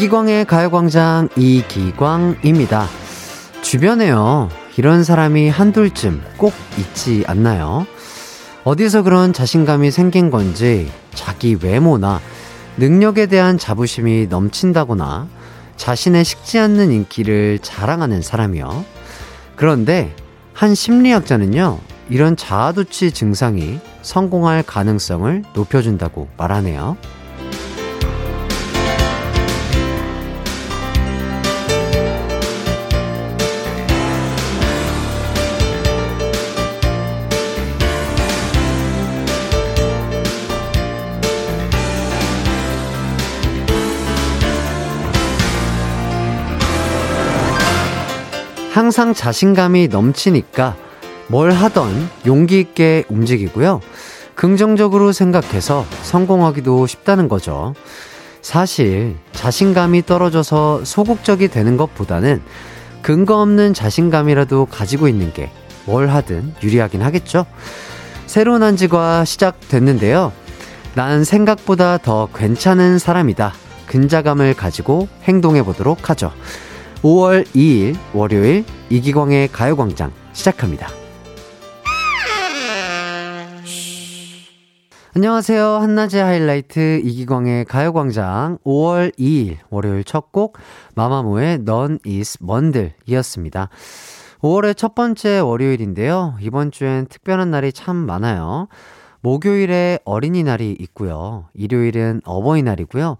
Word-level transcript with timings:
이기광의 0.00 0.46
가요광장 0.46 1.28
이기광입니다. 1.36 2.86
주변에요, 3.60 4.48
이런 4.78 5.04
사람이 5.04 5.50
한둘쯤 5.50 6.22
꼭 6.38 6.54
있지 6.78 7.22
않나요? 7.26 7.86
어디서 8.64 9.02
그런 9.02 9.34
자신감이 9.34 9.90
생긴 9.90 10.30
건지 10.30 10.90
자기 11.12 11.54
외모나 11.60 12.18
능력에 12.78 13.26
대한 13.26 13.58
자부심이 13.58 14.28
넘친다거나 14.30 15.28
자신의 15.76 16.24
식지 16.24 16.58
않는 16.58 16.92
인기를 16.92 17.58
자랑하는 17.60 18.22
사람이요. 18.22 18.86
그런데 19.54 20.16
한 20.54 20.74
심리학자는요, 20.74 21.78
이런 22.08 22.36
자아도취 22.36 23.12
증상이 23.12 23.78
성공할 24.00 24.62
가능성을 24.62 25.44
높여준다고 25.52 26.28
말하네요. 26.38 26.96
항상 48.80 49.12
자신감이 49.12 49.88
넘치니까 49.88 50.74
뭘 51.28 51.50
하던 51.52 52.08
용기 52.24 52.60
있게 52.60 53.04
움직이고요. 53.10 53.82
긍정적으로 54.34 55.12
생각해서 55.12 55.84
성공하기도 56.02 56.86
쉽다는 56.86 57.28
거죠. 57.28 57.74
사실 58.40 59.16
자신감이 59.32 60.06
떨어져서 60.06 60.86
소극적이 60.86 61.48
되는 61.48 61.76
것보다는 61.76 62.40
근거 63.02 63.42
없는 63.42 63.74
자신감이라도 63.74 64.64
가지고 64.64 65.08
있는 65.08 65.32
게 65.34 65.50
뭘 65.84 66.08
하든 66.08 66.54
유리하긴 66.62 67.02
하겠죠. 67.02 67.46
새로운 68.26 68.62
한 68.62 68.76
주가 68.76 69.24
시작됐는데요. 69.24 70.32
난 70.94 71.24
생각보다 71.24 71.98
더 71.98 72.28
괜찮은 72.34 72.98
사람이다. 72.98 73.52
근자감을 73.86 74.54
가지고 74.54 75.08
행동해 75.24 75.62
보도록 75.62 76.10
하죠. 76.10 76.32
5월 77.02 77.44
2일 77.46 77.96
월요일 78.14 78.64
이기광의 78.90 79.48
가요광장 79.48 80.12
시작합니다. 80.32 80.88
안녕하세요. 85.16 85.64
한낮의 85.66 86.22
하이라이트 86.22 87.00
이기광의 87.02 87.64
가요광장 87.64 88.58
5월 88.64 89.16
2일 89.18 89.56
월요일 89.70 90.04
첫 90.04 90.30
곡 90.30 90.58
마마무의 90.94 91.60
넌 91.64 91.98
is 92.06 92.38
먼들 92.40 92.92
이었습니다. 93.06 93.70
5월의 94.42 94.76
첫 94.76 94.94
번째 94.94 95.40
월요일인데요. 95.40 96.36
이번 96.40 96.70
주엔 96.70 97.06
특별한 97.06 97.50
날이 97.50 97.72
참 97.72 97.96
많아요. 97.96 98.68
목요일에 99.22 99.98
어린이날이 100.04 100.76
있고요. 100.80 101.46
일요일은 101.54 102.20
어버이날이고요. 102.24 103.16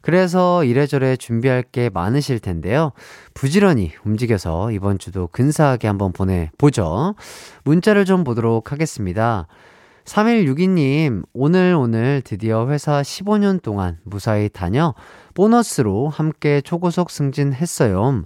그래서 0.00 0.64
이래저래 0.64 1.16
준비할 1.16 1.62
게 1.62 1.90
많으실 1.90 2.40
텐데요. 2.40 2.92
부지런히 3.34 3.92
움직여서 4.04 4.72
이번 4.72 4.98
주도 4.98 5.26
근사하게 5.28 5.88
한번 5.88 6.12
보내보죠. 6.12 7.14
문자를 7.64 8.04
좀 8.04 8.24
보도록 8.24 8.72
하겠습니다. 8.72 9.46
3162님, 10.04 11.24
오늘 11.32 11.74
오늘 11.74 12.22
드디어 12.24 12.68
회사 12.68 13.00
15년 13.02 13.62
동안 13.62 13.98
무사히 14.02 14.48
다녀 14.48 14.94
보너스로 15.34 16.08
함께 16.08 16.60
초고속 16.60 17.10
승진했어요. 17.10 18.24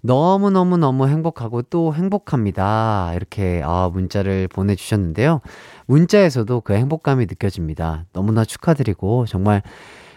너무너무너무 0.00 1.08
행복하고 1.08 1.62
또 1.62 1.92
행복합니다. 1.92 3.12
이렇게 3.16 3.62
아, 3.64 3.90
문자를 3.92 4.48
보내주셨는데요. 4.48 5.40
문자에서도 5.86 6.60
그 6.60 6.74
행복감이 6.74 7.26
느껴집니다. 7.26 8.04
너무나 8.12 8.44
축하드리고 8.44 9.26
정말 9.26 9.62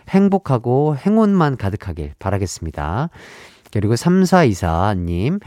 행복하고 0.10 0.96
행운만 0.96 1.58
가득하길 1.58 2.14
바라겠습니다. 2.20 3.10
그리고 3.72 3.94
3424님, 3.96 5.40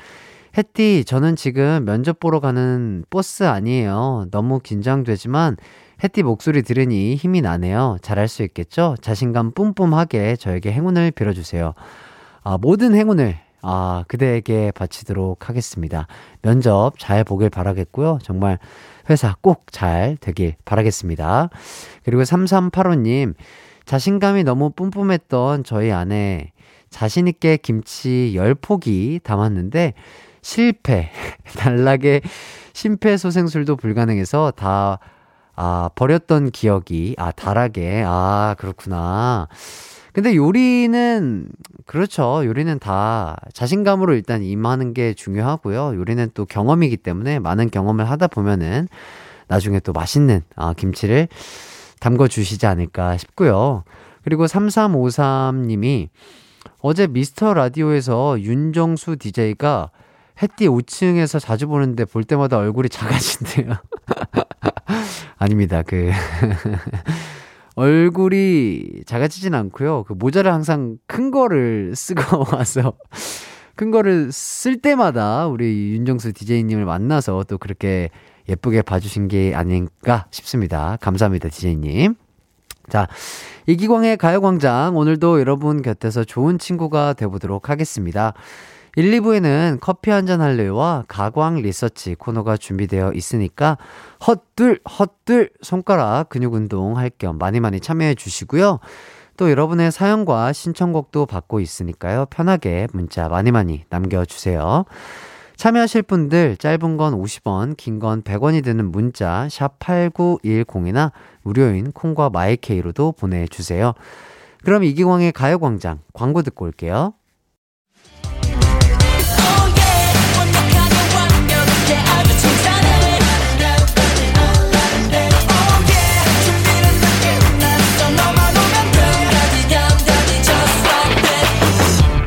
햇띠, 0.56 1.04
저는 1.04 1.36
지금 1.36 1.84
면접 1.84 2.20
보러 2.20 2.40
가는 2.40 3.04
버스 3.10 3.44
아니에요. 3.44 4.26
너무 4.30 4.60
긴장되지만 4.60 5.56
햇띠 6.02 6.22
목소리 6.22 6.62
들으니 6.62 7.16
힘이 7.16 7.40
나네요. 7.40 7.98
잘할 8.02 8.28
수 8.28 8.42
있겠죠? 8.44 8.94
자신감 9.00 9.52
뿜뿜하게 9.52 10.36
저에게 10.36 10.72
행운을 10.72 11.10
빌어주세요. 11.10 11.74
아, 12.42 12.58
모든 12.60 12.94
행운을 12.94 13.36
아, 13.66 14.04
그대에게 14.08 14.72
바치도록 14.72 15.48
하겠습니다. 15.48 16.06
면접 16.42 16.92
잘 16.98 17.24
보길 17.24 17.48
바라겠고요. 17.48 18.18
정말 18.22 18.58
회사 19.08 19.34
꼭 19.40 19.64
잘 19.72 20.16
되길 20.20 20.54
바라겠습니다. 20.64 21.48
그리고 22.04 22.22
3385님, 22.22 23.34
자신감이 23.84 24.44
너무 24.44 24.70
뿜뿜했던 24.70 25.64
저희 25.64 25.92
아내 25.92 26.52
자신있게 26.90 27.58
김치 27.58 28.32
10포기 28.34 29.22
담았는데 29.22 29.94
실패. 30.42 31.10
단락에 31.58 32.20
심폐소생술도 32.74 33.76
불가능해서 33.76 34.52
다, 34.52 34.98
아, 35.56 35.88
버렸던 35.94 36.50
기억이, 36.50 37.14
아, 37.18 37.32
달하게. 37.32 38.04
아, 38.06 38.54
그렇구나. 38.58 39.48
근데 40.12 40.36
요리는, 40.36 41.48
그렇죠. 41.86 42.42
요리는 42.44 42.78
다 42.78 43.36
자신감으로 43.52 44.14
일단 44.14 44.42
임하는 44.42 44.94
게 44.94 45.14
중요하고요. 45.14 45.96
요리는 45.96 46.30
또 46.34 46.44
경험이기 46.44 46.98
때문에 46.98 47.40
많은 47.40 47.70
경험을 47.70 48.08
하다 48.08 48.28
보면은 48.28 48.86
나중에 49.48 49.80
또 49.80 49.92
맛있는, 49.92 50.42
아, 50.56 50.72
김치를 50.74 51.28
담궈 52.04 52.28
주시지 52.28 52.66
않을까 52.66 53.16
싶고요. 53.16 53.82
그리고 54.24 54.44
3353님이 54.44 56.10
어제 56.80 57.06
미스터 57.06 57.54
라디오에서 57.54 58.42
윤정수 58.42 59.16
DJ가 59.16 59.90
햇띠 60.42 60.68
5층에서 60.68 61.40
자주 61.40 61.66
보는데 61.66 62.04
볼 62.04 62.24
때마다 62.24 62.58
얼굴이 62.58 62.90
작아진대요. 62.90 63.76
아닙니다. 65.38 65.80
그 65.80 66.10
얼굴이 67.74 69.04
작아지진 69.06 69.54
않고요. 69.54 70.04
그 70.04 70.12
모자를 70.12 70.52
항상 70.52 70.98
큰 71.06 71.30
거를 71.30 71.96
쓰고 71.96 72.44
와서 72.54 72.92
큰 73.76 73.90
거를 73.90 74.30
쓸 74.30 74.76
때마다 74.76 75.46
우리 75.46 75.92
윤정수 75.92 76.34
DJ님을 76.34 76.84
만나서 76.84 77.44
또 77.44 77.56
그렇게 77.56 78.10
예쁘게 78.48 78.82
봐주신 78.82 79.28
게 79.28 79.54
아닌가 79.54 80.26
싶습니다. 80.30 80.96
감사합니다, 81.00 81.48
디제이님. 81.48 82.14
자, 82.90 83.08
이기광의 83.66 84.18
가요광장. 84.18 84.96
오늘도 84.96 85.40
여러분 85.40 85.80
곁에서 85.82 86.24
좋은 86.24 86.58
친구가 86.58 87.14
되보도록 87.14 87.70
하겠습니다. 87.70 88.34
1, 88.96 89.10
2부에는 89.10 89.78
커피 89.80 90.10
한잔 90.10 90.40
할래요와 90.40 91.04
가광 91.08 91.56
리서치 91.56 92.14
코너가 92.14 92.56
준비되어 92.56 93.12
있으니까 93.14 93.76
헛둘, 94.24 94.80
헛둘 94.86 95.50
손가락 95.62 96.28
근육 96.28 96.54
운동 96.54 96.96
할 96.96 97.10
겸 97.10 97.38
많이 97.38 97.58
많이 97.58 97.80
참여해 97.80 98.14
주시고요. 98.14 98.78
또 99.36 99.50
여러분의 99.50 99.90
사연과 99.90 100.52
신청곡도 100.52 101.26
받고 101.26 101.58
있으니까요. 101.58 102.26
편하게 102.26 102.86
문자 102.92 103.28
많이 103.28 103.50
많이 103.50 103.84
남겨주세요. 103.88 104.84
참여하실 105.56 106.02
분들 106.02 106.56
짧은 106.56 106.96
건 106.96 107.14
50원, 107.14 107.76
긴 107.76 107.98
건 108.00 108.22
100원이 108.22 108.62
드는 108.64 108.90
문자 108.90 109.48
샵 109.50 109.78
8910이나 109.78 111.12
무료인 111.42 111.92
콩과 111.92 112.30
마이케이로도 112.30 113.12
보내주세요. 113.12 113.94
그럼 114.64 114.84
이기광의 114.84 115.32
가요광장 115.32 116.00
광고 116.12 116.42
듣고 116.42 116.64
올게요. 116.64 117.14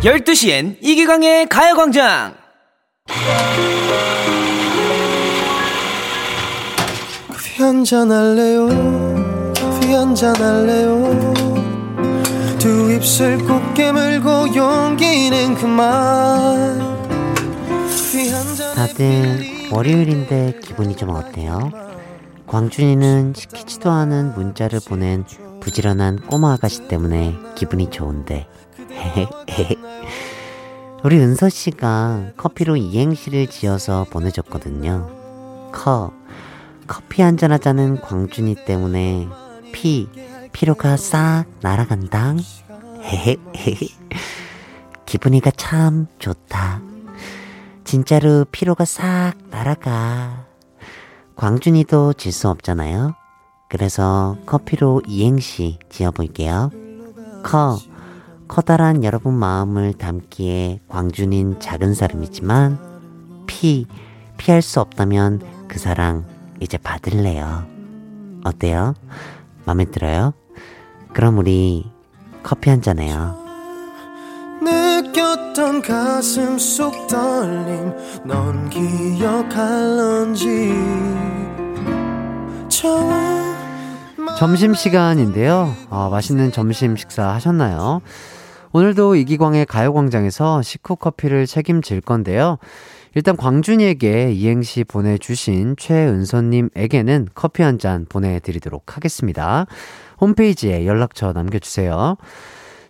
열두 0.04 0.36
시엔 0.36 0.78
이기광의 0.82 1.48
가요광장 1.48 2.36
커피 7.28 7.62
한잔 7.62 8.12
할래요 8.12 8.68
커피 9.56 9.94
한잔 9.94 10.36
할래요 10.36 11.34
두 12.60 12.92
입술 12.92 13.38
꼭 13.46 13.74
깨물고 13.74 14.56
용기는 14.56 15.56
그만 15.56 16.98
다들 18.76 19.70
월요일인데 19.72 20.60
기분이 20.62 20.96
좀 20.96 21.10
어때요? 21.10 21.72
광준이는 22.46 23.34
시키지도 23.36 23.90
않은 23.90 24.34
문자를 24.36 24.80
보낸 24.88 25.26
부지런한 25.60 26.22
꼬마 26.28 26.54
아가씨 26.54 26.88
때문에 26.88 27.36
기분이 27.56 27.90
좋은데. 27.90 28.48
우리 31.08 31.20
은서 31.20 31.48
씨가 31.48 32.34
커피로 32.36 32.76
이행시를 32.76 33.48
지어서 33.48 34.06
보내줬거든요. 34.10 35.72
커. 35.72 36.12
커피 36.86 37.22
한잔 37.22 37.54
하자는 37.54 38.02
광준이 38.02 38.66
때문에 38.66 39.30
피. 39.72 40.10
피로가 40.52 40.98
싹 40.98 41.46
날아간다. 41.62 42.36
기분이가 45.06 45.52
참 45.52 46.08
좋다. 46.20 46.82
진짜로 47.86 48.44
피로가 48.52 48.84
싹 48.84 49.36
날아가. 49.50 50.46
광준이도 51.38 52.16
질 52.16 52.34
수 52.34 52.50
없잖아요. 52.50 53.16
그래서 53.70 54.36
커피로 54.46 55.02
이행시 55.08 55.80
지어볼게요. 55.90 56.70
커. 57.44 57.80
커다란 58.48 59.04
여러분 59.04 59.34
마음을 59.34 59.94
담기에 59.94 60.80
광준인 60.88 61.60
작은 61.60 61.94
사람이지만 61.94 62.80
피. 63.46 63.86
피할 64.38 64.62
수 64.62 64.80
없다면 64.80 65.42
그 65.68 65.80
사랑 65.80 66.24
이제 66.60 66.78
받을래요. 66.78 67.66
어때요? 68.44 68.94
마음에 69.66 69.86
들어요? 69.86 70.34
그럼 71.14 71.40
우리 71.40 71.90
커피 72.44 72.70
한 72.70 72.82
잔 72.84 73.00
해요. 73.00 73.36
느꼈던 74.62 75.82
가슴 75.82 76.60
속 76.60 77.08
떨림 77.08 77.94
넌 78.26 78.70
기억할런지 78.70 80.72
점심시간인데요. 84.38 85.74
어, 85.90 86.10
맛있는 86.12 86.52
점심 86.52 86.96
식사 86.96 87.30
하셨나요? 87.34 88.02
오늘도 88.74 89.16
이기광의 89.16 89.66
가요광장에서 89.66 90.62
식후 90.62 90.96
커피를 90.98 91.46
책임질 91.48 92.02
건데요. 92.02 92.58
일단 93.16 93.36
광준이에게 93.36 94.32
이행시 94.34 94.84
보내주신 94.84 95.76
최은서님에게는 95.78 97.30
커피 97.34 97.64
한 97.64 97.80
잔 97.80 98.06
보내드리도록 98.08 98.96
하겠습니다. 98.96 99.66
홈페이지에 100.20 100.86
연락처 100.86 101.32
남겨주세요. 101.34 102.18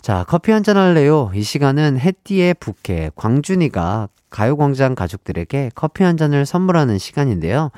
자, 0.01 0.25
커피 0.27 0.51
한 0.51 0.63
잔 0.63 0.77
할래요? 0.77 1.31
이 1.33 1.43
시간은 1.43 1.99
해띠의 1.99 2.55
부캐 2.55 3.11
광준이가 3.15 4.09
가요광장 4.29 4.95
가족들에게 4.95 5.71
커피 5.75 6.03
한 6.03 6.17
잔을 6.17 6.45
선물하는 6.45 6.97
시간인데요. 6.97 7.71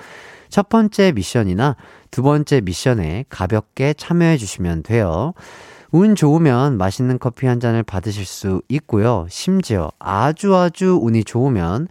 첫 0.50 0.69
번째 0.69 1.12
미션이나 1.12 1.75
두 2.10 2.24
번째 2.24 2.62
미션에 2.62 3.25
가볍게 3.30 3.94
참여해 3.94 4.38
주시면 4.38 4.84
돼요. 4.84 5.34
운 5.92 6.16
좋으면 6.16 6.78
맛있는 6.78 7.18
커피 7.18 7.48
한 7.48 7.60
잔을 7.60 7.82
받으실 7.82 8.26
수 8.26 8.62
있고요. 8.70 9.26
심지어 9.30 9.92
아주 9.98 10.56
아주 10.56 11.00
운이 11.02 11.24
좋으면 11.24 11.88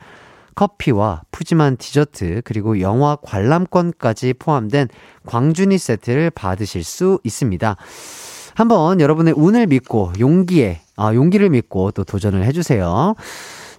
커피와 0.55 1.23
푸짐한 1.33 1.77
디저트 1.79 2.43
그리고 2.45 2.81
영화 2.81 3.17
관람권까지 3.17 4.35
포함된 4.35 4.89
광준이 5.27 5.79
세트를 5.79 6.31
받으실 6.31 6.85
수 6.85 7.19
있습니다. 7.25 7.77
한번 8.55 9.01
여러분의 9.01 9.35
운을 9.37 9.67
믿고 9.67 10.13
용기에 10.19 10.81
아, 10.97 11.15
용기를 11.15 11.51
믿고 11.51 11.93
또 11.93 12.03
도전을 12.05 12.45
해주세요. 12.45 13.15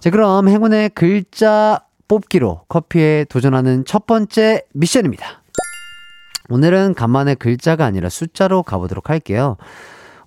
자, 0.00 0.10
그럼 0.10 0.48
행운의 0.48 0.90
글자 0.90 1.80
뽑기로 2.08 2.62
커피에 2.68 3.24
도전하는 3.28 3.84
첫 3.84 4.06
번째 4.06 4.62
미션입니다. 4.72 5.42
오늘은 6.48 6.94
간만에 6.94 7.34
글자가 7.34 7.84
아니라 7.84 8.08
숫자로 8.08 8.62
가보도록 8.62 9.10
할게요. 9.10 9.56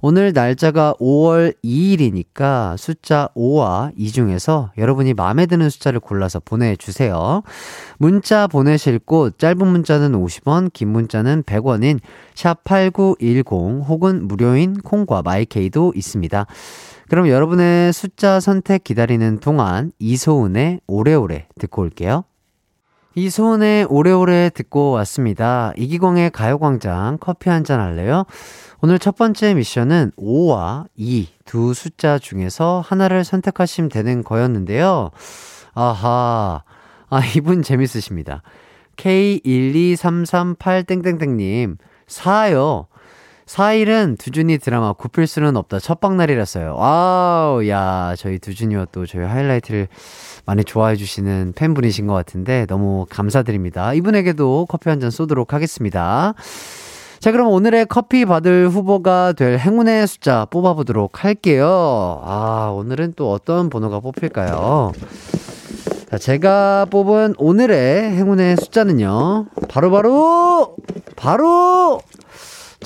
오늘 0.05 0.33
날짜가 0.33 0.95
5월 0.99 1.55
2일이니까 1.63 2.75
숫자 2.75 3.29
5와 3.37 3.93
2 3.95 4.11
중에서 4.11 4.69
여러분이 4.77 5.13
마음에 5.13 5.45
드는 5.45 5.69
숫자를 5.69 6.01
골라서 6.01 6.41
보내주세요. 6.41 7.41
문자 7.99 8.47
보내실 8.47 8.99
곳 8.99 9.39
짧은 9.39 9.65
문자는 9.65 10.11
50원, 10.11 10.73
긴 10.73 10.89
문자는 10.89 11.43
100원인 11.43 12.01
샵8910 12.33 13.87
혹은 13.87 14.27
무료인 14.27 14.73
콩과 14.73 15.21
마이케이도 15.21 15.93
있습니다. 15.95 16.47
그럼 17.07 17.29
여러분의 17.29 17.93
숫자 17.93 18.41
선택 18.41 18.83
기다리는 18.83 19.39
동안 19.39 19.93
이소은의 19.99 20.81
오래오래 20.85 21.47
듣고 21.57 21.81
올게요. 21.81 22.25
이소은의 23.15 23.85
오래오래 23.89 24.49
듣고 24.53 24.91
왔습니다. 24.91 25.71
이기광의 25.77 26.31
가요광장 26.31 27.17
커피 27.19 27.49
한 27.49 27.63
잔 27.63 27.79
할래요? 27.79 28.25
오늘 28.81 28.99
첫 28.99 29.15
번째 29.15 29.53
미션은 29.53 30.11
5와 30.17 30.87
2 30.95 31.29
두 31.45 31.73
숫자 31.73 32.17
중에서 32.17 32.83
하나를 32.85 33.23
선택하시면 33.23 33.89
되는 33.89 34.23
거였는데요. 34.23 35.11
아하. 35.73 36.63
아, 37.09 37.21
이분 37.35 37.61
재밌으십니다. 37.61 38.41
K12338땡땡땡님, 38.95 41.77
4요. 42.07 42.87
4일은 43.45 44.17
두준이 44.17 44.57
드라마 44.59 44.93
굽힐 44.93 45.27
수는 45.27 45.57
없다 45.57 45.79
첫방날이라서요. 45.79 46.75
와우, 46.75 47.67
야, 47.67 48.15
저희 48.17 48.39
두준이와 48.39 48.87
또 48.91 49.05
저희 49.05 49.23
하이라이트를 49.25 49.87
많이 50.45 50.63
좋아해 50.63 50.95
주시는 50.95 51.53
팬분이신 51.55 52.07
것 52.07 52.13
같은데 52.13 52.65
너무 52.67 53.05
감사드립니다. 53.09 53.93
이분에게도 53.93 54.65
커피 54.69 54.89
한 54.89 54.99
잔 54.99 55.11
쏘도록 55.11 55.53
하겠습니다. 55.53 56.33
자, 57.19 57.31
그럼 57.31 57.47
오늘의 57.51 57.87
커피 57.87 58.25
받을 58.25 58.69
후보가 58.69 59.33
될 59.33 59.57
행운의 59.57 60.07
숫자 60.07 60.45
뽑아보도록 60.45 61.23
할게요. 61.23 62.21
아, 62.23 62.71
오늘은 62.75 63.13
또 63.15 63.31
어떤 63.31 63.69
번호가 63.69 63.99
뽑힐까요? 64.01 64.91
자, 66.09 66.17
제가 66.17 66.85
뽑은 66.91 67.35
오늘의 67.37 68.11
행운의 68.11 68.57
숫자는요. 68.57 69.47
바로바로, 69.67 70.75
바로, 71.15 71.45
바로, 71.97 72.01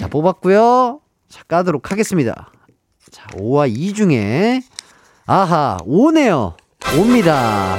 자, 0.07 0.09
뽑았고요. 0.09 1.01
자, 1.27 1.43
까도록 1.49 1.91
하겠습니다. 1.91 2.49
자, 3.11 3.27
5와 3.33 3.69
2 3.69 3.93
중에, 3.93 4.61
아하, 5.25 5.77
5네요. 5.81 6.53
5입니다. 6.79 7.27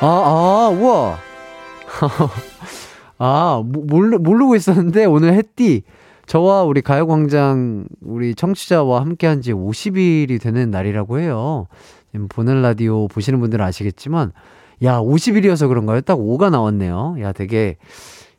아, 0.00 0.06
아, 0.06 0.68
우와. 0.68 1.16
아, 3.18 3.62
모르, 3.64 4.18
모르고 4.18 4.56
있었는데 4.56 5.06
오늘 5.06 5.32
햇띠 5.32 5.84
저와 6.26 6.64
우리 6.64 6.82
가요광장 6.82 7.86
우리 8.02 8.34
청취자와 8.34 9.00
함께 9.00 9.26
한 9.26 9.40
지 9.40 9.52
50일이 9.54 10.38
되는 10.40 10.70
날이라고 10.70 11.18
해요. 11.18 11.66
지금 12.10 12.28
보는 12.28 12.60
라디오 12.60 13.08
보시는 13.08 13.40
분들은 13.40 13.64
아시겠지만, 13.64 14.32
야, 14.82 14.98
50일이어서 15.00 15.66
그런가요? 15.68 16.02
딱 16.02 16.18
5가 16.18 16.50
나왔네요. 16.50 17.16
야, 17.20 17.32
되게 17.32 17.76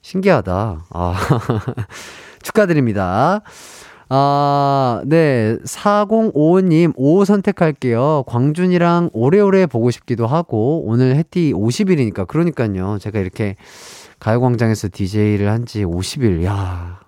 신기하다. 0.04 0.86
아, 0.92 1.16
축하드립니다. 2.44 3.42
아, 4.10 5.02
네. 5.06 5.58
4055님, 5.66 6.94
5 6.96 7.26
선택할게요. 7.26 8.24
광준이랑 8.28 9.10
오래오래 9.14 9.66
보고 9.66 9.90
싶기도 9.90 10.28
하고, 10.28 10.84
오늘 10.86 11.16
해띠 11.16 11.54
50일이니까, 11.54 12.28
그러니까요. 12.28 13.00
제가 13.00 13.18
이렇게 13.20 13.56
가요광장에서 14.20 14.90
DJ를 14.92 15.50
한 15.50 15.66
지 15.66 15.84
50일, 15.84 16.44
야 16.44 17.00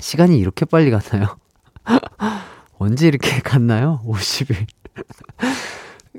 시간이 0.00 0.38
이렇게 0.38 0.64
빨리 0.64 0.90
갔나요? 0.90 1.36
언제 2.78 3.06
이렇게 3.06 3.38
갔나요? 3.40 4.00
50일. 4.06 4.66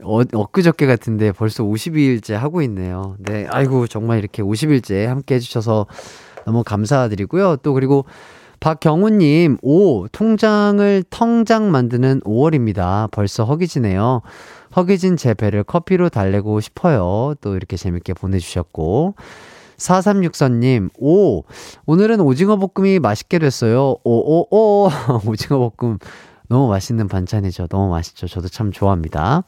어, 0.01 0.21
엊그저께 0.33 0.88
같은데 0.88 1.31
벌써 1.31 1.63
50일째 1.63 2.33
하고 2.33 2.62
있네요. 2.63 3.15
네, 3.19 3.45
아이고, 3.50 3.88
정말 3.88 4.19
이렇게 4.19 4.41
50일째 4.41 5.05
함께 5.05 5.35
해주셔서 5.35 5.85
너무 6.45 6.63
감사드리고요. 6.63 7.57
또 7.57 7.73
그리고 7.73 8.05
박경우님, 8.59 9.57
5, 9.62 10.07
통장을 10.12 11.03
텅장 11.09 11.69
만드는 11.71 12.21
5월입니다. 12.21 13.12
벌써 13.12 13.43
허기지네요. 13.43 14.21
허기진 14.75 15.17
제 15.17 15.33
배를 15.33 15.63
커피로 15.63 16.09
달래고 16.09 16.62
싶어요. 16.62 17.35
또 17.41 17.55
이렇게 17.55 17.75
재밌게 17.77 18.13
보내주셨고. 18.13 19.15
4364님, 19.77 20.89
오, 20.97 21.43
오늘은 21.85 22.21
오징어 22.21 22.55
볶음이 22.57 23.00
맛있게 23.00 23.39
됐어요. 23.39 23.97
오, 24.03 24.12
오, 24.12 24.47
오, 24.50 24.89
오징어 25.27 25.69
볶음. 25.77 25.97
너무 26.53 26.69
맛있는 26.69 27.07
반찬이죠. 27.07 27.65
너무 27.65 27.89
맛있죠. 27.89 28.27
저도 28.27 28.48
참 28.48 28.72
좋아합니다. 28.72 29.43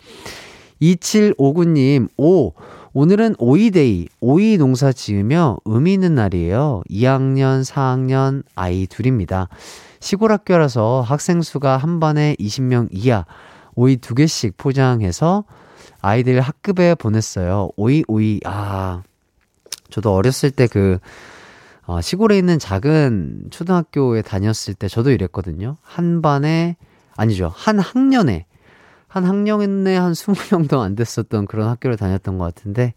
2759님, 0.82 2.10
오, 2.18 2.54
오늘은 2.94 3.36
오이데이, 3.38 4.08
오이 4.22 4.58
농사 4.58 4.92
지으며 4.92 5.58
의미 5.66 5.94
있는 5.94 6.16
날이에요. 6.16 6.82
2학년, 6.90 7.64
4학년 7.64 8.42
아이 8.56 8.88
둘입니다. 8.88 9.50
시골 10.00 10.32
학교라서 10.32 11.02
학생 11.06 11.44
수가 11.44 11.78
한 11.78 12.00
반에 12.00 12.36
20명 12.40 12.88
이하, 12.90 13.26
오이 13.76 13.98
두 13.98 14.16
개씩 14.16 14.58
포장해서 14.58 15.44
아이들 16.02 16.42
학급에 16.42 16.96
보냈어요. 16.96 17.70
오이, 17.76 18.04
오이, 18.08 18.40
아. 18.46 19.04
저도 19.92 20.12
어렸을 20.12 20.50
때 20.50 20.66
그, 20.66 20.98
어, 21.86 22.02
시골에 22.02 22.36
있는 22.36 22.58
작은 22.58 23.50
초등학교에 23.52 24.24
다녔을 24.24 24.74
때 24.74 24.88
저도 24.88 25.12
이랬거든요. 25.12 25.78
한 25.84 26.24
반에, 26.24 26.78
아니죠. 27.16 27.52
한 27.56 27.80
학년에, 27.80 28.46
한 29.08 29.24
학년에 29.24 29.96
한 29.96 30.14
20명도 30.14 30.82
안 30.82 30.96
됐었던 30.96 31.46
그런 31.46 31.70
학교를 31.70 31.98
다녔던 31.98 32.38
것 32.38 32.46
같은데, 32.46 32.94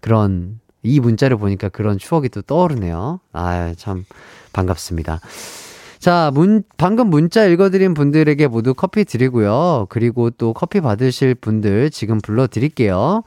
그런, 0.00 0.60
이 0.82 1.00
문자를 1.00 1.36
보니까 1.36 1.68
그런 1.68 1.98
추억이 1.98 2.28
또 2.28 2.42
떠오르네요. 2.42 3.20
아, 3.32 3.74
참 3.76 4.04
반갑습니다. 4.52 5.20
자, 5.98 6.30
문, 6.34 6.62
방금 6.76 7.08
문자 7.08 7.44
읽어드린 7.46 7.94
분들에게 7.94 8.46
모두 8.46 8.74
커피 8.74 9.04
드리고요. 9.04 9.86
그리고 9.88 10.30
또 10.30 10.52
커피 10.52 10.80
받으실 10.80 11.34
분들 11.34 11.90
지금 11.90 12.20
불러드릴게요. 12.20 13.24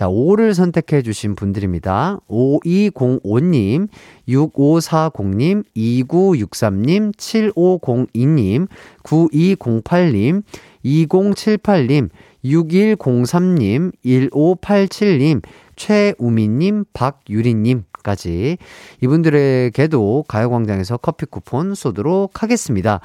자, 0.00 0.08
5를 0.08 0.54
선택해 0.54 1.02
주신 1.02 1.34
분들입니다. 1.34 2.20
5205님, 2.26 3.86
6540님, 4.26 5.62
2963님, 5.76 7.14
7502님, 7.14 8.66
9208님, 9.02 10.42
2078님, 10.86 12.08
6103님, 12.42 13.92
1587님, 14.02 15.42
최우미님, 15.76 16.86
박유리님까지 16.94 18.56
이분들에게도 19.02 20.24
가요광장에서 20.26 20.96
커피 20.96 21.26
쿠폰 21.26 21.74
쏘도록 21.74 22.42
하겠습니다. 22.42 23.00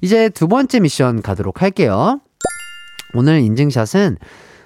이제 0.00 0.28
두 0.28 0.46
번째 0.46 0.78
미션 0.78 1.22
가도록 1.22 1.60
할게요. 1.60 2.20
오늘 3.14 3.40
인증샷은 3.40 4.16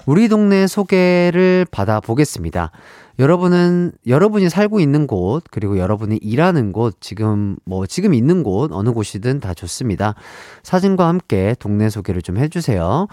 우리 0.06 0.28
동네 0.28 0.66
소개를 0.66 1.66
받아보겠습니다. 1.70 2.70
여러분은, 3.18 3.92
여러분이 4.06 4.50
살고 4.50 4.80
있는 4.80 5.06
곳, 5.06 5.44
그리고 5.50 5.78
여러분이 5.78 6.18
일하는 6.20 6.72
곳, 6.72 7.00
지금, 7.00 7.56
뭐, 7.64 7.86
지금 7.86 8.12
있는 8.12 8.42
곳, 8.42 8.70
어느 8.72 8.90
곳이든 8.90 9.40
다 9.40 9.54
좋습니다. 9.54 10.14
사진과 10.62 11.08
함께 11.08 11.54
동네 11.58 11.88
소개를 11.88 12.22
좀 12.22 12.36
해주세요. 12.36 13.06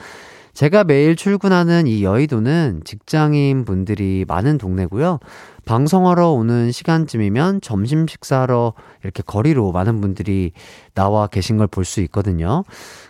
제가 0.54 0.84
매일 0.84 1.16
출근하는 1.16 1.88
이 1.88 2.04
여의도는 2.04 2.82
직장인 2.84 3.64
분들이 3.66 4.26
많은 4.28 4.58
동네고요. 4.58 5.20
방송하러 5.64 6.32
오는 6.32 6.72
시간쯤이면 6.72 7.62
점심 7.62 8.08
식사하러 8.08 8.74
이렇게 9.04 9.24
거리로 9.24 9.72
많은 9.72 10.02
분들이 10.02 10.52
나와 10.94 11.28
계신 11.28 11.58
걸 11.58 11.68
볼 11.68 11.86
수 11.86 12.02
있거든요. 12.02 12.64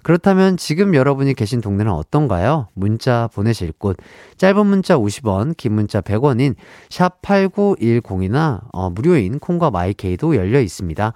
그렇다면 0.03 0.57
지금 0.57 0.93
여러분이 0.93 1.33
계신 1.33 1.61
동네는 1.61 1.91
어떤가요? 1.91 2.67
문자 2.73 3.27
보내실 3.33 3.71
곳. 3.71 3.97
짧은 4.37 4.67
문자 4.67 4.97
50원, 4.97 5.55
긴 5.57 5.73
문자 5.73 6.01
100원인 6.01 6.55
샵8910이나 6.89 8.61
어, 8.71 8.89
무료인 8.91 9.39
콩과 9.39 9.71
마이케이도 9.71 10.35
열려 10.35 10.59
있습니다. 10.61 11.13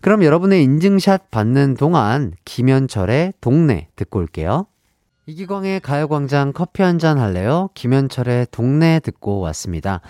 그럼 0.00 0.22
여러분의 0.22 0.62
인증샷 0.62 1.30
받는 1.30 1.74
동안 1.74 2.32
김현철의 2.44 3.32
동네 3.40 3.88
듣고 3.96 4.20
올게요. 4.20 4.66
이기광의 5.26 5.80
가요광장 5.80 6.52
커피 6.52 6.82
한 6.82 6.98
잔 6.98 7.18
할래요? 7.18 7.68
김현철의 7.74 8.46
동네 8.52 9.00
듣고 9.00 9.40
왔습니다. 9.40 10.00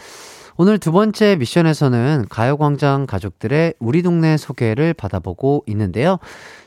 오늘 0.59 0.79
두 0.79 0.93
번째 0.93 1.37
미션에서는 1.37 2.27
가요광장 2.29 3.07
가족들의 3.07 3.75
우리 3.79 4.03
동네 4.03 4.37
소개를 4.37 4.93
받아보고 4.95 5.65
있는데요. 5.67 6.19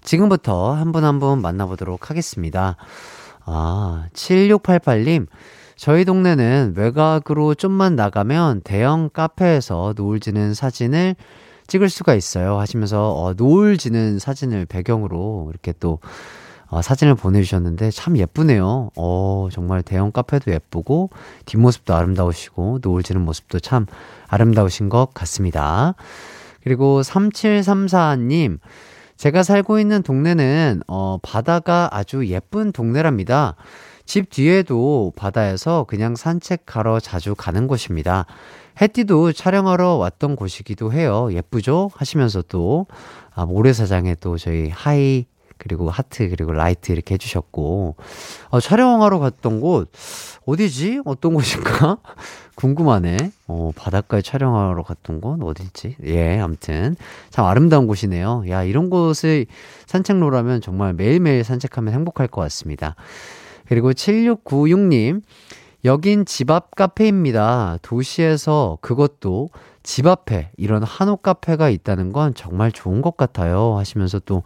지금부터 0.04 0.74
한 0.74 0.92
분 0.92 1.04
한 1.04 1.20
분 1.20 1.42
만나보도록 1.42 2.10
하겠습니다. 2.10 2.76
아, 3.46 4.06
7688님. 4.14 5.28
저희 5.76 6.04
동네는 6.04 6.74
외곽으로 6.76 7.54
좀만 7.56 7.96
나가면 7.96 8.62
대형 8.64 9.10
카페에서 9.14 9.94
노을 9.96 10.20
지는 10.20 10.54
사진을 10.54 11.16
찍을 11.68 11.88
수가 11.90 12.16
있어요. 12.16 12.60
하시면서 12.60 13.12
어, 13.14 13.34
노을 13.36 13.78
지는 13.78 14.18
사진을 14.20 14.66
배경으로 14.66 15.48
이렇게 15.52 15.72
또 15.80 16.00
어, 16.70 16.82
사진을 16.82 17.16
보내주셨는데 17.16 17.92
참 17.92 18.18
예쁘네요. 18.18 18.92
어, 18.96 19.50
정말 19.52 19.82
대형 19.82 20.12
카페도 20.12 20.52
예쁘고 20.52 21.10
뒷모습도 21.46 21.96
아름다우시고 21.96 22.80
노을 22.82 23.04
지는 23.04 23.22
모습도 23.22 23.60
참 23.60 23.86
아름다우신 24.28 24.90
것 24.90 25.14
같습니다. 25.14 25.96
그리고 26.64 27.02
3734님, 27.02 28.60
제가 29.18 29.44
살고 29.44 29.80
있는 29.80 30.04
동네는 30.04 30.84
어, 30.88 31.18
바다가 31.22 31.90
아주 31.92 32.28
예쁜 32.28 32.72
동네랍니다. 32.72 33.56
집 34.06 34.30
뒤에도 34.30 35.14
바다에서 35.16 35.86
그냥 35.88 36.16
산책하러 36.16 37.00
자주 37.00 37.36
가는 37.36 37.68
곳입니다. 37.68 38.26
해띠도 38.82 39.34
촬영하러 39.34 39.96
왔던 39.96 40.36
곳이기도 40.36 40.94
해요. 40.94 41.30
예쁘죠? 41.32 41.92
하시면서 41.94 42.42
또, 42.44 42.88
아, 43.36 43.46
모래사장에 43.46 44.16
또 44.16 44.38
저희 44.38 44.70
High 44.70 45.26
그리고 45.60 45.90
하트, 45.92 46.28
그리고 46.30 46.52
Light 46.52 46.92
이렇게 46.92 47.14
해주셨고, 47.14 47.96
어, 48.50 48.60
촬영하러 48.60 49.20
갔던 49.20 49.60
곳, 49.60 49.92
어디지? 50.46 51.02
어떤 51.06 51.36
곳인가? 51.36 51.98
궁금하네. 52.56 53.18
어, 53.48 53.72
바닷가에 53.76 54.22
촬영하러 54.22 54.82
갔던 54.84 55.22
곳 55.22 55.40
어디지? 55.44 55.98
예, 56.06 56.40
암튼. 56.40 56.96
참 57.30 57.46
아름다운 57.46 57.86
곳이네요. 57.86 58.46
야, 58.50 58.64
이런 58.64 58.90
곳을 58.90 59.46
산책로라면 59.86 60.62
정말 60.62 60.94
매일매일 60.94 61.44
산책하면 61.44 61.94
행복할 61.94 62.28
것 62.28 62.42
같습니다. 62.42 62.96
그리고 63.68 63.92
7696님, 63.92 65.22
여긴 65.86 66.26
집 66.26 66.52
앞 66.52 66.76
카페입니다. 66.76 67.78
도시에서 67.82 68.78
그것도 68.82 69.50
집 69.84 70.08
앞에 70.08 70.52
이런 70.58 70.84
한옥 70.84 71.24
카페가 71.24 71.70
있다는 71.70 72.12
건 72.12 72.34
정말 72.34 72.72
좋은 72.72 73.02
것 73.02 73.16
같아요. 73.16 73.78
하시면서 73.78 74.20
또 74.20 74.44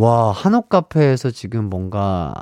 와, 0.00 0.32
한옥 0.32 0.70
카페에서 0.70 1.30
지금 1.30 1.68
뭔가 1.68 2.32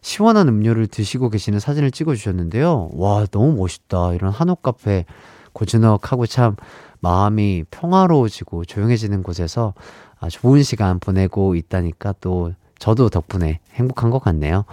시원한 0.00 0.48
음료를 0.48 0.88
드시고 0.88 1.30
계시는 1.30 1.60
사진을 1.60 1.92
찍어 1.92 2.16
주셨는데요. 2.16 2.90
와, 2.92 3.24
너무 3.26 3.52
멋있다. 3.52 4.14
이런 4.14 4.32
한옥 4.32 4.62
카페 4.62 5.04
고즈넉하고 5.52 6.26
참 6.26 6.56
마음이 6.98 7.62
평화로워지고 7.70 8.64
조용해지는 8.64 9.22
곳에서 9.22 9.74
아, 10.18 10.28
좋은 10.28 10.64
시간 10.64 10.98
보내고 10.98 11.54
있다니까 11.54 12.14
또 12.20 12.54
저도 12.80 13.10
덕분에 13.10 13.60
행복한 13.74 14.10
것 14.10 14.18
같네요. 14.18 14.64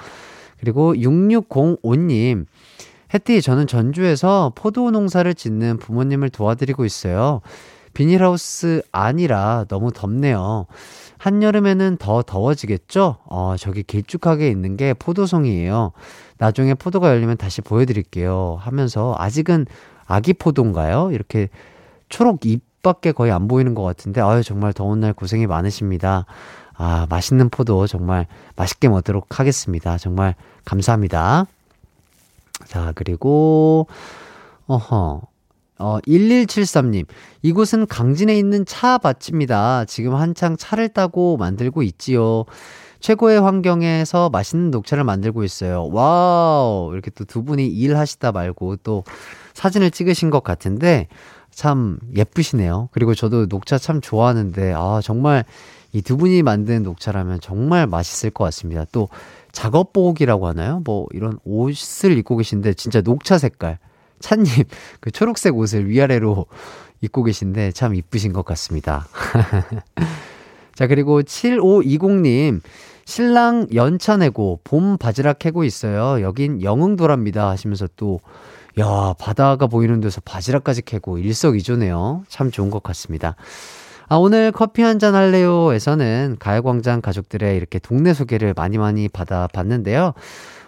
그리고 0.60 0.96
6605님, 0.96 2.48
혜띠, 3.14 3.44
저는 3.44 3.68
전주에서 3.68 4.52
포도 4.56 4.90
농사를 4.90 5.32
짓는 5.36 5.78
부모님을 5.78 6.32
도와드리고 6.32 6.86
있어요. 6.86 7.42
비닐하우스 7.94 8.82
아니라 8.92 9.66
너무 9.70 9.92
덥네요. 9.92 10.66
한여름에는 11.26 11.98
더 11.98 12.22
더워지겠죠? 12.22 13.18
어, 13.26 13.56
저기 13.58 13.82
길쭉하게 13.82 14.48
있는 14.48 14.78
게 14.78 14.94
포도송이에요. 14.94 15.92
나중에 16.38 16.76
포도가 16.76 17.10
열리면 17.10 17.38
다시 17.38 17.62
보여드릴게요. 17.62 18.60
하면서 18.60 19.16
아직은 19.18 19.66
아기 20.06 20.34
포도인가요? 20.34 21.10
이렇게 21.12 21.50
초록 22.10 22.46
잎밖에 22.46 23.12
거의 23.12 23.32
안 23.32 23.48
보이는 23.48 23.74
것 23.74 23.82
같은데, 23.82 24.22
아유, 24.22 24.44
정말 24.44 24.72
더운 24.72 25.00
날 25.00 25.14
고생이 25.14 25.48
많으십니다. 25.48 26.28
아, 26.76 27.08
맛있는 27.10 27.50
포도 27.50 27.88
정말 27.88 28.28
맛있게 28.56 28.88
먹도록 28.88 29.40
하겠습니다. 29.40 29.98
정말 29.98 30.36
감사합니다. 30.64 31.48
자, 32.66 32.92
그리고, 32.94 33.88
어허. 34.68 35.24
어, 35.78 36.00
1173님. 36.08 37.06
이곳은 37.42 37.88
강진에 37.88 38.38
있는 38.38 38.66
차 38.66 38.98
밭입니다. 38.98 39.86
지금 39.86 40.16
한창 40.16 40.56
차를 40.58 40.90
따고 40.90 41.38
만들고 41.38 41.84
있지요. 41.84 42.46
최고의 43.02 43.42
환경에서 43.42 44.30
맛있는 44.30 44.72
녹차를 44.72 45.04
만들고 45.04 45.44
있어요. 45.44 45.90
와우! 45.92 46.92
이렇게 46.94 47.12
또 47.12 47.26
두 47.26 47.44
분이 47.44 47.68
일하시다 47.68 48.32
말고 48.32 48.78
또 48.78 49.04
사진을 49.54 49.92
찍으신 49.92 50.30
것 50.30 50.44
같은데 50.44 51.08
참 51.52 52.00
예쁘시네요. 52.16 52.90
그리고 52.92 53.14
저도 53.14 53.46
녹차 53.48 53.78
참 53.78 54.02
좋아하는데, 54.02 54.74
아, 54.76 55.02
정말 55.04 55.44
이 55.94 56.02
두 56.02 56.18
분이 56.18 56.42
만든 56.44 56.84
녹차라면 56.84 57.40
정말 57.42 57.88
맛있을 57.88 58.32
것 58.32 58.44
같습니다. 58.46 58.86
또 58.92 59.08
작업복이라고 59.52 60.48
하나요? 60.48 60.82
뭐 60.86 61.08
이런 61.12 61.38
옷을 61.46 62.18
입고 62.18 62.38
계신데 62.38 62.74
진짜 62.74 63.02
녹차 63.02 63.38
색깔. 63.38 63.78
찬님, 64.20 64.64
그 65.00 65.12
초록색 65.12 65.56
옷을 65.56 65.90
위아래로 65.90 66.46
입고 67.02 67.24
계신데 67.24 67.72
참 67.74 67.96
이쁘신 67.96 68.34
것 68.34 68.46
같습니다. 68.46 69.06
자, 70.76 70.88
그리고 70.88 71.22
7520님, 71.22 72.62
신랑 73.06 73.68
연차 73.74 74.18
내고 74.18 74.60
봄 74.64 74.98
바지락 74.98 75.40
캐고 75.40 75.64
있어요. 75.64 76.22
여긴 76.22 76.62
영흥도랍니다. 76.62 77.50
하시면서 77.50 77.88
또, 77.96 78.20
야, 78.80 79.14
바다가 79.20 79.68
보이는 79.68 80.02
데서 80.02 80.22
바지락까지 80.26 80.82
캐고 80.82 81.18
일석이조네요. 81.18 82.24
참 82.28 82.52
좋은 82.52 82.72
것 82.72 82.84
같습니다. 82.84 83.36
아, 84.08 84.16
오늘 84.18 84.52
커피 84.52 84.82
한 84.82 85.00
잔 85.00 85.16
할래요? 85.16 85.72
에서는 85.74 86.36
가요광장 86.40 87.02
가족들의 87.02 87.56
이렇게 87.58 87.80
동네 87.80 88.14
소개를 88.14 88.54
많이 88.56 88.78
많이 88.78 89.08
받아봤는데요. 89.08 90.14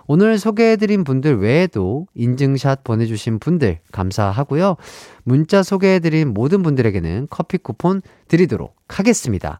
오늘 0.08 0.40
소개해드린 0.40 1.04
분들 1.04 1.40
외에도 1.40 2.08
인증샷 2.16 2.84
보내주신 2.84 3.40
분들 3.40 3.80
감사하고요. 3.92 4.78
문자 5.24 5.64
소개해드린 5.64 6.34
모든 6.34 6.64
분들에게는 6.64 7.28
커피 7.30 7.58
쿠폰 7.58 8.02
드리도록 8.30 8.76
하겠습니다. 8.88 9.60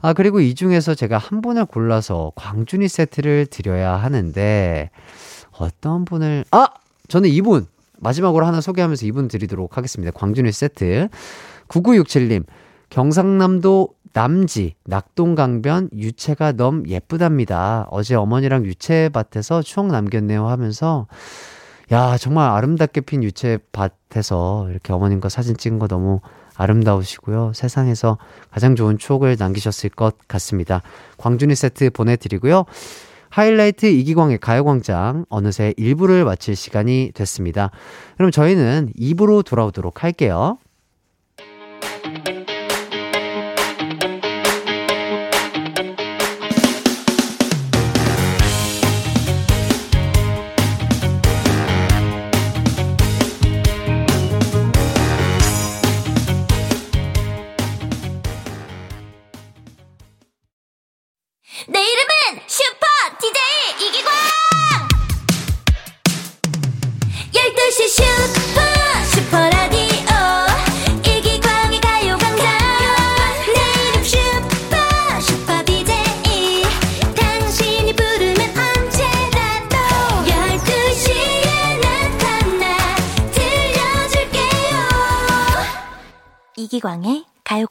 아, 0.00 0.14
그리고 0.14 0.40
이 0.40 0.54
중에서 0.54 0.94
제가 0.94 1.18
한 1.18 1.42
분을 1.42 1.66
골라서 1.66 2.32
광준이 2.34 2.88
세트를 2.88 3.46
드려야 3.46 3.92
하는데, 3.92 4.90
어떤 5.52 6.04
분을, 6.04 6.44
아! 6.50 6.68
저는 7.06 7.28
이분! 7.28 7.66
마지막으로 8.00 8.44
하나 8.44 8.60
소개하면서 8.60 9.06
이분 9.06 9.28
드리도록 9.28 9.76
하겠습니다. 9.76 10.10
광준이 10.10 10.50
세트. 10.50 11.08
9967님, 11.68 12.44
경상남도 12.90 13.90
남지, 14.12 14.74
낙동강변 14.84 15.90
유채가 15.96 16.52
너무 16.52 16.82
예쁘답니다. 16.86 17.86
어제 17.90 18.14
어머니랑 18.14 18.64
유채밭에서 18.64 19.62
추억 19.62 19.86
남겼네요 19.86 20.48
하면서 20.48 21.06
야, 21.92 22.16
정말 22.16 22.50
아름답게 22.50 23.02
핀 23.02 23.22
유채밭에서 23.22 24.70
이렇게 24.70 24.92
어머님과 24.92 25.28
사진 25.28 25.56
찍은 25.56 25.78
거 25.78 25.88
너무 25.88 26.20
아름다우시고요. 26.56 27.52
세상에서 27.54 28.18
가장 28.50 28.76
좋은 28.76 28.98
추억을 28.98 29.36
남기셨을 29.38 29.90
것 29.90 30.16
같습니다. 30.28 30.82
광준이 31.18 31.54
세트 31.54 31.90
보내드리고요. 31.90 32.64
하이라이트 33.30 33.86
이기광의 33.86 34.38
가요광장 34.38 35.24
어느새 35.30 35.72
1부를 35.78 36.24
마칠 36.24 36.54
시간이 36.54 37.12
됐습니다. 37.14 37.70
그럼 38.16 38.30
저희는 38.30 38.92
2부로 38.98 39.44
돌아오도록 39.44 40.02
할게요. 40.02 40.58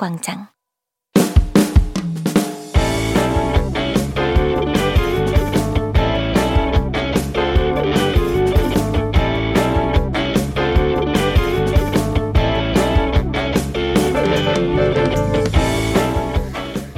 가요광장. 0.01 0.47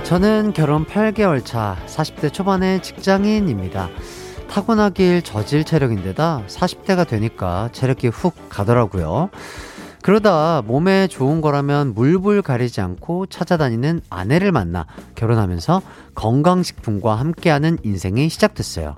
저는 0.04 0.54
결혼 0.54 0.86
8개월 0.86 1.44
차 1.44 1.76
40대 1.88 2.32
초반의 2.32 2.82
직장인입니다. 2.82 3.90
타고나길 4.48 5.24
저질 5.24 5.66
체력인데다 5.66 6.44
40대가 6.48 7.08
되니까 7.08 7.70
체력이 7.74 8.08
훅 8.08 8.50
가더라고요. 8.50 9.30
그러다 10.04 10.62
몸에 10.68 11.08
좋은 11.08 11.40
거라면 11.40 11.94
물불 11.96 12.42
가리지 12.42 12.82
않고 12.82 13.26
찾아다니는 13.28 14.02
아내를 14.10 14.52
만나 14.52 14.86
결혼하면서 15.16 15.82
건강식품과 16.14 17.16
함께하는 17.16 17.78
인생이 17.84 18.28
시작됐어요. 18.30 18.96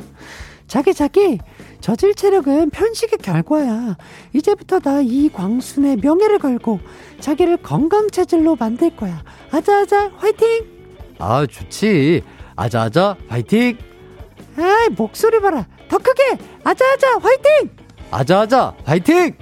자기 0.67 0.95
자기 0.95 1.37
저질 1.79 2.15
체력은 2.15 2.71
편식의 2.71 3.19
결과야. 3.19 3.95
이제부터 4.33 4.79
나 4.79 5.01
이 5.03 5.29
광순의 5.31 5.97
명예를 5.97 6.39
걸고 6.39 6.79
자기를 7.19 7.57
건강 7.57 8.09
체질로 8.09 8.55
만들 8.55 8.95
거야. 8.95 9.23
아자아자 9.51 10.09
화이팅! 10.17 10.65
아 11.19 11.45
좋지. 11.45 12.23
아자아자 12.55 13.15
화이팅! 13.27 13.77
아이 14.57 14.89
목소리 14.97 15.39
봐라. 15.39 15.67
더 15.87 15.99
크게 15.99 16.35
아자아자 16.63 17.19
화이팅! 17.19 17.69
아자아자 18.09 18.73
화이팅! 18.85 19.35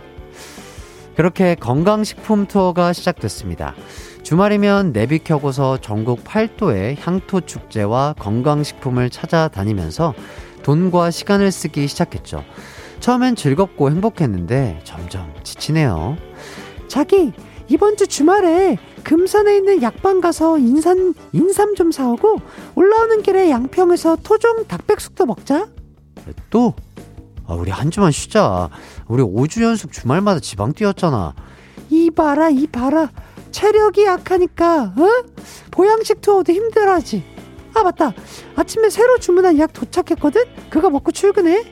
그렇게 1.15 1.56
건강식품 1.56 2.47
투어가 2.47 2.93
시작됐습니다. 2.93 3.76
주말이면 4.23 4.93
내비 4.93 5.19
켜고서 5.19 5.78
전국 5.78 6.23
8도의 6.23 6.97
향토 6.99 7.41
축제와 7.41 8.15
건강식품을 8.17 9.10
찾아다니면서 9.10 10.13
돈과 10.63 11.12
시간을 11.12 11.52
쓰기 11.52 11.88
시작했죠. 11.88 12.43
처음엔 12.99 13.36
즐겁고 13.36 13.91
행복했는데 13.91 14.80
점점 14.86 15.34
지치네요. 15.43 16.17
자기, 16.88 17.34
이번 17.67 17.97
주 17.97 18.08
주말에 18.08 18.78
금산에 19.04 19.58
있는 19.58 19.82
약방 19.82 20.21
가서 20.21 20.58
인삼, 20.58 21.13
인삼 21.34 21.76
좀 21.76 21.91
사오고 21.91 22.39
올라오는 22.76 23.21
길에 23.21 23.49
양평에서 23.49 24.17
토종 24.23 24.65
닭백숙도 24.67 25.26
먹자. 25.26 25.67
또? 26.49 26.73
아, 27.45 27.56
우리 27.56 27.71
한 27.71 27.91
주만 27.91 28.12
쉬자. 28.12 28.69
우리 29.08 29.22
5주 29.24 29.62
연속 29.63 29.92
주말마다 29.92 30.39
지방 30.39 30.74
뛰었잖아. 30.74 31.34
이 31.89 32.10
봐라, 32.12 32.50
이 32.50 32.68
봐라. 32.68 33.10
체력이 33.52 34.06
약하니까, 34.06 34.94
어? 34.98 35.08
보양식 35.72 36.22
투어도 36.22 36.52
힘들어하지. 36.54 37.24
아, 37.76 37.84
맞다. 37.84 38.13
아침에 38.56 38.89
새로 38.89 39.18
주문한 39.18 39.58
약 39.60 39.74
도착했거든? 39.74 40.44
그거 40.70 40.89
먹고 40.89 41.12
출근해. 41.12 41.63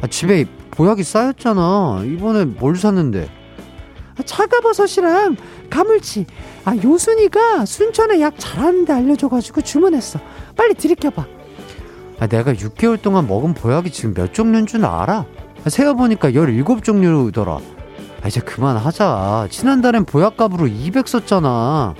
아, 0.00 0.06
집에 0.06 0.44
보약이 0.70 1.02
쌓였잖아. 1.02 2.02
이번에 2.04 2.44
뭘 2.44 2.76
샀는데? 2.76 3.28
아, 4.18 4.22
차가버섯이랑 4.22 5.36
가물치. 5.70 6.26
아, 6.64 6.76
요순이가 6.76 7.64
순천에 7.64 8.20
약 8.20 8.34
잘하는데 8.38 8.92
알려줘가지고 8.92 9.62
주문했어. 9.62 10.20
빨리 10.56 10.74
들이켜봐. 10.74 11.26
아, 12.20 12.26
내가 12.26 12.52
6개월 12.54 13.00
동안 13.00 13.26
먹은 13.26 13.54
보약이 13.54 13.90
지금 13.90 14.14
몇 14.14 14.32
종류인 14.32 14.66
줄 14.66 14.84
알아? 14.84 15.26
아, 15.64 15.70
세어보니까 15.70 16.30
17종류더라. 16.30 17.60
아, 18.22 18.28
이제 18.28 18.40
그만하자. 18.40 19.48
지난달엔 19.50 20.04
보약값으로 20.04 20.66
200 20.66 21.08
썼잖아. 21.08 21.94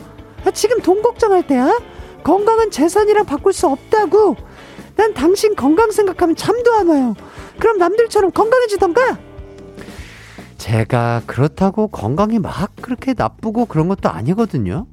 아, 0.45 0.51
지금 0.53 0.81
돈 0.81 1.01
걱정할 1.03 1.47
때야? 1.47 1.79
건강은 2.23 2.71
재산이랑 2.71 3.25
바꿀 3.27 3.53
수 3.53 3.67
없다고. 3.67 4.37
난 4.97 5.13
당신 5.15 5.55
건강 5.55 5.91
생각하면 5.91 6.37
잠도 6.37 6.73
안 6.75 6.89
와요. 6.89 7.15
그럼 7.59 7.79
남들처럼 7.79 8.33
건강해지던가. 8.33 9.19
제가 10.59 11.23
그렇다고 11.27 11.89
건강이 11.89 12.39
막 12.39 12.71
그렇게 12.81 13.13
나쁘고 13.17 13.67
그런 13.67 13.89
것도 13.89 14.09
아니거든요. 14.09 14.87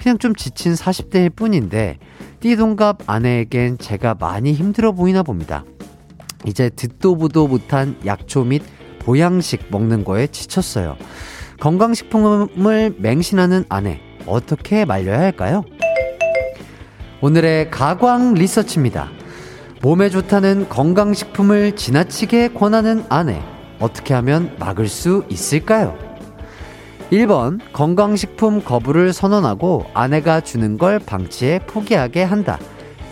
그냥 0.00 0.18
좀 0.18 0.36
지친 0.36 0.74
40대일 0.74 1.34
뿐인데 1.34 1.98
띠동갑 2.40 3.02
아내에겐 3.06 3.78
제가 3.78 4.14
많이 4.14 4.52
힘들어 4.52 4.92
보이나 4.92 5.22
봅니다. 5.24 5.64
이제 6.46 6.70
듣도 6.70 7.16
보도 7.16 7.46
못한 7.48 7.96
약초 8.06 8.44
및 8.44 8.62
보양식 9.00 9.66
먹는 9.70 10.04
거에 10.04 10.28
지쳤어요. 10.28 10.96
건강식품을 11.60 12.94
맹신하는 12.98 13.64
아내, 13.68 14.00
어떻게 14.26 14.84
말려야 14.84 15.20
할까요? 15.20 15.64
오늘의 17.20 17.70
가광 17.70 18.34
리서치입니다. 18.34 19.10
몸에 19.82 20.08
좋다는 20.08 20.68
건강식품을 20.68 21.76
지나치게 21.76 22.48
권하는 22.48 23.04
아내, 23.08 23.42
어떻게 23.78 24.14
하면 24.14 24.54
막을 24.58 24.88
수 24.88 25.24
있을까요? 25.28 25.96
1번, 27.10 27.60
건강식품 27.72 28.62
거부를 28.62 29.12
선언하고 29.12 29.86
아내가 29.94 30.40
주는 30.40 30.76
걸 30.76 30.98
방치해 30.98 31.60
포기하게 31.66 32.24
한다. 32.24 32.58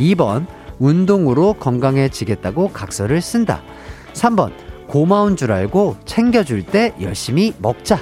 2번, 0.01 0.47
운동으로 0.79 1.55
건강해지겠다고 1.55 2.73
각서를 2.73 3.21
쓴다. 3.21 3.63
3번, 4.13 4.53
고마운 4.87 5.37
줄 5.37 5.53
알고 5.53 5.97
챙겨줄 6.05 6.65
때 6.65 6.95
열심히 7.01 7.53
먹자. 7.59 8.01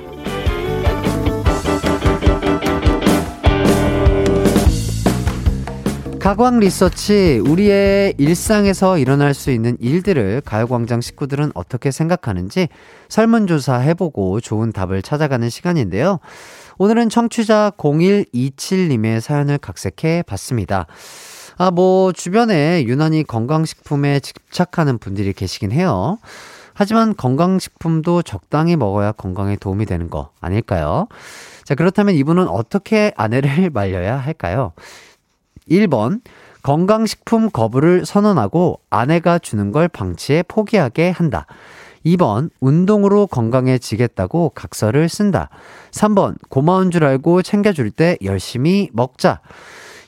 가광 6.22 6.60
리서치, 6.60 7.42
우리의 7.44 8.14
일상에서 8.16 8.96
일어날 8.96 9.34
수 9.34 9.50
있는 9.50 9.76
일들을 9.80 10.42
가요광장 10.44 11.00
식구들은 11.00 11.50
어떻게 11.54 11.90
생각하는지 11.90 12.68
설문조사 13.08 13.78
해보고 13.78 14.40
좋은 14.40 14.70
답을 14.70 15.02
찾아가는 15.02 15.50
시간인데요. 15.50 16.20
오늘은 16.78 17.08
청취자 17.08 17.72
0127님의 17.76 19.20
사연을 19.20 19.58
각색해 19.58 20.22
봤습니다. 20.22 20.86
아, 21.56 21.70
뭐, 21.70 22.12
주변에 22.12 22.84
유난히 22.84 23.24
건강식품에 23.24 24.20
집착하는 24.20 24.98
분들이 24.98 25.32
계시긴 25.32 25.72
해요. 25.72 26.18
하지만 26.74 27.14
건강식품도 27.14 28.22
적당히 28.22 28.76
먹어야 28.76 29.12
건강에 29.12 29.56
도움이 29.56 29.86
되는 29.86 30.08
거 30.08 30.30
아닐까요? 30.40 31.06
자, 31.64 31.74
그렇다면 31.74 32.14
이분은 32.14 32.48
어떻게 32.48 33.12
아내를 33.16 33.70
말려야 33.70 34.16
할까요? 34.16 34.72
1번, 35.70 36.20
건강식품 36.62 37.50
거부를 37.50 38.06
선언하고 38.06 38.80
아내가 38.88 39.38
주는 39.38 39.72
걸 39.72 39.88
방치해 39.88 40.42
포기하게 40.42 41.10
한다. 41.10 41.46
2번, 42.06 42.50
운동으로 42.60 43.26
건강해지겠다고 43.26 44.50
각서를 44.54 45.08
쓴다. 45.08 45.50
3번, 45.92 46.36
고마운 46.48 46.90
줄 46.90 47.04
알고 47.04 47.42
챙겨줄 47.42 47.90
때 47.90 48.16
열심히 48.24 48.88
먹자. 48.92 49.40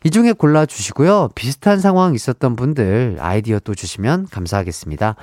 이 0.06 0.10
중에 0.10 0.34
골라주시고요. 0.34 1.30
비슷한 1.34 1.80
상황 1.80 2.14
있었던 2.14 2.56
분들 2.56 3.16
아이디어 3.20 3.58
또 3.58 3.74
주시면 3.74 4.28
감사하겠습니다. 4.30 5.16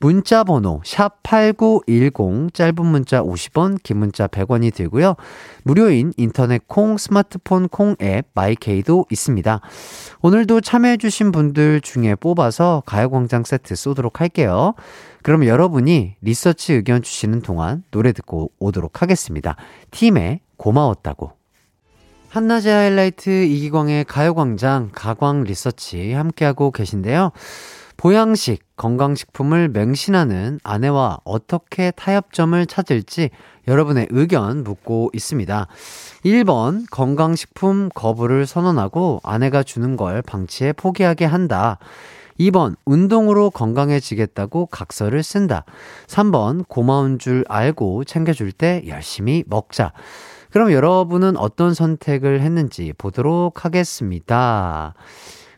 문자 0.00 0.44
번호 0.44 0.80
샵8910 0.82 2.54
짧은 2.54 2.86
문자 2.86 3.22
50원 3.22 3.82
긴 3.82 3.98
문자 3.98 4.26
100원이 4.26 4.72
들고요. 4.74 5.16
무료인 5.62 6.14
인터넷 6.16 6.66
콩 6.66 6.96
스마트폰 6.96 7.68
콩 7.68 7.96
앱 8.00 8.26
마이케이도 8.32 9.06
있습니다. 9.10 9.60
오늘도 10.22 10.62
참여해 10.62 10.96
주신 10.96 11.30
분들 11.30 11.82
중에 11.82 12.14
뽑아서 12.14 12.82
가요광장 12.86 13.44
세트 13.44 13.74
쏘도록 13.74 14.22
할게요. 14.22 14.74
그럼 15.22 15.44
여러분이 15.44 16.16
리서치 16.22 16.72
의견 16.72 17.02
주시는 17.02 17.42
동안 17.42 17.84
노래 17.90 18.12
듣고 18.12 18.52
오도록 18.58 19.02
하겠습니다. 19.02 19.56
팀에 19.90 20.40
고마웠다고. 20.56 21.43
한낮의 22.34 22.66
하이라이트 22.66 23.30
이기광의 23.30 24.06
가요광장 24.06 24.90
가광 24.92 25.44
리서치 25.44 26.14
함께하고 26.14 26.72
계신데요. 26.72 27.30
보양식, 27.96 28.60
건강식품을 28.76 29.68
맹신하는 29.68 30.58
아내와 30.64 31.18
어떻게 31.22 31.92
타협점을 31.92 32.66
찾을지 32.66 33.30
여러분의 33.68 34.08
의견 34.10 34.64
묻고 34.64 35.12
있습니다. 35.14 35.68
1번, 36.24 36.86
건강식품 36.90 37.88
거부를 37.94 38.46
선언하고 38.46 39.20
아내가 39.22 39.62
주는 39.62 39.96
걸 39.96 40.20
방치해 40.20 40.72
포기하게 40.72 41.26
한다. 41.26 41.78
2번, 42.40 42.74
운동으로 42.84 43.50
건강해지겠다고 43.50 44.66
각서를 44.66 45.22
쓴다. 45.22 45.64
3번, 46.08 46.66
고마운 46.66 47.20
줄 47.20 47.44
알고 47.48 48.02
챙겨줄 48.02 48.50
때 48.50 48.82
열심히 48.88 49.44
먹자. 49.46 49.92
그럼 50.54 50.70
여러분은 50.70 51.36
어떤 51.36 51.74
선택을 51.74 52.40
했는지 52.40 52.92
보도록 52.96 53.64
하겠습니다. 53.64 54.94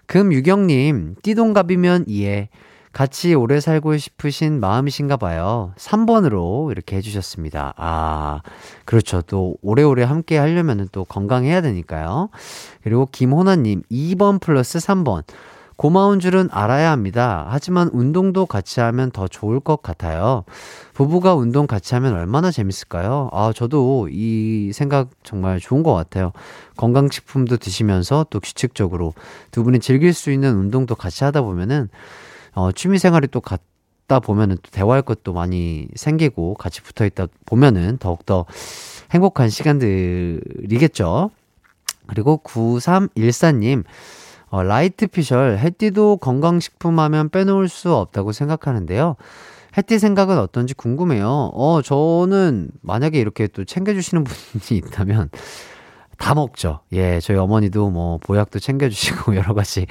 금유경님, 0.06 1.16
띠동갑이면 1.22 2.06
이해. 2.08 2.48
같이 2.94 3.34
오래 3.34 3.60
살고 3.60 3.98
싶으신 3.98 4.58
마음이신가 4.58 5.18
봐요. 5.18 5.74
3번으로 5.76 6.70
이렇게 6.70 6.96
해주셨습니다. 6.96 7.74
아, 7.76 8.40
그렇죠. 8.86 9.20
또 9.20 9.58
오래오래 9.60 10.02
함께 10.02 10.38
하려면 10.38 10.88
또 10.92 11.04
건강해야 11.04 11.60
되니까요. 11.60 12.30
그리고 12.82 13.06
김호나님, 13.12 13.82
2번 13.92 14.40
플러스 14.40 14.78
3번. 14.78 15.24
고마운 15.76 16.20
줄은 16.20 16.48
알아야 16.52 16.90
합니다. 16.90 17.46
하지만 17.50 17.88
운동도 17.92 18.46
같이 18.46 18.80
하면 18.80 19.10
더 19.10 19.28
좋을 19.28 19.60
것 19.60 19.82
같아요. 19.82 20.44
부부가 20.94 21.34
운동 21.34 21.66
같이 21.66 21.94
하면 21.94 22.14
얼마나 22.14 22.50
재밌을까요? 22.50 23.28
아, 23.32 23.52
저도 23.54 24.08
이 24.10 24.72
생각 24.72 25.10
정말 25.22 25.60
좋은 25.60 25.82
것 25.82 25.92
같아요. 25.92 26.32
건강식품도 26.78 27.58
드시면서 27.58 28.26
또 28.30 28.40
규칙적으로 28.40 29.12
두 29.50 29.64
분이 29.64 29.80
즐길 29.80 30.14
수 30.14 30.30
있는 30.30 30.56
운동도 30.56 30.94
같이 30.94 31.24
하다 31.24 31.42
보면은, 31.42 31.90
어, 32.54 32.72
취미 32.72 32.98
생활이 32.98 33.28
또 33.28 33.42
갖다 33.42 34.18
보면은 34.18 34.56
또 34.62 34.70
대화할 34.70 35.02
것도 35.02 35.34
많이 35.34 35.88
생기고 35.94 36.54
같이 36.54 36.80
붙어 36.80 37.04
있다 37.04 37.26
보면은 37.44 37.98
더욱더 37.98 38.46
행복한 39.10 39.50
시간들이겠죠. 39.50 41.30
그리고 42.06 42.38
9314님, 42.38 43.84
어, 44.48 44.62
라이트 44.62 45.06
피셜, 45.06 45.58
해띠도 45.58 46.18
건강식품 46.18 46.98
하면 47.00 47.28
빼놓을 47.30 47.68
수 47.68 47.94
없다고 47.94 48.32
생각하는데요. 48.32 49.16
해띠 49.76 49.98
생각은 49.98 50.38
어떤지 50.38 50.74
궁금해요. 50.74 51.28
어, 51.52 51.82
저는 51.82 52.70
만약에 52.82 53.18
이렇게 53.18 53.46
또 53.48 53.64
챙겨주시는 53.64 54.24
분이 54.24 54.78
있다면 54.78 55.30
다 56.16 56.34
먹죠. 56.34 56.80
예, 56.92 57.20
저희 57.20 57.36
어머니도 57.36 57.90
뭐 57.90 58.18
보약도 58.18 58.58
챙겨주시고 58.58 59.36
여러 59.36 59.54
가지 59.54 59.86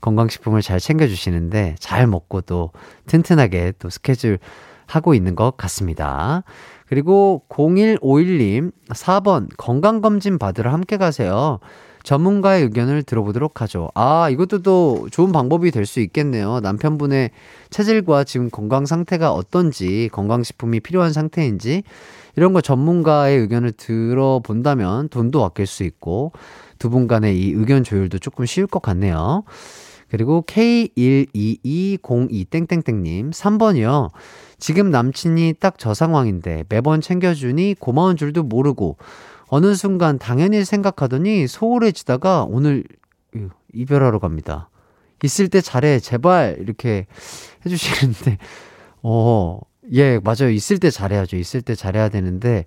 건강식품을 0.00 0.62
잘 0.62 0.78
챙겨주시는데 0.78 1.76
잘 1.80 2.06
먹고 2.06 2.42
또 2.42 2.70
튼튼하게 3.06 3.72
또 3.78 3.90
스케줄 3.90 4.38
하고 4.86 5.14
있는 5.14 5.34
것 5.34 5.56
같습니다. 5.56 6.44
그리고 6.86 7.42
0151님, 7.48 8.70
4번 8.90 9.48
건강검진 9.56 10.38
받으러 10.38 10.70
함께 10.70 10.98
가세요. 10.98 11.58
전문가의 12.04 12.62
의견을 12.64 13.02
들어보도록 13.02 13.60
하죠. 13.62 13.90
아, 13.94 14.28
이것도 14.30 14.62
또 14.62 15.08
좋은 15.10 15.32
방법이 15.32 15.70
될 15.72 15.84
수 15.86 15.98
있겠네요. 16.00 16.60
남편분의 16.60 17.30
체질과 17.70 18.24
지금 18.24 18.50
건강 18.50 18.84
상태가 18.86 19.32
어떤지, 19.32 20.08
건강식품이 20.12 20.80
필요한 20.80 21.12
상태인지, 21.12 21.82
이런 22.36 22.52
거 22.52 22.60
전문가의 22.60 23.38
의견을 23.40 23.72
들어본다면 23.72 25.08
돈도 25.08 25.44
아낄 25.44 25.66
수 25.66 25.82
있고, 25.84 26.32
두 26.78 26.90
분 26.90 27.06
간의 27.08 27.38
이 27.38 27.52
의견 27.52 27.82
조율도 27.84 28.18
조금 28.18 28.44
쉬울 28.46 28.66
것 28.66 28.82
같네요. 28.82 29.44
그리고 30.10 30.44
K12202땡땡땡님, 30.46 33.32
3번이요. 33.32 34.10
지금 34.58 34.90
남친이 34.90 35.54
딱 35.60 35.74
저 35.78 35.94
상황인데 35.94 36.64
매번 36.68 37.00
챙겨주니 37.00 37.76
고마운 37.78 38.16
줄도 38.16 38.42
모르고, 38.44 38.96
어느 39.48 39.74
순간 39.74 40.18
당연히 40.18 40.64
생각하더니 40.64 41.46
소홀해지다가 41.46 42.44
오늘 42.48 42.84
이별하러 43.72 44.18
갑니다. 44.18 44.70
있을 45.22 45.48
때 45.48 45.60
잘해, 45.60 46.00
제발, 46.00 46.56
이렇게 46.60 47.06
해주시는데, 47.64 48.38
어, 49.02 49.58
예, 49.92 50.18
맞아요. 50.18 50.50
있을 50.50 50.78
때 50.78 50.90
잘해야죠. 50.90 51.36
있을 51.36 51.62
때 51.62 51.74
잘해야 51.74 52.08
되는데, 52.08 52.64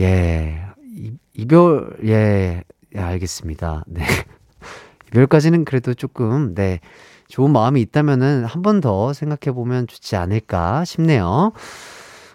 예, 0.00 0.62
이, 0.96 1.12
이별, 1.34 1.96
예, 2.04 2.62
예, 2.94 2.98
알겠습니다. 3.00 3.84
네. 3.86 4.04
이별까지는 5.08 5.64
그래도 5.64 5.94
조금, 5.94 6.54
네, 6.54 6.80
좋은 7.28 7.50
마음이 7.50 7.80
있다면은 7.80 8.44
한 8.44 8.62
번 8.62 8.80
더 8.80 9.12
생각해 9.12 9.54
보면 9.54 9.86
좋지 9.86 10.16
않을까 10.16 10.84
싶네요. 10.84 11.52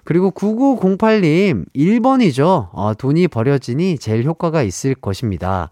그리고 0.10 0.32
9908님, 0.32 1.66
1번이죠. 1.76 2.70
어, 2.72 2.94
돈이 2.98 3.28
버려지니 3.28 4.00
제일 4.00 4.24
효과가 4.24 4.64
있을 4.64 4.96
것입니다. 4.96 5.70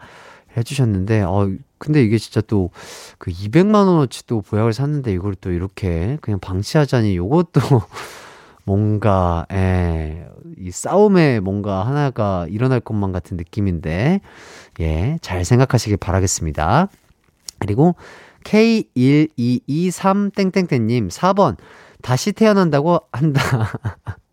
해주셨는데, 0.56 1.24
어, 1.24 1.50
근데 1.80 2.04
이게 2.04 2.20
진짜 2.20 2.42
또, 2.42 2.70
그 3.18 3.32
200만원어치 3.32 4.28
또 4.28 4.42
보약을 4.42 4.74
샀는데 4.74 5.12
이걸 5.12 5.34
또 5.34 5.52
이렇게 5.52 6.20
그냥 6.22 6.40
방치하자니 6.40 7.18
요것도 7.18 7.62
뭔가, 8.64 9.48
예, 9.52 10.28
이 10.60 10.70
싸움에 10.70 11.40
뭔가 11.40 11.88
하나가 11.88 12.46
일어날 12.48 12.80
것만 12.80 13.12
같은 13.12 13.38
느낌인데, 13.38 14.22
예, 14.82 15.18
잘 15.22 15.46
생각하시길 15.46 15.98
바라겠습니다. 15.98 16.90
그리고 17.58 17.96
K1223땡땡땡님, 18.44 21.10
4번, 21.10 21.58
다시 22.04 22.34
태어난다고 22.34 23.02
한다. 23.12 23.42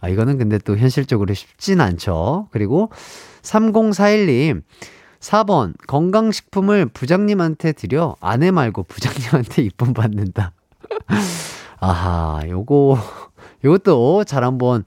아, 0.00 0.08
이거는 0.08 0.38
근데 0.38 0.58
또 0.58 0.76
현실적으로 0.76 1.32
쉽진 1.32 1.80
않죠. 1.80 2.48
그리고 2.50 2.90
3041님, 3.42 4.62
4번, 5.20 5.74
건강식품을 5.86 6.86
부장님한테 6.86 7.72
드려 7.72 8.16
아내 8.20 8.50
말고 8.50 8.82
부장님한테 8.82 9.62
이쁨 9.62 9.94
받는다. 9.94 10.52
아하, 11.78 12.42
요거, 12.48 12.98
요것도 13.64 14.24
잘 14.24 14.42
한번 14.42 14.84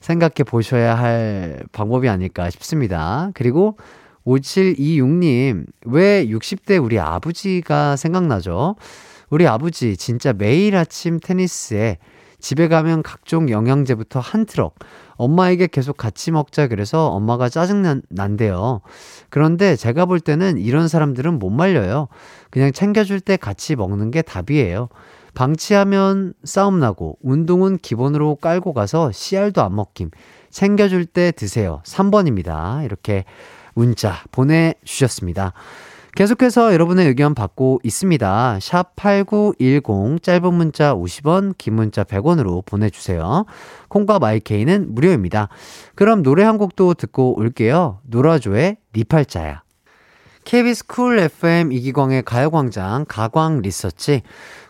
생각해 0.00 0.44
보셔야 0.46 0.94
할 0.94 1.62
방법이 1.72 2.08
아닐까 2.08 2.48
싶습니다. 2.48 3.30
그리고 3.34 3.76
5726님, 4.26 5.66
왜 5.84 6.26
60대 6.26 6.82
우리 6.82 6.98
아버지가 6.98 7.96
생각나죠? 7.96 8.76
우리 9.30 9.46
아버지 9.46 9.96
진짜 9.96 10.32
매일 10.32 10.76
아침 10.76 11.20
테니스에 11.20 11.98
집에 12.46 12.68
가면 12.68 13.02
각종 13.02 13.50
영양제부터 13.50 14.20
한 14.20 14.46
트럭. 14.46 14.76
엄마에게 15.16 15.66
계속 15.66 15.96
같이 15.96 16.30
먹자 16.30 16.68
그래서 16.68 17.08
엄마가 17.08 17.48
짜증 17.48 18.02
난대요. 18.08 18.82
그런데 19.30 19.74
제가 19.74 20.06
볼 20.06 20.20
때는 20.20 20.56
이런 20.56 20.86
사람들은 20.86 21.40
못 21.40 21.50
말려요. 21.50 22.06
그냥 22.50 22.70
챙겨줄 22.70 23.18
때 23.18 23.36
같이 23.36 23.74
먹는 23.74 24.12
게 24.12 24.22
답이에요. 24.22 24.90
방치하면 25.34 26.34
싸움 26.44 26.78
나고 26.78 27.18
운동은 27.20 27.78
기본으로 27.78 28.36
깔고 28.36 28.74
가서 28.74 29.10
씨알도 29.10 29.60
안 29.60 29.74
먹김. 29.74 30.12
챙겨줄 30.50 31.04
때 31.06 31.32
드세요. 31.32 31.82
3번입니다. 31.84 32.84
이렇게 32.84 33.24
문자 33.74 34.22
보내주셨습니다. 34.30 35.52
계속해서 36.16 36.72
여러분의 36.72 37.08
의견 37.08 37.34
받고 37.34 37.80
있습니다. 37.84 38.58
샵 38.62 38.96
8910 38.96 40.22
짧은 40.22 40.54
문자 40.54 40.94
50원, 40.94 41.52
긴 41.58 41.74
문자 41.74 42.04
100원으로 42.04 42.64
보내주세요. 42.64 43.44
콩과 43.88 44.18
마이케이는 44.18 44.94
무료입니다. 44.94 45.50
그럼 45.94 46.22
노래 46.22 46.42
한 46.42 46.56
곡도 46.56 46.94
듣고 46.94 47.38
올게요. 47.38 48.00
노라조의 48.04 48.78
니 48.94 49.04
팔자야. 49.04 49.62
KBS 50.44 50.86
쿨 50.86 51.18
FM 51.18 51.70
이기광의 51.72 52.22
가요광장 52.22 53.04
가광 53.06 53.60
리서치 53.60 54.22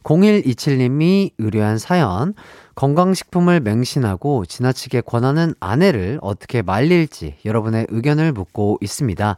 0127님이 0.02 1.30
의뢰한 1.38 1.78
사연 1.78 2.34
건강식품을 2.74 3.60
맹신하고 3.60 4.46
지나치게 4.46 5.02
권하는 5.02 5.54
아내를 5.60 6.18
어떻게 6.22 6.62
말릴지 6.62 7.36
여러분의 7.44 7.86
의견을 7.90 8.32
묻고 8.32 8.78
있습니다. 8.80 9.36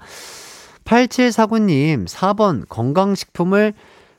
8749님, 0.88 2.06
4번 2.06 2.66
건강식품을 2.66 3.74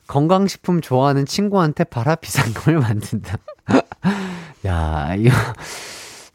건강식품 0.05 0.82
좋아하는 0.82 1.25
친구한테 1.25 1.84
팔아 1.84 2.15
비상금을 2.15 2.77
만든다. 2.79 3.38
야, 4.67 5.15
이거 5.17 5.36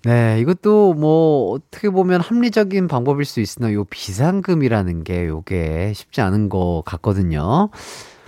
네, 0.05 0.40
이것도 0.40 0.94
뭐 0.94 1.53
어떻게 1.53 1.88
보면 1.88 2.20
합리적인 2.20 2.88
방법일 2.88 3.25
수 3.25 3.40
있으나 3.40 3.73
요 3.73 3.85
비상금이라는 3.85 5.05
게 5.05 5.27
요게 5.27 5.92
쉽지 5.94 6.20
않은 6.20 6.49
것 6.49 6.83
같거든요. 6.85 7.70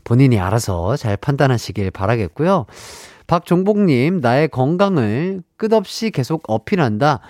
본인이 0.05 0.39
알아서 0.39 0.97
잘 0.97 1.17
판단하시길 1.17 1.91
바라겠고요. 1.91 2.67
박종복님, 3.27 4.21
나의 4.21 4.49
건강을 4.49 5.43
끝없이 5.57 6.11
계속 6.11 6.45
어필한다. 6.49 7.21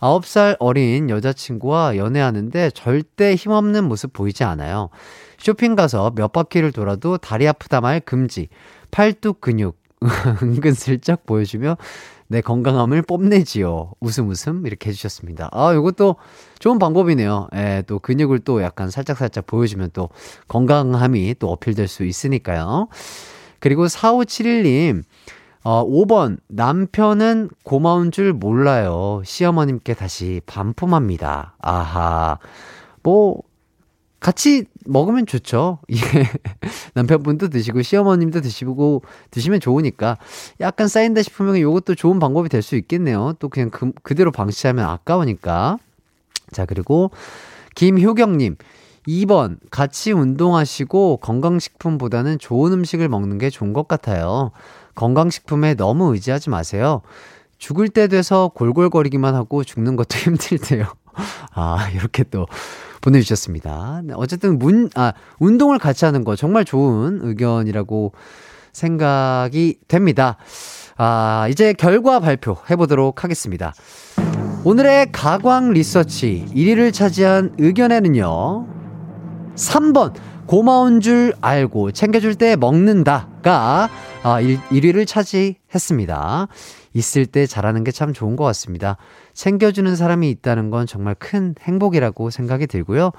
9살 0.00 0.56
어린 0.58 1.08
여자친구와 1.08 1.96
연애하는데 1.96 2.70
절대 2.70 3.34
힘없는 3.34 3.84
모습 3.84 4.12
보이지 4.12 4.44
않아요. 4.44 4.90
쇼핑 5.38 5.74
가서 5.74 6.12
몇 6.14 6.32
바퀴를 6.32 6.72
돌아도 6.72 7.16
다리 7.18 7.48
아프다 7.48 7.80
말 7.80 8.00
금지. 8.00 8.48
팔뚝 8.90 9.40
근육 9.40 9.78
은근슬쩍 10.42 11.24
보여주며 11.26 11.76
내 12.28 12.40
건강함을 12.40 13.02
뽐내지요. 13.02 13.92
웃음 14.00 14.28
웃음 14.28 14.66
이렇게 14.66 14.90
해주셨습니다. 14.90 15.48
아, 15.52 15.72
이것도 15.72 16.16
좋은 16.58 16.78
방법이네요. 16.78 17.48
예, 17.54 17.84
또 17.86 17.98
근육을 17.98 18.40
또 18.40 18.62
약간 18.62 18.90
살짝살짝 18.90 19.46
보여주면 19.46 19.90
또 19.92 20.10
건강함이 20.48 21.36
또 21.38 21.50
어필될 21.52 21.88
수 21.88 22.04
있으니까요. 22.04 22.88
그리고 23.60 23.86
4571님, 23.86 25.02
어, 25.68 25.84
5번. 25.84 26.38
남편은 26.46 27.50
고마운 27.64 28.12
줄 28.12 28.32
몰라요. 28.32 29.20
시어머님께 29.24 29.94
다시 29.94 30.40
반품합니다. 30.46 31.56
아하. 31.58 32.38
뭐, 33.02 33.42
같이 34.20 34.66
먹으면 34.84 35.26
좋죠. 35.26 35.80
예. 35.90 35.96
남편분도 36.94 37.48
드시고, 37.48 37.82
시어머님도 37.82 38.42
드시고, 38.42 39.02
드시면 39.32 39.58
좋으니까. 39.58 40.18
약간 40.60 40.86
쌓인다 40.86 41.22
싶으면 41.22 41.56
이것도 41.56 41.96
좋은 41.96 42.20
방법이 42.20 42.48
될 42.48 42.62
수 42.62 42.76
있겠네요. 42.76 43.32
또 43.40 43.48
그냥 43.48 43.70
그, 43.70 43.90
그대로 44.04 44.30
방치하면 44.30 44.88
아까우니까. 44.88 45.78
자, 46.52 46.64
그리고, 46.64 47.10
김효경님. 47.74 48.54
2번, 49.08 49.58
같이 49.70 50.12
운동하시고 50.12 51.18
건강식품보다는 51.18 52.38
좋은 52.38 52.72
음식을 52.72 53.08
먹는 53.08 53.38
게 53.38 53.50
좋은 53.50 53.72
것 53.72 53.88
같아요. 53.88 54.52
건강식품에 54.96 55.74
너무 55.74 56.12
의지하지 56.14 56.50
마세요. 56.50 57.02
죽을 57.58 57.88
때 57.88 58.08
돼서 58.08 58.50
골골거리기만 58.54 59.34
하고 59.34 59.62
죽는 59.62 59.94
것도 59.96 60.18
힘들대요. 60.18 60.86
아, 61.54 61.88
이렇게 61.94 62.24
또 62.24 62.46
보내주셨습니다. 63.00 64.02
네, 64.04 64.14
어쨌든 64.16 64.58
문, 64.58 64.90
아, 64.94 65.12
운동을 65.38 65.78
같이 65.78 66.04
하는 66.04 66.24
거 66.24 66.34
정말 66.34 66.64
좋은 66.64 67.20
의견이라고 67.22 68.12
생각이 68.72 69.78
됩니다. 69.88 70.36
아, 70.96 71.46
이제 71.50 71.72
결과 71.72 72.20
발표해보도록 72.20 73.22
하겠습니다. 73.22 73.74
오늘의 74.64 75.12
가광 75.12 75.72
리서치 75.72 76.46
1위를 76.50 76.92
차지한 76.92 77.54
의견에는요, 77.58 78.66
3번, 79.54 80.14
고마운 80.46 81.00
줄 81.00 81.34
알고 81.40 81.92
챙겨줄 81.92 82.36
때 82.36 82.56
먹는다가 82.56 83.88
아, 84.22 84.40
1, 84.40 84.58
1위를 84.70 85.06
차지했습니다. 85.06 86.48
있을 86.94 87.26
때 87.26 87.46
잘하는 87.46 87.84
게 87.84 87.90
참 87.90 88.12
좋은 88.12 88.36
것 88.36 88.44
같습니다. 88.44 88.96
챙겨주는 89.34 89.94
사람이 89.96 90.30
있다는 90.30 90.70
건 90.70 90.86
정말 90.86 91.14
큰 91.18 91.54
행복이라고 91.60 92.30
생각이 92.30 92.66
들고요. 92.66 93.10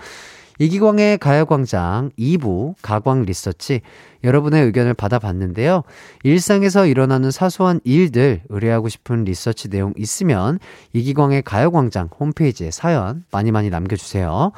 이기광의 0.59 1.19
가요광장 1.19 2.09
2부 2.17 2.73
가광 2.81 3.23
리서치 3.23 3.81
여러분의 4.23 4.63
의견을 4.65 4.95
받아봤는데요. 4.95 5.83
일상에서 6.23 6.87
일어나는 6.87 7.29
사소한 7.29 7.79
일들 7.83 8.41
의뢰하고 8.49 8.89
싶은 8.89 9.23
리서치 9.23 9.69
내용 9.69 9.93
있으면 9.97 10.57
이기광의 10.93 11.43
가요광장 11.43 12.09
홈페이지에 12.19 12.71
사연 12.71 13.23
많이 13.31 13.51
많이 13.51 13.69
남겨주세요. 13.69 14.51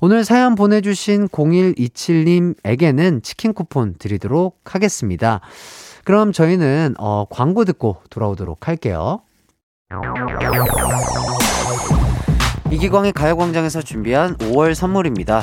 오늘 0.00 0.24
사연 0.24 0.54
보내주신 0.54 1.26
0127님에게는 1.28 3.20
치킨 3.24 3.52
쿠폰 3.52 3.94
드리도록 3.98 4.60
하겠습니다. 4.64 5.40
그럼 6.04 6.30
저희는 6.30 6.94
어, 6.98 7.24
광고 7.28 7.64
듣고 7.64 7.96
돌아오도록 8.08 8.68
할게요. 8.68 9.22
이기광의 12.70 13.12
가요광장에서 13.12 13.82
준비한 13.82 14.36
5월 14.36 14.74
선물입니다. 14.74 15.42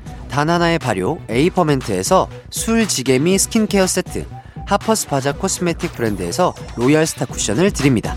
단 0.31 0.49
하나의 0.49 0.79
발효 0.79 1.19
에이퍼멘트에서 1.27 2.29
술 2.49 2.87
지게미 2.87 3.37
스킨케어 3.37 3.85
세트, 3.85 4.25
하퍼스 4.65 5.09
바자 5.09 5.33
코스메틱 5.33 5.91
브랜드에서 5.91 6.53
로얄 6.77 7.05
스타 7.05 7.25
쿠션을 7.25 7.71
드립니다. 7.71 8.15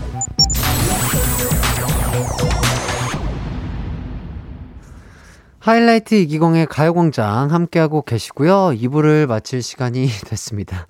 하이라이트 5.59 6.15
이기광의 6.15 6.67
가요광장 6.67 7.51
함께하고 7.51 8.03
계시고요. 8.03 8.71
2부를 8.75 9.25
마칠 9.25 9.61
시간이 9.61 10.07
됐습니다. 10.25 10.87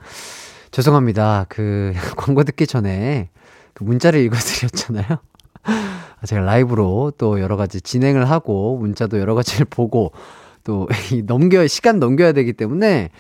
죄송합니다. 0.70 1.48
그 1.50 1.94
광고 2.16 2.44
듣기 2.44 2.68
전에 2.68 3.30
그 3.74 3.84
문자를 3.84 4.20
읽어드렸잖아요. 4.20 5.18
제가 6.28 6.42
라이브로 6.42 7.14
또 7.18 7.40
여러 7.42 7.58
가지 7.58 7.82
진행을 7.82 8.30
하고 8.30 8.78
문자도 8.78 9.20
여러 9.20 9.34
가지를 9.34 9.66
보고 9.68 10.12
또 10.66 10.90
넘겨 11.26 11.66
시간 11.68 12.00
넘겨야 12.00 12.34
되기 12.34 12.52
때문에 12.52 13.12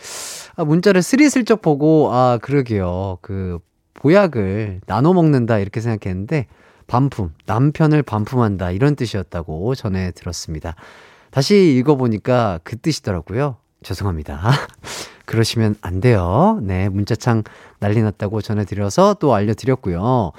아, 0.57 0.65
문자를 0.65 1.01
스리슬쩍 1.01 1.61
보고 1.61 2.09
아 2.11 2.37
그러게요. 2.41 3.19
그 3.21 3.59
보약을 3.93 4.81
나눠 4.85 5.13
먹는다 5.13 5.59
이렇게 5.59 5.79
생각했는데 5.79 6.47
반품 6.87 7.33
남편을 7.45 8.03
반품한다 8.03 8.71
이런 8.71 8.97
뜻이었다고 8.97 9.75
전해 9.75 10.11
들었습니다. 10.11 10.75
다시 11.31 11.75
읽어보니까 11.77 12.59
그 12.63 12.77
뜻이더라고요. 12.77 13.57
죄송합니다. 13.83 14.51
그러시면 15.25 15.75
안 15.81 16.01
돼요. 16.01 16.59
네, 16.61 16.89
문자창 16.89 17.43
난리 17.79 18.01
났다고 18.01 18.41
전해드려서 18.41 19.15
또 19.19 19.33
알려드렸고요. 19.33 20.31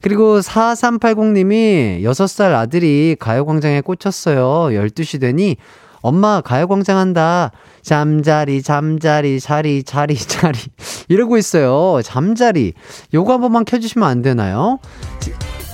그리고 0.00 0.38
4380님이 0.40 2.02
6살 2.02 2.54
아들이 2.54 3.16
가요광장에 3.18 3.80
꽂혔어요. 3.80 4.74
12시 4.74 5.20
되니 5.20 5.56
엄마 6.00 6.40
가요광장 6.40 6.96
한다. 6.96 7.50
잠자리, 7.82 8.62
잠자리, 8.62 9.40
자리, 9.40 9.82
자리, 9.82 10.16
자리. 10.16 10.58
이러고 11.08 11.36
있어요. 11.38 12.02
잠자리. 12.02 12.74
요거 13.14 13.32
한 13.34 13.40
번만 13.40 13.64
켜주시면 13.64 14.08
안 14.08 14.22
되나요? 14.22 14.78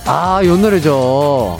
아, 0.05 0.41
요 0.43 0.55
노래죠. 0.57 1.57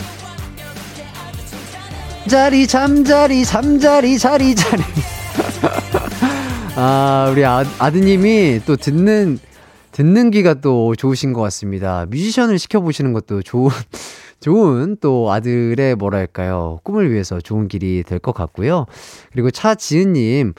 자리, 2.28 2.66
잠자리, 2.66 3.44
잠자리, 3.44 4.18
자리, 4.18 4.54
자리. 4.54 4.82
아, 6.76 7.28
우리 7.30 7.44
아, 7.44 7.64
아드님이 7.78 8.62
또 8.66 8.76
듣는, 8.76 9.38
듣는 9.92 10.30
귀가 10.30 10.54
또 10.54 10.94
좋으신 10.96 11.32
것 11.32 11.40
같습니다. 11.42 12.04
뮤지션을 12.10 12.58
시켜보시는 12.58 13.12
것도 13.12 13.42
좋은, 13.42 13.70
좋은 14.40 14.96
또 15.00 15.30
아들의 15.32 15.94
뭐랄까요. 15.96 16.78
꿈을 16.84 17.10
위해서 17.10 17.40
좋은 17.40 17.68
길이 17.68 18.02
될 18.04 18.18
것 18.18 18.32
같고요. 18.32 18.86
그리고 19.32 19.50
차지은님, 19.50 20.54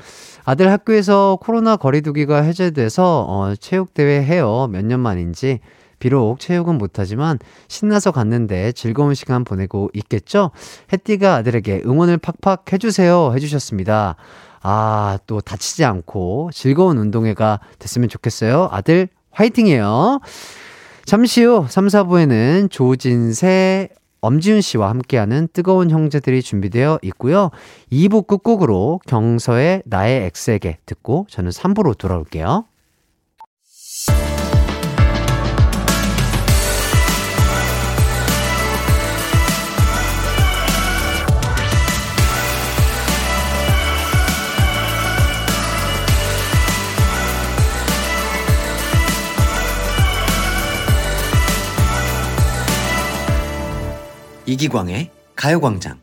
아들 0.45 0.71
학교에서 0.71 1.37
코로나 1.41 1.75
거리두기가 1.75 2.41
해제돼서, 2.41 3.25
어, 3.27 3.55
체육대회 3.55 4.23
해요. 4.23 4.67
몇 4.71 4.83
년 4.83 4.99
만인지. 4.99 5.59
비록 5.99 6.39
체육은 6.39 6.77
못하지만 6.77 7.39
신나서 7.67 8.11
갔는데 8.11 8.71
즐거운 8.73 9.15
시간 9.15 9.43
보내고 9.43 9.89
있겠죠? 9.95 10.51
혜띠가 10.93 11.35
아들에게 11.37 11.81
응원을 11.85 12.17
팍팍 12.19 12.71
해주세요. 12.71 13.31
해주셨습니다. 13.33 14.15
아, 14.61 15.17
또 15.25 15.41
다치지 15.41 15.85
않고 15.85 16.51
즐거운 16.53 16.97
운동회가 16.99 17.59
됐으면 17.79 18.09
좋겠어요. 18.09 18.69
아들, 18.71 19.07
화이팅이에요. 19.31 20.19
잠시 21.07 21.41
후 21.41 21.65
3, 21.69 21.87
4부에는 21.87 22.69
조진세, 22.69 23.87
엄지훈 24.19 24.59
씨와 24.59 24.89
함께하는 24.89 25.47
뜨거운 25.53 25.89
형제들이 25.89 26.41
준비되어 26.41 26.99
있고요. 27.01 27.49
2부 27.93 28.27
끝곡으로 28.27 28.99
경서의 29.07 29.83
나의 29.85 30.25
엑스에게 30.25 30.79
듣고 30.85 31.25
저는 31.29 31.51
3부로 31.51 31.97
돌아올게요. 31.97 32.65
이기광의 54.57 55.11
가요광장. 55.35 55.99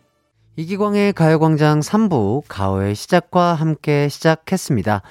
이기광의 0.55 1.13
가요광장 1.15 1.81
3부 1.81 2.43
가오의 2.47 2.95
시작과 2.95 3.55
함께 3.55 4.09
시작했습니다. 4.09 5.03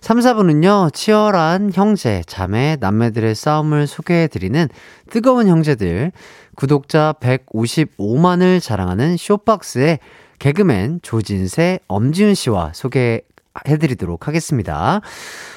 3, 0.00 0.18
4부는요, 0.20 0.94
치열한 0.94 1.72
형제, 1.74 2.22
자매, 2.26 2.78
남매들의 2.80 3.34
싸움을 3.34 3.86
소개해드리는 3.86 4.70
뜨거운 5.10 5.48
형제들, 5.48 6.12
구독자 6.56 7.14
155만을 7.20 8.62
자랑하는 8.62 9.18
쇼박스의 9.18 9.98
개그맨 10.38 11.00
조진세, 11.02 11.80
엄지훈 11.88 12.34
씨와 12.34 12.72
소개해드리도록 12.72 14.28
하겠습니다. 14.28 15.02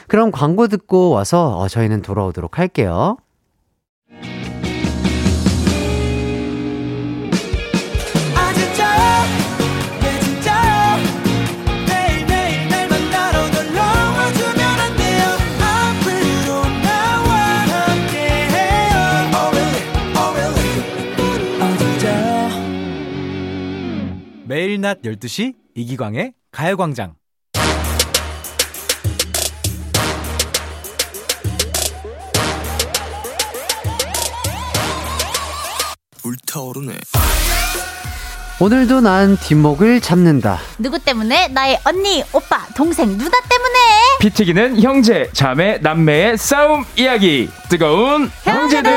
그럼 0.09 0.31
광고 0.31 0.67
듣고 0.67 1.11
와서 1.11 1.57
어, 1.57 1.69
저희는 1.69 2.01
돌아오도록 2.01 2.59
할게요. 2.59 3.15
매일 24.51 24.81
낮 24.81 25.01
12시 25.01 25.53
이기광의 25.75 26.33
가요광장. 26.51 27.15
불타오르네 36.21 36.95
오늘도 38.59 38.99
난 38.99 39.37
뒷목을 39.37 40.01
잡는다. 40.01 40.59
누구 40.77 40.99
때문에? 40.99 41.47
나의 41.47 41.79
언니, 41.85 42.21
오빠, 42.33 42.67
동생, 42.75 43.17
누나 43.17 43.31
때문에! 43.49 43.79
피 44.19 44.29
튀기는 44.31 44.81
형제, 44.81 45.29
자매, 45.31 45.77
남매의 45.77 46.37
싸움 46.37 46.83
이야기. 46.97 47.49
뜨거운 47.69 48.29
형제들. 48.43 48.91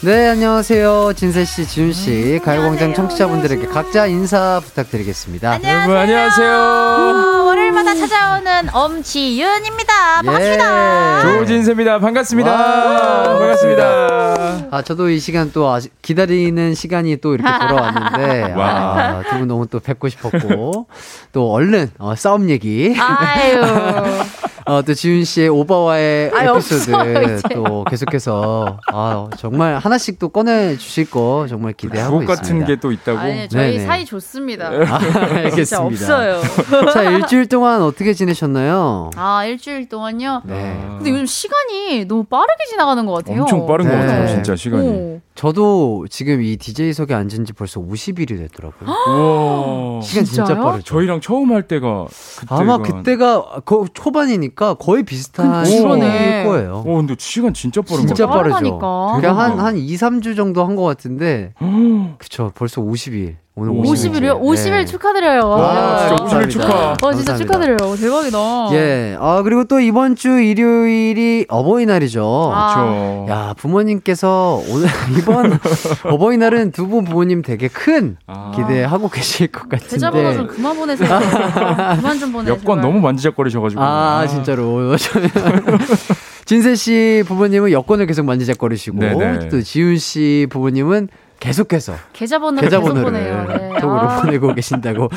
네, 0.00 0.28
안녕하세요. 0.28 1.12
진세씨, 1.16 1.66
지훈씨, 1.66 2.40
가요광장 2.44 2.94
청취자분들에게 2.94 3.66
각자 3.66 4.06
인사 4.06 4.60
부탁드리겠습니다. 4.64 5.58
여러분 5.64 5.96
안녕하세요. 5.96 6.48
어, 6.48 7.44
월요일마다 7.46 7.96
찾아오는 7.96 8.68
엄지윤입니다. 8.72 10.20
예. 10.22 10.26
반갑습니다. 10.26 11.22
조진세입니다. 11.22 11.98
반갑습니다. 11.98 12.52
와. 12.52 13.38
반갑습니다. 13.38 14.68
아, 14.70 14.82
저도 14.82 15.10
이 15.10 15.18
시간 15.18 15.50
또 15.52 15.68
아시, 15.68 15.88
기다리는 16.00 16.74
시간이 16.76 17.16
또 17.16 17.34
이렇게 17.34 17.50
돌아왔는데, 17.66 18.52
와. 18.52 18.66
아, 18.68 19.22
두분 19.28 19.48
너무 19.48 19.66
또 19.66 19.80
뵙고 19.80 20.08
싶었고, 20.08 20.86
또 21.32 21.50
얼른, 21.50 21.90
어, 21.98 22.14
싸움 22.14 22.50
얘기. 22.50 22.94
아유. 22.96 23.62
어, 24.68 24.82
또 24.82 24.94
지훈 24.94 25.24
씨의 25.24 25.48
오바와의 25.48 26.30
아유, 26.34 26.50
에피소드 26.50 26.92
없어요, 26.94 27.22
이제. 27.36 27.42
또 27.54 27.84
계속해서, 27.84 28.78
아, 28.92 29.28
정말 29.38 29.78
하나씩 29.78 30.18
또 30.18 30.28
꺼내 30.28 30.76
주실 30.76 31.10
거 31.10 31.46
정말 31.48 31.72
기대하고 31.72 32.22
있습니다. 32.22 32.34
같은 32.42 32.64
게 32.66 32.76
또 32.78 32.92
있다고. 32.92 33.18
아니 33.18 33.48
저희 33.48 33.72
네네. 33.72 33.86
사이 33.86 34.04
좋습니다. 34.04 34.66
아, 34.68 34.70
알겠습니다. 35.00 35.50
진짜 35.64 35.82
없어요. 35.82 36.40
자, 36.92 37.02
일주일 37.10 37.46
동안 37.48 37.82
어떻게 37.82 38.12
지내셨나요? 38.14 39.10
아 39.16 39.44
일주일 39.44 39.88
동안요. 39.88 40.42
네. 40.44 40.78
근데 40.98 41.10
요즘 41.10 41.26
시간이 41.26 42.04
너무 42.04 42.24
빠르게 42.24 42.64
지나가는 42.68 43.04
것 43.06 43.12
같아요. 43.14 43.42
엄청 43.42 43.66
빠른 43.66 43.86
네. 43.86 43.90
것 43.92 43.96
같아요, 44.00 44.28
진짜 44.28 44.54
시간이. 44.54 44.86
오. 44.88 45.20
저도 45.34 46.06
지금 46.10 46.42
이 46.42 46.56
DJ석에 46.56 47.14
앉은 47.14 47.44
지 47.46 47.52
벌써 47.52 47.80
50일이 47.80 48.36
됐더라고요. 48.38 48.88
우와. 49.08 50.00
시간 50.02 50.24
진짜? 50.24 50.44
빠르죠. 50.54 50.82
저희랑 50.84 51.20
처음 51.20 51.52
할 51.52 51.62
때가 51.62 52.06
그때가 52.40 52.56
아마 52.60 52.78
그때가 52.78 53.60
거, 53.64 53.86
초반이니까 53.92 54.57
거의 54.74 55.02
비슷한 55.04 55.62
그- 55.64 55.70
그러네. 55.82 56.10
시기일 56.10 56.44
거예요. 56.44 56.82
어, 56.86 56.96
근데 56.96 57.14
시간 57.18 57.54
진짜 57.54 57.80
빠른 57.82 58.02
것 58.02 58.06
진짜. 58.08 58.26
빠르죠. 58.26 58.56
그냥 59.20 59.38
한. 59.38 59.58
한 59.58 59.76
2, 59.76 59.94
3주 59.94 60.36
정도 60.36 60.64
한 60.64 60.76
것 60.76 60.84
같은데, 60.84 61.52
그쵸. 62.18 62.52
벌써 62.54 62.80
50일. 62.82 63.36
오늘 63.60 63.72
50일이요? 63.72 64.40
50일 64.40 64.86
축하드려요. 64.86 65.40
아, 65.52 66.06
진짜 66.08 66.16
감사합니다. 66.16 66.38
50일 66.38 66.50
축하. 66.50 66.92
어 67.02 67.12
진짜 67.12 67.32
감사합니다. 67.32 67.36
축하드려요. 67.36 67.96
대박이다. 67.96 68.38
예. 68.76 69.16
아, 69.20 69.42
그리고 69.42 69.64
또 69.64 69.80
이번 69.80 70.14
주 70.14 70.38
일요일이 70.40 71.46
어버이날이죠. 71.48 72.52
아. 72.54 72.74
그렇죠. 72.74 73.26
야, 73.30 73.54
부모님께서 73.56 74.62
오늘, 74.70 74.86
이번 75.18 75.58
어버이날은 76.04 76.72
두 76.72 76.88
분 76.88 77.04
부모님 77.04 77.42
되게 77.42 77.68
큰 77.68 78.16
아. 78.26 78.52
기대하고 78.54 79.08
계실 79.10 79.48
것 79.48 79.68
계좌번호 79.68 80.32
좀 80.32 80.46
같은데. 80.46 80.54
그만 80.56 80.76
보내세요. 80.76 81.08
그만 81.96 82.18
좀 82.18 82.32
보내. 82.32 82.50
여권 82.50 82.80
너무 82.80 83.00
만지작거리셔 83.00 83.60
가지고. 83.60 83.82
아, 83.82 84.26
진짜로. 84.26 84.96
진세 86.46 86.74
씨 86.76 87.24
부모님은 87.26 87.72
여권을 87.72 88.06
계속 88.06 88.24
만지작거리시고, 88.24 88.98
네네. 88.98 89.48
또 89.50 89.60
지훈 89.60 89.98
씨 89.98 90.46
부모님은 90.48 91.08
계속해서 91.40 91.94
계좌번호를 92.12 92.68
계속 92.68 92.82
보내요. 92.84 93.46
네. 93.46 93.68
톡으로 93.80 94.00
아. 94.00 94.20
보내고 94.20 94.54
계신다고 94.54 95.08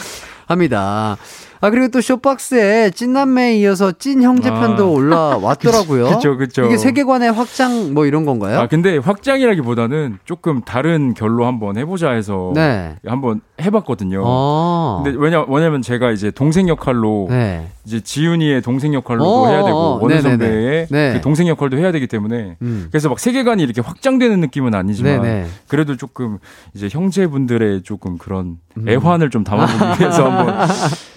합니다. 0.51 1.17
아, 1.63 1.69
그리고 1.69 1.89
또 1.89 2.01
쇼박스에 2.01 2.89
찐남매에 2.89 3.57
이어서 3.59 3.91
찐 3.91 4.23
형제편도 4.23 4.83
아. 4.83 4.87
올라왔더라고요. 4.87 6.05
그쵸, 6.17 6.35
그쵸. 6.35 6.65
이게 6.65 6.75
세계관의 6.75 7.31
확장 7.31 7.93
뭐 7.93 8.07
이런 8.07 8.25
건가요? 8.25 8.59
아 8.59 8.67
근데 8.67 8.97
확장이라기보다는 8.97 10.17
조금 10.25 10.61
다른 10.61 11.13
결로 11.13 11.45
한번 11.45 11.77
해보자 11.77 12.11
해서 12.11 12.51
네. 12.55 12.95
한번 13.05 13.41
해봤거든요. 13.61 14.23
어. 14.25 15.01
근데 15.03 15.15
왜냐 15.19 15.45
왜냐면 15.47 15.83
제가 15.83 16.09
이제 16.09 16.31
동생 16.31 16.67
역할로 16.67 17.27
네. 17.29 17.67
이제 17.85 17.99
지훈이의 17.99 18.63
동생 18.63 18.95
역할로도 18.95 19.43
어, 19.43 19.47
해야 19.47 19.61
어, 19.61 19.65
되고 19.65 19.99
원우. 20.01 20.19
선배의 20.19 20.87
네. 20.89 21.13
그 21.13 21.21
동생 21.21 21.47
역할도 21.47 21.77
해야 21.77 21.91
되기 21.91 22.07
때문에 22.07 22.57
음. 22.63 22.87
그래서 22.91 23.07
막 23.07 23.19
세계관이 23.19 23.61
이렇게 23.61 23.81
확장되는 23.81 24.39
느낌은 24.39 24.73
아니지만 24.73 25.21
네네. 25.21 25.47
그래도 25.67 25.95
조금 25.95 26.39
이제 26.73 26.89
형제분들의 26.91 27.83
조금 27.83 28.17
그런 28.17 28.57
음. 28.77 28.89
애환을 28.89 29.29
좀 29.29 29.43
담아보기 29.43 30.01
위해서 30.01 30.29
한번 30.47 30.67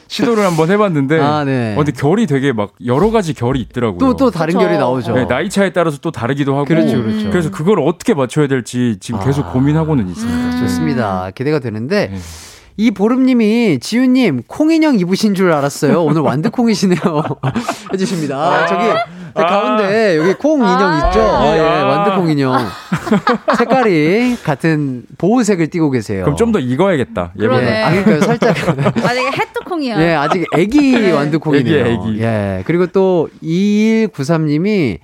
시도를 0.08 0.44
한번 0.44 0.70
해봤는데 0.70 1.20
아, 1.20 1.44
네. 1.44 1.72
어, 1.74 1.76
근데 1.78 1.92
결이 1.92 2.26
되게 2.26 2.52
막 2.52 2.72
여러 2.86 3.10
가지 3.10 3.34
결이 3.34 3.60
있더라고요. 3.60 3.98
또, 3.98 4.14
또 4.16 4.30
다른 4.30 4.54
그쵸. 4.54 4.66
결이 4.66 4.78
나오죠. 4.78 5.14
네, 5.14 5.26
나이 5.26 5.48
차에 5.48 5.72
따라서 5.72 5.98
또 5.98 6.10
다르기도 6.10 6.54
하고 6.54 6.64
그렇죠, 6.66 7.02
그렇죠. 7.02 7.30
그래서 7.30 7.50
그걸 7.50 7.80
어떻게 7.80 8.14
맞춰야 8.14 8.46
될지 8.46 8.96
지금 9.00 9.20
계속 9.24 9.46
아. 9.46 9.52
고민하고는 9.52 10.08
있습니다. 10.08 10.58
좋습니다. 10.60 11.30
기대가 11.34 11.58
되는데 11.58 12.08
네. 12.12 12.18
이 12.76 12.90
보름님이 12.90 13.78
지윤님 13.80 14.42
콩인형 14.46 14.98
입으신 14.98 15.34
줄 15.34 15.52
알았어요. 15.52 16.02
오늘 16.02 16.22
완두콩이시네요. 16.22 16.98
해주십니다. 17.92 18.36
아, 18.36 18.66
저기 18.66 18.84
네, 19.36 19.42
가운데 19.42 20.16
여기 20.18 20.34
콩 20.34 20.58
인형 20.60 20.96
있죠? 21.08 21.20
아, 21.20 21.56
예, 21.56 21.60
완두콩 21.60 22.30
인형. 22.30 22.56
색깔이 23.58 24.36
같은 24.42 25.04
보호색을 25.18 25.68
띠고 25.68 25.90
계세요. 25.90 26.24
그럼 26.24 26.36
좀 26.36 26.52
더 26.52 26.58
익어야겠다. 26.60 27.32
예전에. 27.38 27.66
예, 27.66 27.82
아, 27.82 27.90
그러니까 28.04 28.26
살짝. 28.26 28.54
만약에 28.94 29.30
햇뚜콩이야. 29.36 30.00
예, 30.02 30.14
아직 30.14 30.46
애기 30.56 31.10
완두콩이네요. 31.10 31.86
애기, 31.86 32.08
애기. 32.10 32.20
예. 32.22 32.62
그리고 32.66 32.86
또 32.86 33.28
2193님이 33.42 34.98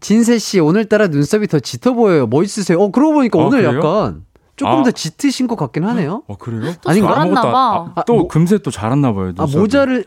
진세 0.00 0.38
씨 0.38 0.60
오늘따라 0.60 1.06
눈썹이 1.08 1.46
더 1.46 1.58
짙어 1.60 1.92
보여요. 1.94 2.26
멋있으세요. 2.26 2.78
어, 2.80 2.90
그러고 2.90 3.14
보니까 3.14 3.38
아, 3.40 3.44
오늘 3.44 3.62
그래요? 3.62 3.78
약간 3.78 4.22
조금 4.56 4.80
아. 4.80 4.82
더 4.82 4.90
짙으신 4.90 5.46
것 5.46 5.56
같긴 5.56 5.84
하네요. 5.84 6.22
어 6.28 6.36
그래요? 6.36 6.72
또 6.82 6.90
아닌가? 6.90 7.14
잘았나 7.14 7.42
봐. 7.42 7.84
안- 7.86 7.92
아, 7.94 8.02
또 8.06 8.14
뭐- 8.14 8.28
금세 8.28 8.58
또 8.58 8.70
잘았나 8.70 9.12
봐요. 9.12 9.32
아, 9.38 9.42
눈썹이. 9.42 9.60
모자를 9.60 10.04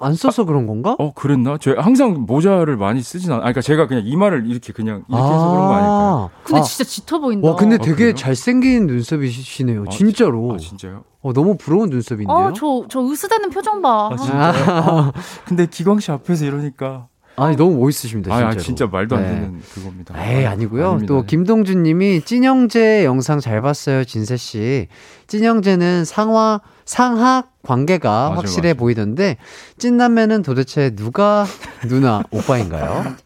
안 0.00 0.14
써서 0.14 0.44
그런 0.44 0.66
건가? 0.66 0.94
어 0.98 1.12
그랬나? 1.14 1.56
저 1.58 1.72
항상 1.78 2.24
모자를 2.26 2.76
많이 2.76 3.02
쓰진 3.02 3.30
않아. 3.30 3.38
아, 3.38 3.40
그러니까 3.40 3.60
제가 3.62 3.86
그냥 3.86 4.02
이마를 4.06 4.46
이렇게 4.46 4.72
그냥 4.72 5.04
이렇게 5.08 5.22
해서 5.24 5.50
그런 5.50 5.68
거 5.68 5.74
아닐까요? 5.74 6.30
근데 6.44 6.60
아, 6.60 6.62
진짜 6.62 6.84
짙어 6.84 7.18
보인다. 7.18 7.48
와, 7.48 7.56
근데 7.56 7.76
아, 7.76 7.78
되게 7.78 7.94
그래요? 7.96 8.14
잘생긴 8.14 8.86
눈썹이시네요. 8.86 9.84
아, 9.86 9.90
진짜로. 9.90 10.52
아 10.54 10.58
진짜요? 10.58 11.04
어, 11.22 11.32
너무 11.32 11.56
부러운 11.56 11.90
눈썹인데요. 11.90 12.36
어, 12.36 12.52
저, 12.52 12.84
저 12.88 13.00
으스대는 13.00 13.50
표정 13.50 13.82
봐. 13.82 14.10
아 14.12 14.16
진짜요? 14.16 14.40
아, 14.68 15.12
근데 15.46 15.66
기광 15.66 15.98
씨 16.00 16.12
앞에서 16.12 16.44
이러니까 16.44 17.08
아니, 17.36 17.56
너무 17.56 17.78
멋있으십니다. 17.78 18.32
아, 18.32 18.36
진짜로. 18.38 18.50
아 18.58 18.62
진짜 18.62 18.86
말도 18.86 19.16
안 19.16 19.22
네. 19.22 19.28
되는 19.28 19.60
그겁니다. 19.74 20.14
에이, 20.26 20.46
아니고요. 20.46 20.86
아닙니다. 20.88 21.06
또 21.14 21.22
김동준 21.24 21.82
님이 21.82 22.22
찐형제 22.22 23.04
영상 23.04 23.40
잘 23.40 23.60
봤어요, 23.62 24.04
진세 24.04 24.36
씨. 24.36 24.88
찐형제는 25.26 26.04
상하 26.04 26.60
상하 26.84 27.44
관계가 27.62 28.08
맞아요, 28.28 28.36
확실해 28.36 28.68
맞아요. 28.68 28.74
보이던데 28.74 29.36
찐남매는 29.78 30.42
도대체 30.42 30.90
누가 30.94 31.44
누나 31.88 32.22
오빠인가요? 32.30 33.16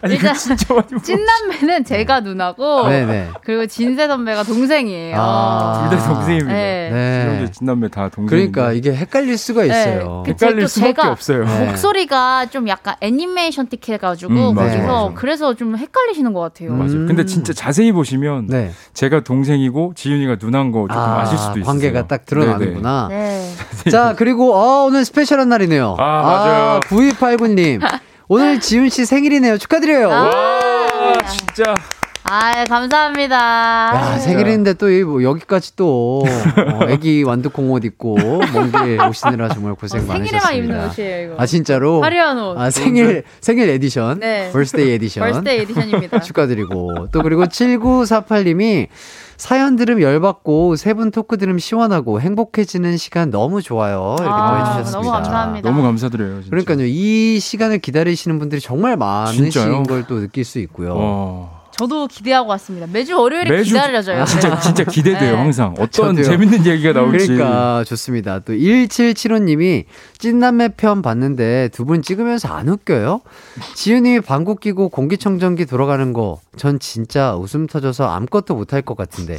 아니 0.00 0.14
일단 0.14 0.32
그 0.34 0.38
진짜 0.38 0.74
많이 0.74 0.86
물- 0.90 1.02
찐남매는 1.02 1.84
제가 1.84 2.20
누나고 2.20 2.88
네, 2.88 3.04
네. 3.06 3.28
그리고 3.44 3.66
진세 3.66 4.06
선배가 4.06 4.42
동생이에요. 4.44 5.16
아. 5.18 5.88
둘다 5.90 6.04
동생입니다. 6.14 6.52
네. 6.52 6.90
네. 6.92 7.50
진남매 7.52 7.88
다 7.88 8.08
동생. 8.08 8.28
그러니까 8.36 8.72
이게 8.72 8.92
헷갈릴 8.94 9.36
수가 9.38 9.64
있어요. 9.64 10.22
그- 10.24 10.30
헷갈릴 10.30 10.60
또 10.62 10.66
수밖에 10.68 10.92
제가 10.94 11.10
없어요. 11.10 11.44
네. 11.44 11.66
목소리가 11.66 12.46
좀 12.46 12.68
약간 12.68 12.94
애니메이션 13.00 13.66
틱 13.68 13.88
해가지고 13.88 14.32
음, 14.32 14.54
거기서 14.54 14.76
맞아요. 14.78 15.12
그래서 15.14 15.54
좀 15.54 15.76
헷갈리시는 15.76 16.32
것 16.32 16.40
같아요. 16.40 16.70
음. 16.70 16.78
맞아요. 16.78 17.06
근데 17.06 17.24
진짜 17.24 17.52
자세히 17.52 17.92
보시면 17.92 18.46
네. 18.48 18.70
제가 18.94 19.20
동생이고 19.24 19.92
지윤이가 19.96 20.36
누나인 20.40 20.72
거 20.72 20.86
조금 20.88 20.96
아, 21.02 21.24
실 21.24 21.36
수도 21.38 21.58
있어요. 21.58 21.64
관계가 21.64 22.06
딱 22.06 22.24
드러나는구나. 22.26 23.06
네. 23.10 23.48
자, 23.90 24.14
그리고 24.16 24.54
어, 24.54 24.84
오늘 24.84 25.04
special한 25.04 25.48
날이네요. 25.48 25.96
아, 25.98 26.22
맞아요. 26.22 26.80
9289님. 26.80 27.80
오늘 28.34 28.60
지윤 28.60 28.88
씨 28.88 29.04
생일이네요. 29.04 29.58
축하드려요. 29.58 30.10
아. 30.10 30.22
와, 30.24 31.18
진짜. 31.28 31.74
아, 32.24 32.64
감사합니다. 32.64 33.36
야, 33.36 34.18
생일인데 34.18 34.72
또 34.72 34.91
이 34.91 34.97
뭐 34.97 35.22
여기까지 35.22 35.76
또 35.76 36.22
어, 36.24 36.88
애기 36.88 37.24
완두콩 37.24 37.70
옷 37.72 37.84
입고 37.84 38.16
먼 38.54 38.79
길 38.79 38.98
오시느라 39.06 39.50
정말 39.50 39.74
고생 39.74 40.00
어, 40.00 40.04
생일에만 40.04 40.32
많으셨습니다. 40.32 40.52
입는 40.54 40.88
옷이에요, 40.88 41.26
이거. 41.26 41.34
아 41.36 41.44
진짜로? 41.44 42.00
화려한 42.00 42.38
옷. 42.38 42.58
아 42.58 42.70
생일 42.70 43.24
생일 43.42 43.68
에디션, 43.68 44.20
네. 44.20 44.50
birthday 44.50 44.92
edition. 44.92 45.24
birthday 45.24 45.60
edition입니다. 45.60 46.20
축하드리고 46.20 47.08
또 47.12 47.22
그리고 47.22 47.46
7948 47.46 48.44
님이 48.44 48.86
사연 49.42 49.74
들음 49.74 50.00
열받고 50.00 50.76
세 50.76 50.94
분 50.94 51.10
토크 51.10 51.36
들음 51.36 51.58
시원하고 51.58 52.20
행복해지는 52.20 52.96
시간 52.96 53.30
너무 53.30 53.60
좋아요 53.60 54.14
이렇게 54.20 54.30
아, 54.32 54.50
또 54.50 54.60
해주셨습니다. 54.60 54.98
너무 54.98 55.10
감사합니다. 55.10 55.68
너무 55.70 55.82
감사드려요. 55.82 56.42
진짜. 56.42 56.50
그러니까요 56.50 56.86
이 56.86 57.40
시간을 57.40 57.78
기다리시는 57.80 58.38
분들이 58.38 58.60
정말 58.60 58.96
많으신? 58.96 59.50
걸 59.84 60.04
또 60.06 60.20
느낄 60.20 60.44
수 60.44 60.58
있고요. 60.60 60.94
와. 60.96 61.61
저도 61.76 62.06
기대하고 62.06 62.50
왔습니다. 62.50 62.86
매주 62.92 63.18
월요일에 63.18 63.50
매주- 63.50 63.70
기다려져요. 63.74 64.24
진짜 64.26 64.60
진짜 64.60 64.84
기대돼요 64.84 65.32
네. 65.32 65.36
항상 65.36 65.72
어떤 65.78 65.88
저도요. 66.16 66.22
재밌는 66.24 66.66
얘기가 66.66 66.92
나올지. 66.92 67.26
그러니까 67.28 67.82
좋습니다. 67.84 68.40
또 68.40 68.52
1775 68.54 69.38
님이 69.40 69.84
찐남매 70.18 70.68
편 70.76 71.02
봤는데 71.02 71.68
두 71.72 71.84
분 71.84 72.02
찍으면서 72.02 72.48
안 72.48 72.68
웃겨요? 72.68 73.22
지윤 73.74 74.04
님이 74.04 74.20
방구 74.20 74.56
끼고 74.56 74.88
공기청정기 74.90 75.66
돌아가는 75.66 76.12
거 76.12 76.40
전 76.56 76.78
진짜 76.78 77.34
웃음 77.34 77.66
터져서 77.66 78.06
아무것도 78.08 78.54
못할 78.54 78.82
것 78.82 78.94
같은데 78.96 79.38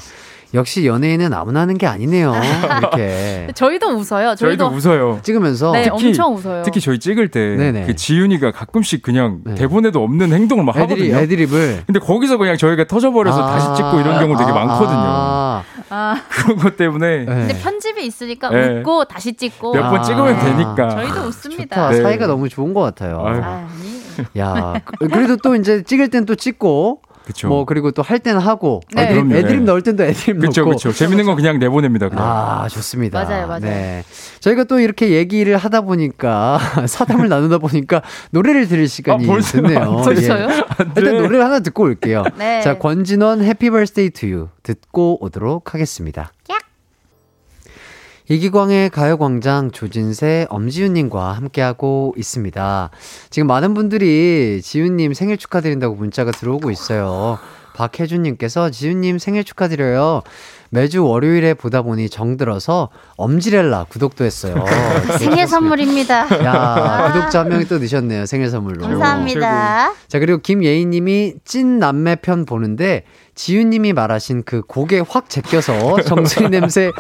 역시 0.54 0.86
연예인은 0.86 1.34
아무나 1.34 1.62
하는 1.62 1.78
게 1.78 1.88
아니네요. 1.88 2.32
이렇게 2.80 3.48
저희도 3.56 3.88
웃어요. 3.90 4.36
저희도 4.36 4.36
저희도, 4.36 4.68
웃어요. 4.68 5.20
찍으면서 5.24 5.72
네, 5.72 5.84
특히- 5.84 6.08
엄청 6.10 6.36
웃어요. 6.36 6.62
특히 6.64 6.80
저희 6.80 7.00
찍을 7.00 7.30
때 7.30 7.56
네네. 7.56 7.86
그 7.88 7.96
지윤이가 7.96 8.52
가끔씩 8.52 9.02
그냥 9.02 9.40
네. 9.46 9.56
대본에도 9.56 10.04
없는 10.04 10.32
행동을 10.32 10.64
막 10.64 10.78
애들이 10.78 11.12
하거든요. 11.12 11.24
애드립을 11.24 11.84
근데 11.88 12.00
거기서 12.00 12.38
그냥 12.38 12.56
저희가 12.58 12.86
터져버려서 12.86 13.44
아, 13.44 13.52
다시 13.52 13.68
찍고 13.76 14.00
이런 14.02 14.20
경우 14.20 14.38
되게 14.38 14.52
아, 14.52 14.54
많거든요. 14.54 14.98
아, 15.00 15.64
아, 15.90 16.22
그런 16.30 16.58
것 16.58 16.78
때문에 16.78 17.18
네. 17.20 17.26
근데 17.26 17.60
편집이 17.60 18.06
있으니까 18.06 18.50
네. 18.50 18.80
웃고 18.80 19.06
다시 19.06 19.34
찍고 19.34 19.74
몇번 19.74 20.00
아. 20.00 20.02
찍으면 20.04 20.40
되니까. 20.40 20.90
저희도. 20.90 21.22
웃습니다. 21.24 21.90
네. 21.90 22.02
사이가 22.02 22.28
너무 22.28 22.48
좋은 22.50 22.74
것 22.74 22.82
같아요. 22.82 23.24
아유. 23.26 23.42
아니. 23.42 24.04
야, 24.38 24.76
그- 24.86 25.08
그래도 25.08 25.38
또 25.38 25.56
이제 25.56 25.82
찍을 25.84 26.10
땐 26.10 26.26
또 26.26 26.36
찍고 26.36 27.02
그쵸. 27.26 27.48
뭐 27.48 27.66
그리고 27.66 27.92
또 27.92 28.04
할 28.04 28.20
때는 28.20 28.42
하고 28.42 28.82
네. 28.94 29.04
애드립, 29.04 29.24
그럼요. 29.24 29.36
애드립 29.38 29.60
네. 29.60 29.66
넣을 29.66 29.82
땐도 29.82 30.04
애드립 30.04 30.40
그쵸, 30.42 30.62
넣고 30.62 30.72
그쵸. 30.72 30.92
재밌는 30.92 31.26
건 31.26 31.36
그냥 31.36 31.58
내보냅니다, 31.58 32.10
그냥. 32.10 32.24
아, 32.26 32.68
좋습니다. 32.70 33.24
맞아요, 33.24 33.48
맞아요. 33.48 33.60
네. 33.62 34.04
저희가 34.42 34.66
또 34.66 34.80
이렇게 34.80 35.12
얘기를 35.12 35.56
하다 35.56 35.82
보니까, 35.82 36.60
사담을 36.86 37.30
나누다 37.30 37.60
보니까, 37.60 38.02
노래를 38.32 38.68
들을 38.68 38.88
시간이 38.88 39.30
아? 39.32 39.38
됐네요. 39.40 40.02
벌써요? 40.04 40.48
예. 40.50 40.64
일단 40.98 41.18
노래를 41.18 41.44
하나 41.46 41.60
듣고 41.62 41.84
올게요. 41.84 42.24
네. 42.38 42.62
자, 42.62 42.78
권진원 42.78 43.42
해피 43.44 43.70
버스데이 43.70 44.10
투유 44.10 44.50
듣고 44.64 45.24
오도록 45.24 45.74
하겠습니다. 45.74 46.32
야. 46.52 46.58
이기광의 48.30 48.90
가요광장 48.90 49.72
조진세, 49.72 50.48
엄지윤님과 50.50 51.34
함께하고 51.34 52.14
있습니다. 52.18 52.90
지금 53.30 53.48
많은 53.48 53.74
분들이 53.74 54.62
지윤님 54.64 55.14
생일 55.14 55.38
축하드린다고 55.38 55.96
문자가 55.96 56.32
들어오고 56.32 56.72
있어요. 56.72 57.38
박혜준님께서 57.76 58.70
지윤님 58.70 59.18
생일 59.18 59.44
축하드려요. 59.44 60.22
매주 60.70 61.06
월요일에 61.06 61.54
보다 61.54 61.82
보니 61.82 62.10
정들어서 62.10 62.90
엄지렐라 63.18 63.86
구독도 63.90 64.24
했어요. 64.24 64.64
생일 65.20 65.48
선물입니다. 65.48 66.44
야, 66.46 67.12
구독자 67.12 67.42
한 67.42 67.50
명이 67.50 67.66
또 67.66 67.78
넣으셨네요. 67.80 68.26
생일 68.26 68.50
선물로. 68.50 68.88
감사합니다. 68.88 69.94
자, 70.08 70.20
그리고 70.20 70.40
김예희님이 70.40 71.36
찐 71.44 71.78
남매 71.80 72.18
편 72.18 72.46
보는데 72.46 73.04
지윤님이 73.36 73.94
말하신 73.94 74.44
그 74.46 74.62
고개 74.62 75.02
확 75.08 75.30
제껴서 75.30 76.02
정수리 76.02 76.50
냄새 76.50 76.92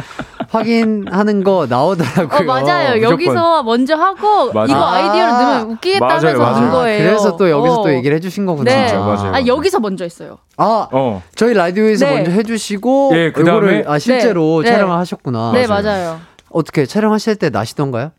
확인하는 0.49 1.43
거 1.43 1.67
나오더라고요. 1.69 2.39
어, 2.39 2.43
맞아요. 2.43 2.95
무조건. 2.95 3.11
여기서 3.11 3.63
먼저 3.63 3.95
하고 3.95 4.51
맞아요. 4.51 4.67
이거 4.69 4.75
아. 4.83 4.93
아이디어를 4.93 5.27
넣으면 5.33 5.71
웃기겠다면서 5.71 6.25
맞아요, 6.27 6.37
맞아요. 6.39 6.59
넣은 6.61 6.71
거예요. 6.71 7.03
그래서 7.09 7.37
또 7.37 7.49
여기서 7.49 7.81
어. 7.81 7.83
또 7.83 7.93
얘기를 7.93 8.15
해주신 8.17 8.45
거구나. 8.45 8.71
네. 8.73 8.87
진짜, 8.87 9.03
맞아요. 9.03 9.33
아, 9.35 9.45
여기서 9.45 9.79
먼저 9.79 10.03
했어요. 10.03 10.37
아, 10.57 10.87
어. 10.91 11.21
저희 11.35 11.53
라디오에서 11.53 12.05
네. 12.07 12.15
먼저 12.15 12.31
해주시고 12.31 13.11
예, 13.13 13.31
그다음에- 13.31 13.41
이거를 13.47 13.85
아 13.87 13.99
실제로 13.99 14.61
네, 14.63 14.69
네. 14.69 14.75
촬영을 14.75 14.97
하셨구나. 14.97 15.51
네, 15.53 15.67
맞아요. 15.67 16.19
어떻게 16.49 16.85
촬영하실 16.85 17.35
때 17.37 17.49
나시던가요? 17.49 18.11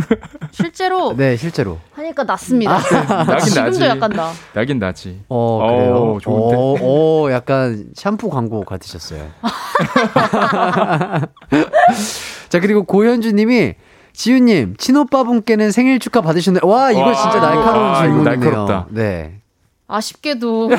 실제로 0.52 1.14
네, 1.16 1.36
실제로. 1.36 1.78
하니까 1.92 2.24
낫습니다. 2.24 2.78
나긴 3.26 3.38
지금도 3.46 3.70
나지. 3.70 3.84
약간 3.84 4.10
나. 4.10 4.32
나긴 4.54 4.78
나지. 4.78 5.20
어, 5.28 5.66
그래요? 5.66 5.94
어, 5.94 6.18
좋은데? 6.20 6.56
어, 6.56 6.76
어, 6.80 7.30
약간 7.32 7.86
샴푸 7.94 8.28
광고 8.30 8.64
같으셨어요. 8.64 9.28
자, 12.48 12.60
그리고 12.60 12.84
고현주 12.84 13.32
님이 13.32 13.74
지우님, 14.12 14.76
친오빠분께는 14.76 15.70
생일 15.72 15.98
축하 15.98 16.20
받으셨네. 16.20 16.60
와, 16.62 16.90
이거 16.90 17.00
와, 17.00 17.14
진짜 17.14 17.40
날카로운 17.40 17.86
아, 17.90 18.00
질문이네요. 18.02 18.34
날카롭다. 18.38 18.86
네. 18.90 19.38
아쉽게도 19.88 20.70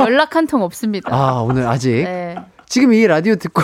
연락 0.00 0.36
한 0.36 0.46
통 0.46 0.62
없습니다. 0.62 1.14
아, 1.14 1.40
오늘 1.42 1.66
아직. 1.66 1.90
네. 2.04 2.36
지금 2.66 2.92
이 2.92 3.06
라디오 3.06 3.34
듣고, 3.36 3.62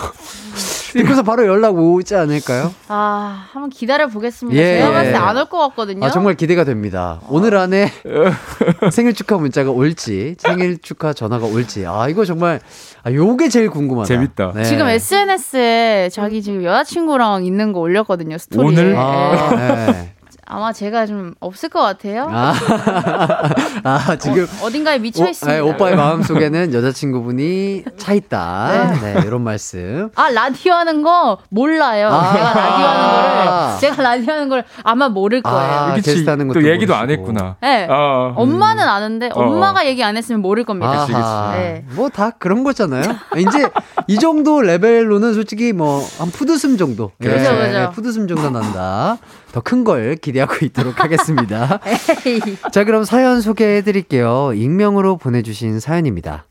듣고서 1.03 1.23
바로 1.23 1.47
연락 1.47 1.77
오지 1.77 2.15
않을까요? 2.17 2.73
아, 2.89 3.47
한번 3.53 3.71
기다려 3.71 4.07
보겠습니다. 4.09 4.61
예, 4.61 4.79
제가 4.79 4.89
예. 4.89 4.93
봤을 4.93 5.13
때 5.13 5.19
안 5.19 5.37
올 5.37 5.45
것 5.49 5.59
같거든요. 5.69 6.05
아, 6.07 6.11
정말 6.11 6.35
기대가 6.35 6.65
됩니다. 6.65 7.21
오늘 7.29 7.57
안에 7.57 7.91
생일 8.93 9.15
축하 9.15 9.37
문자가 9.37 9.71
올지, 9.71 10.35
생일 10.39 10.79
축하 10.81 11.13
전화가 11.13 11.47
올지. 11.47 11.85
아, 11.87 12.09
이거 12.09 12.25
정말, 12.25 12.61
아, 13.03 13.11
요게 13.13 13.49
제일 13.49 13.71
궁금하다. 13.71 14.07
재밌다. 14.09 14.53
네. 14.55 14.65
지금 14.65 14.87
SNS에 14.89 16.09
자기 16.13 16.43
지금 16.43 16.63
여자친구랑 16.65 17.45
있는 17.45 17.73
거 17.73 17.81
올렸거든요, 17.81 18.39
스토리에. 18.39 18.67
오늘? 18.69 18.95
아, 18.97 19.51
예. 19.53 19.57
네. 19.93 20.14
아마 20.47 20.73
제가 20.73 21.07
좀 21.07 21.35
없을 21.41 21.69
것 21.69 21.81
같아요. 21.81 22.29
아, 22.31 22.53
아, 23.85 24.17
지금. 24.17 24.47
어, 24.63 24.71
딘가에 24.71 24.99
미쳐 24.99 25.25
오, 25.25 25.29
있습니다. 25.29 25.53
네, 25.55 25.61
오빠의 25.61 25.97
마음 25.97 26.23
속에는 26.23 26.75
여자친구분이 26.75 27.85
차 27.97 28.13
있다. 28.13 28.99
네, 29.03 29.23
이런 29.27 29.43
말씀. 29.43 30.11
아 30.15 30.31
라디오 30.31 30.75
하는 30.75 31.03
거 31.03 31.39
몰라요. 31.49 32.09
아. 32.11 32.33
제가 32.33 32.53
라디오 32.55 32.87
하는 32.87 33.47
거를 33.47 33.81
제가 33.81 34.03
라디오 34.03 34.33
하는 34.33 34.49
걸 34.49 34.65
아마 34.83 35.09
모를 35.09 35.43
거예요. 35.43 35.59
아, 35.73 35.95
그치. 35.95 36.13
게스트 36.13 36.29
하는 36.31 36.49
것도 36.49 36.61
또 36.61 36.69
얘기도 36.69 36.95
안 36.95 37.07
모르시고. 37.07 37.23
했구나. 37.29 37.57
네. 37.61 37.87
어. 37.91 38.35
엄마는 38.37 38.83
아는데 38.85 39.31
어. 39.35 39.41
엄마가 39.43 39.87
얘기 39.87 40.03
안 40.05 40.17
했으면 40.17 40.41
모를 40.43 40.65
겁니다. 40.65 41.07
네. 41.53 41.85
뭐다 41.95 42.33
그런 42.39 42.65
거잖아요. 42.65 43.03
이제 43.39 43.69
이 44.07 44.19
정도 44.19 44.61
레벨로는 44.61 45.35
솔직히 45.35 45.73
뭐 45.73 46.05
한 46.19 46.31
푸드슴 46.31 46.77
정도. 46.77 47.13
그죠, 47.21 47.35
예, 47.35 47.67
그죠. 47.69 47.91
푸드슴 47.95 48.27
정도 48.29 48.51
난다. 48.51 49.17
더 49.55 49.61
큰 49.61 49.85
걸 49.85 50.17
기대하고 50.17 50.57
있도록 50.67 50.99
하겠습니다. 50.99 51.79
자, 52.73 52.83
그럼 52.83 53.05
사연 53.05 53.41
소개해 53.41 53.83
드릴게요. 53.83 54.53
익명으로 54.53 55.17
보내주신 55.17 55.79
사연입니다. 55.79 56.45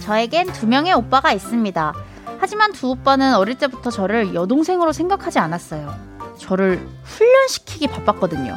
저에겐 0.00 0.52
두 0.52 0.66
명의 0.66 0.92
오빠가 0.94 1.32
있습니다. 1.32 1.92
하지만 2.40 2.72
두 2.72 2.90
오빠는 2.90 3.34
어릴 3.34 3.56
때부터 3.58 3.90
저를 3.90 4.34
여동생으로 4.34 4.92
생각하지 4.92 5.38
않았어요. 5.38 5.94
저를 6.38 6.80
훈련시키기 7.02 7.88
바빴거든요. 7.88 8.54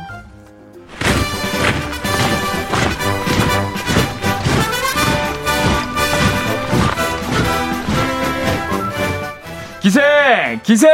기생! 9.82 10.60
기생! 10.64 10.90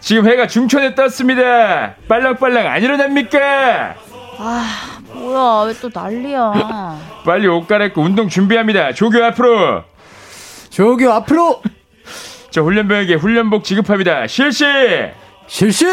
지금 0.00 0.28
해가 0.28 0.46
중천에 0.46 0.94
떴습니다. 0.94 1.94
빨랑빨랑 2.08 2.66
안 2.66 2.82
일어납니까? 2.82 3.94
아, 4.38 4.98
뭐야, 5.12 5.66
왜 5.66 5.74
또 5.80 5.90
난리야. 5.92 6.98
빨리 7.26 7.48
옷 7.48 7.66
갈아입고 7.66 8.00
운동 8.00 8.28
준비합니다. 8.28 8.92
조교 8.92 9.22
앞으로! 9.24 9.82
조교 10.70 11.10
앞으로 11.12 11.60
저 12.50 12.62
훈련병에게 12.62 13.14
훈련복 13.14 13.64
지급합니다. 13.64 14.26
실시! 14.28 14.64
실시! 15.48 15.86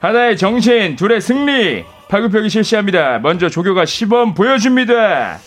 하나의 0.00 0.36
정신, 0.36 0.94
둘의 0.96 1.20
승리! 1.20 1.84
파급력이 2.08 2.48
실시합니다. 2.48 3.18
먼저 3.18 3.48
조교가 3.48 3.86
시범 3.86 4.34
보여줍니다. 4.34 5.38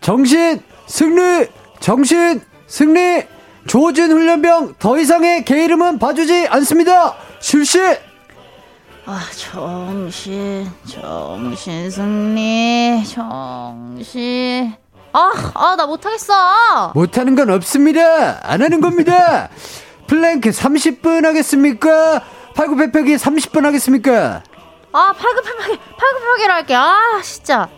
정신 0.00 0.60
승리! 0.86 1.46
정신 1.78 2.40
승리! 2.66 3.22
조진 3.66 4.12
훈련병 4.12 4.74
더 4.78 4.98
이상의 4.98 5.44
개 5.44 5.64
이름은 5.64 5.98
봐주지 5.98 6.46
않습니다. 6.48 7.14
실시! 7.40 7.80
아, 9.08 9.20
정신, 9.36 10.68
정신 10.88 11.90
승리, 11.90 13.04
정신. 13.04 14.74
아, 15.12 15.32
아, 15.54 15.76
나 15.76 15.86
못하겠어. 15.86 16.92
못하는 16.94 17.36
건 17.36 17.50
없습니다. 17.50 18.40
안 18.42 18.62
하는 18.62 18.80
겁니다. 18.80 19.48
플랭크 20.08 20.50
30분 20.50 21.24
하겠습니까? 21.24 22.22
팔굽혀펴기 22.54 23.16
30분 23.16 23.62
하겠습니까? 23.62 24.42
아, 24.92 25.12
팔굽혀펴기, 25.12 25.78
팔굽혀펴기로 25.78 26.52
할게. 26.52 26.74
아, 26.74 27.20
진짜. 27.22 27.68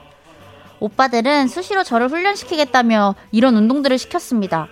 오빠들은 0.81 1.49
수시로 1.49 1.83
저를 1.83 2.09
훈련시키겠다며 2.09 3.17
이런 3.33 3.57
운동들을 3.57 3.99
시켰습니다. 3.99 4.69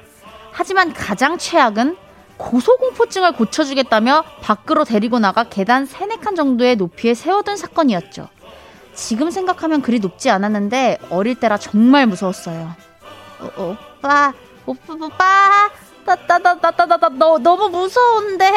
하지만 0.58 0.94
가장 0.94 1.36
최악은 1.36 1.98
고소공포증을 2.38 3.32
고쳐주겠다며 3.32 4.24
밖으로 4.40 4.84
데리고 4.84 5.18
나가 5.18 5.44
계단 5.44 5.84
세네 5.84 6.16
칸 6.16 6.34
정도의 6.34 6.76
높이에 6.76 7.12
세워둔 7.12 7.58
사건이었죠. 7.58 8.28
지금 8.94 9.30
생각하면 9.30 9.82
그리 9.82 9.98
높지 9.98 10.30
않았는데 10.30 10.98
어릴 11.10 11.34
때라 11.34 11.58
정말 11.58 12.06
무서웠어요. 12.06 12.74
어, 13.40 13.76
오빠, 13.98 14.32
오빠, 14.64 14.94
오빠, 14.94 15.70
나나나나나나 16.06 17.08
너 17.18 17.36
너무 17.36 17.68
무서운데. 17.68 18.50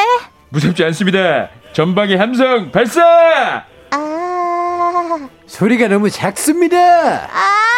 무섭지 0.47 0.85
않습니다. 0.85 1.49
전방의 1.73 2.17
함성 2.17 2.71
발사! 2.71 3.65
아, 3.91 5.29
소리가 5.47 5.89
너무 5.89 6.09
작습니다. 6.09 6.77
아. 6.77 7.69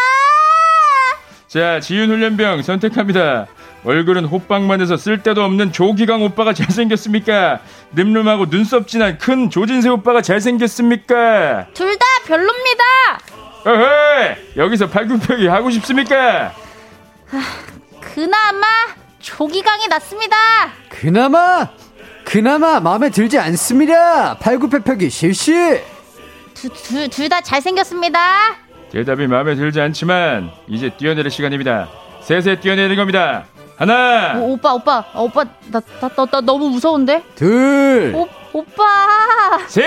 자, 1.47 1.79
지윤 1.79 2.09
훈련병 2.11 2.61
선택합니다. 2.61 3.47
얼굴은 3.83 4.25
호빵만 4.25 4.79
해서 4.81 4.95
쓸데도 4.95 5.43
없는 5.43 5.71
조기강 5.71 6.21
오빠가 6.21 6.53
잘생겼습니까? 6.53 7.59
늠름하고 7.93 8.47
눈썹 8.49 8.87
진한 8.87 9.17
큰 9.17 9.49
조진세 9.49 9.89
오빠가 9.89 10.21
잘생겼습니까? 10.21 11.67
둘 11.73 11.97
다 11.97 12.05
별로입니다. 12.27 12.83
어허! 13.65 14.35
여기서 14.57 14.87
팔굽혀기 14.89 15.47
하고 15.47 15.69
싶습니까? 15.71 16.53
그나마 17.99 18.67
조기강이 19.19 19.87
낫습니다. 19.87 20.35
그나마 20.89 21.67
그나마 22.23 22.79
마음에 22.79 23.09
들지 23.09 23.39
않습니다. 23.39 24.37
팔굽혀펴기 24.37 25.09
실시. 25.09 25.53
둘 27.09 27.29
다 27.29 27.41
잘생겼습니다. 27.41 28.19
대답이 28.91 29.25
마음에 29.27 29.55
들지 29.55 29.81
않지만 29.81 30.51
이제 30.67 30.89
뛰어내릴 30.97 31.31
시간입니다. 31.31 31.89
셋에 32.21 32.59
뛰어내리는 32.59 32.95
겁니다. 32.95 33.45
하나, 33.81 34.37
오, 34.37 34.51
오빠 34.53 34.75
오빠 34.75 35.03
아, 35.11 35.19
오빠 35.21 35.43
나, 35.71 35.81
나, 35.99 36.07
나, 36.07 36.25
나 36.27 36.41
너무 36.41 36.69
무서운데? 36.69 37.23
둘. 37.33 38.13
오, 38.15 38.27
오빠. 38.53 39.57
셋! 39.67 39.83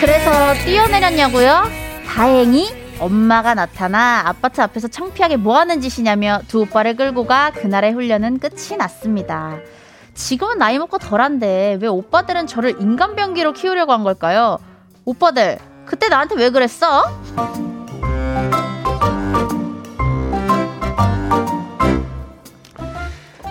그래서 0.00 0.52
뛰어내렸냐고요? 0.66 1.62
다행히 2.06 2.68
엄마가 3.00 3.54
나타나 3.54 4.22
아파트 4.26 4.60
앞에서 4.60 4.88
창피하게 4.88 5.38
뭐 5.38 5.56
하는 5.56 5.80
짓이냐며 5.80 6.42
두 6.46 6.60
오빠를 6.60 6.94
끌고 6.94 7.26
가 7.26 7.52
그날의 7.52 7.92
훈련은 7.92 8.38
끝이 8.38 8.76
났습니다. 8.76 9.56
지금은 10.12 10.58
나이 10.58 10.78
먹고 10.78 10.98
덜한데 10.98 11.78
왜 11.80 11.88
오빠들은 11.88 12.48
저를 12.48 12.82
인간병기로 12.82 13.54
키우려고 13.54 13.92
한 13.92 14.04
걸까요? 14.04 14.58
오빠들 15.06 15.56
그때 15.86 16.08
나한테 16.10 16.34
왜 16.34 16.50
그랬어? 16.50 17.06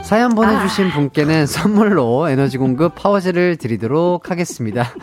사연 0.08 0.30
보내주신 0.36 0.90
분께는 0.92 1.46
선물로 1.48 2.30
에너지 2.30 2.58
공급 2.58 2.96
파워젤을 2.96 3.58
드리도록 3.58 4.32
하겠습니다. 4.32 4.94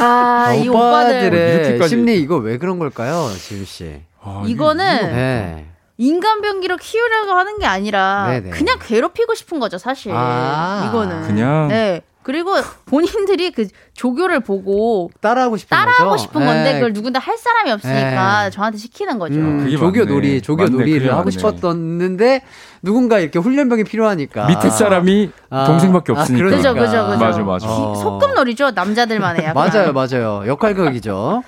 아, 0.00 0.54
이 0.54 0.68
오빠들 0.68 1.16
오빠들의 1.26 1.78
이렇게까지- 1.80 1.88
심리 1.88 2.20
이거 2.20 2.36
왜 2.36 2.58
그런 2.58 2.78
걸까요, 2.78 3.28
지윤 3.36 3.64
씨? 3.64 4.00
아, 4.22 4.44
이거는 4.46 4.84
네. 5.12 5.66
인간 5.96 6.42
병기로 6.42 6.76
키우려고 6.76 7.32
하는 7.32 7.58
게 7.58 7.66
아니라 7.66 8.28
네네. 8.28 8.50
그냥 8.50 8.78
괴롭히고 8.80 9.34
싶은 9.34 9.58
거죠, 9.58 9.78
사실. 9.78 10.12
아, 10.14 10.86
이거는. 10.88 11.22
그냥? 11.26 11.66
네. 11.66 12.02
그리고 12.28 12.50
본인들이 12.84 13.52
그 13.52 13.68
조교를 13.94 14.40
보고 14.40 15.10
따라하고 15.22 15.56
싶은 15.56 15.74
따라하고 15.74 16.10
거죠? 16.10 16.24
싶은 16.24 16.44
건데 16.44 16.64
네. 16.64 16.74
그걸 16.74 16.92
누군가 16.92 17.18
할 17.18 17.38
사람이 17.38 17.70
없으니까 17.70 18.44
네. 18.44 18.50
저한테 18.50 18.76
시키는 18.76 19.18
거죠. 19.18 19.36
음, 19.36 19.64
그게 19.64 19.78
조교 19.78 20.00
맞네. 20.00 20.04
놀이, 20.04 20.42
조교 20.42 20.64
맞네, 20.64 20.76
놀이를 20.76 21.10
하고 21.12 21.20
맞네. 21.20 21.30
싶었었는데 21.30 22.42
누군가 22.82 23.18
이렇게 23.18 23.38
훈련병이 23.38 23.84
필요하니까 23.84 24.46
밑에 24.46 24.68
사람이 24.68 25.30
아. 25.48 25.64
동생밖에 25.64 26.12
아, 26.12 26.20
없으니까. 26.20 26.44
그죠, 26.44 26.74
그죠, 26.74 27.06
그죠. 27.06 27.18
맞아, 27.18 27.42
맞아. 27.42 27.66
어. 27.66 27.94
소꿉놀이죠, 27.94 28.72
남자들만의. 28.72 29.54
맞아요, 29.54 29.94
맞아요. 29.94 30.46
역할극이죠. 30.46 31.44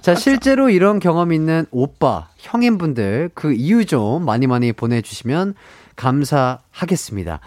자, 0.00 0.16
실제로 0.16 0.70
이런 0.70 0.98
경험 0.98 1.32
있는 1.32 1.66
오빠, 1.70 2.26
형님분들 2.38 3.30
그 3.34 3.52
이유 3.52 3.86
좀 3.86 4.24
많이 4.24 4.48
많이 4.48 4.72
보내주시면 4.72 5.54
감사하겠습니다. 5.96 7.40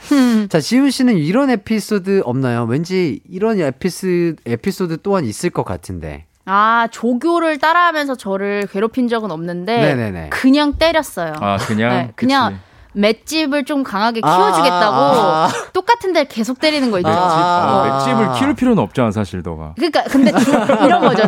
자, 0.50 0.60
지훈 0.60 0.92
씨는 0.92 1.18
이런 1.18 1.50
에피소드 1.50 2.24
없나요? 2.26 2.64
왠지 2.66 3.22
이런 3.30 3.60
에피스, 3.60 4.36
에피소드 4.46 5.02
또한 5.02 5.26
있을 5.26 5.50
것 5.50 5.64
같은데. 5.64 6.26
아, 6.46 6.88
조교를 6.92 7.60
따라하면서 7.60 8.16
저를 8.16 8.68
괴롭힌 8.72 9.08
적은 9.08 9.30
없는데 9.30 9.82
네네네. 9.82 10.30
그냥 10.30 10.74
때렸어요. 10.74 11.34
아 11.40 11.58
그냥 11.58 11.90
네, 11.92 12.12
그냥 12.16 12.54
그치. 12.54 12.69
맷집을 12.94 13.66
좀 13.66 13.84
강하게 13.84 14.22
아, 14.24 14.36
키워주겠다고 14.36 14.96
아, 14.96 15.46
아. 15.46 15.50
똑같은 15.74 16.12
데를 16.14 16.28
계속 16.28 16.60
때리는 16.60 16.90
거 16.90 17.00
있죠. 17.00 17.10
맷집, 17.10 17.22
아. 17.22 17.84
아, 17.84 17.94
맷집을 18.08 18.34
키울 18.34 18.56
필요는 18.56 18.82
없잖아 18.82 19.12
사실 19.12 19.42
너가. 19.44 19.74
그러니까 19.76 20.04
근데 20.04 20.32
주, 20.40 20.52
이런 20.86 21.02
거죠. 21.02 21.24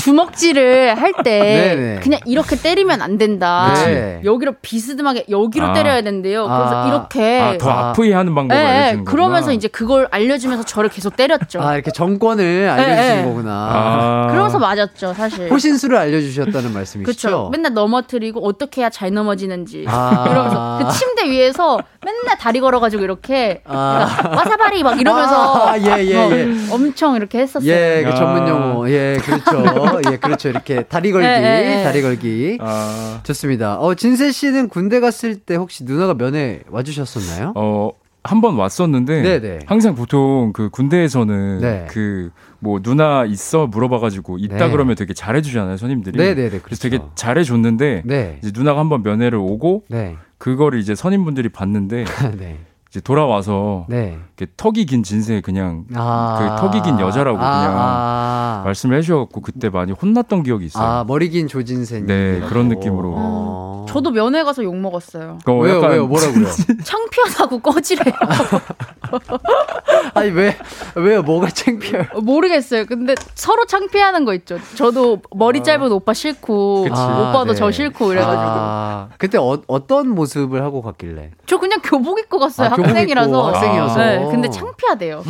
주먹질을 0.00 1.00
할 1.00 1.12
때. 1.22 1.98
그냥 2.02 2.20
이렇게 2.26 2.56
때리면 2.56 3.02
안 3.02 3.18
된다. 3.18 3.72
네. 3.84 4.20
여기로 4.24 4.54
비스듬하게 4.62 5.26
여기로 5.30 5.66
아. 5.66 5.72
때려야 5.72 6.02
된대요. 6.02 6.46
그래서 6.46 6.82
아. 6.82 6.88
이렇게 6.88 7.40
아, 7.40 7.58
더 7.58 7.70
아. 7.70 7.88
아프게 7.90 8.12
하는 8.12 8.34
방법을 8.34 8.60
예, 8.60 8.66
알려주는 8.66 9.04
거구나. 9.04 9.10
그러면서 9.10 9.52
이제 9.52 9.68
그걸 9.68 10.08
알려주면서 10.10 10.64
저를 10.64 10.90
계속 10.90 11.16
때렸죠. 11.16 11.60
아, 11.62 11.74
이렇게 11.74 11.90
정권을 11.92 12.68
알려주신 12.68 12.96
네, 12.96 13.16
네. 13.16 13.24
거구나. 13.24 13.50
아. 13.52 14.26
그러면서 14.30 14.58
맞았죠, 14.58 15.14
사실. 15.14 15.50
호신술을 15.50 15.96
알려주셨다는 15.96 16.72
말씀이시죠? 16.72 17.28
그렇죠. 17.28 17.48
맨날 17.50 17.74
넘어뜨리고 17.74 18.46
어떻게 18.46 18.80
해야 18.80 18.90
잘 18.90 19.12
넘어지는지 19.12 19.84
아. 19.88 20.26
이러면서 20.28 20.78
그 20.78 20.95
침대 20.96 21.30
위에서 21.30 21.78
맨날 22.04 22.38
다리 22.38 22.60
걸어가지고 22.60 23.02
이렇게 23.02 23.62
아. 23.64 24.06
그러니까 24.18 24.36
와사바리 24.38 24.82
막 24.82 25.00
이러면서 25.00 25.68
아, 25.68 25.78
예, 25.78 26.04
예, 26.04 26.16
어, 26.16 26.30
예. 26.30 26.46
엄청 26.70 27.16
이렇게 27.16 27.38
했었어요. 27.40 27.70
예, 27.70 28.02
그 28.04 28.10
아. 28.10 28.14
전문 28.14 28.48
용어. 28.48 28.88
예, 28.90 29.18
그렇죠. 29.20 29.64
예, 30.10 30.16
그렇죠. 30.16 30.48
이렇게 30.48 30.82
다리 30.84 31.12
걸기, 31.12 31.26
예, 31.26 31.32
예, 31.32 31.78
예. 31.80 31.84
다리 31.84 32.02
걸기. 32.02 32.58
아, 32.60 33.20
좋습니다. 33.22 33.78
어, 33.78 33.94
진세 33.94 34.30
씨는 34.32 34.68
군대 34.68 35.00
갔을 35.00 35.36
때 35.36 35.56
혹시 35.56 35.84
누나가 35.84 36.14
면회 36.14 36.60
와주셨었나요? 36.70 37.52
어, 37.56 37.90
한번 38.26 38.56
왔었는데 38.56 39.22
네네. 39.22 39.58
항상 39.66 39.94
보통 39.94 40.52
그 40.52 40.68
군대에서는 40.70 41.60
네. 41.60 41.86
그뭐 41.88 42.80
누나 42.82 43.24
있어 43.24 43.66
물어봐가지고 43.66 44.38
있다 44.38 44.66
네. 44.66 44.70
그러면 44.70 44.96
되게 44.96 45.14
잘해주잖아요 45.14 45.76
손님들이. 45.76 46.18
네네네, 46.18 46.48
그래서 46.48 46.64
그렇죠. 46.64 46.82
되게 46.82 46.98
잘해줬는데 47.14 48.02
네. 48.04 48.38
이제 48.42 48.50
누나가 48.54 48.80
한번 48.80 49.02
면회를 49.02 49.38
오고 49.38 49.84
네. 49.88 50.16
그거를 50.38 50.78
이제 50.78 50.94
선임분들이 50.94 51.48
봤는데 51.48 52.04
네. 52.38 52.58
이제 52.96 53.02
돌아와서 53.02 53.84
네. 53.90 54.18
이렇게 54.38 54.50
턱이 54.56 54.86
긴 54.86 55.02
진세 55.02 55.42
그냥 55.42 55.84
아. 55.94 56.56
그 56.56 56.62
턱이 56.62 56.82
긴 56.82 56.98
여자라고 56.98 57.36
아, 57.38 57.40
그냥 57.40 57.74
아. 57.78 58.62
말씀을 58.64 58.96
해주셔갖고 58.96 59.42
그때 59.42 59.68
많이 59.68 59.92
혼났던 59.92 60.42
기억이 60.44 60.64
있어요. 60.64 60.82
아, 60.82 61.04
머리 61.06 61.28
긴 61.28 61.46
조진세님. 61.46 62.06
네, 62.06 62.40
그런 62.48 62.68
느낌으로. 62.68 63.12
어. 63.14 63.66
저도 63.88 64.10
면회 64.10 64.42
가서 64.44 64.62
욕 64.64 64.76
먹었어요. 64.76 65.38
그거 65.44 65.58
왜요, 65.58 65.76
약간 65.76 65.90
왜요, 65.92 66.06
뭐라고요? 66.06 66.46
창피하다고 66.84 67.60
꺼지래요. 67.60 68.14
아니, 70.14 70.30
왜, 70.30 70.56
왜요, 70.96 71.22
뭐가 71.22 71.48
창피해요? 71.48 72.04
어, 72.14 72.20
모르겠어요. 72.20 72.84
근데 72.86 73.14
서로 73.34 73.64
창피하는 73.64 74.24
거 74.24 74.34
있죠. 74.34 74.58
저도 74.74 75.20
머리 75.34 75.62
짧은 75.62 75.90
오빠 75.92 76.12
싫고. 76.14 76.88
아, 76.90 77.30
오빠도 77.30 77.52
네. 77.52 77.54
저 77.54 77.70
싫고 77.70 78.12
이래가지고 78.12 78.42
아, 78.42 79.08
그때 79.18 79.38
어, 79.38 79.62
어떤 79.66 80.08
모습을 80.08 80.62
하고 80.62 80.82
갔길래? 80.82 81.30
저 81.46 81.58
그냥 81.58 81.80
교복 81.82 82.18
입고 82.18 82.38
갔어요. 82.38 82.70
아, 82.72 82.76
교복 82.76 82.85
학생이라서. 82.88 83.46
학생이어서. 83.48 83.98
네, 83.98 84.26
근데 84.30 84.50
창피하대요. 84.50 85.22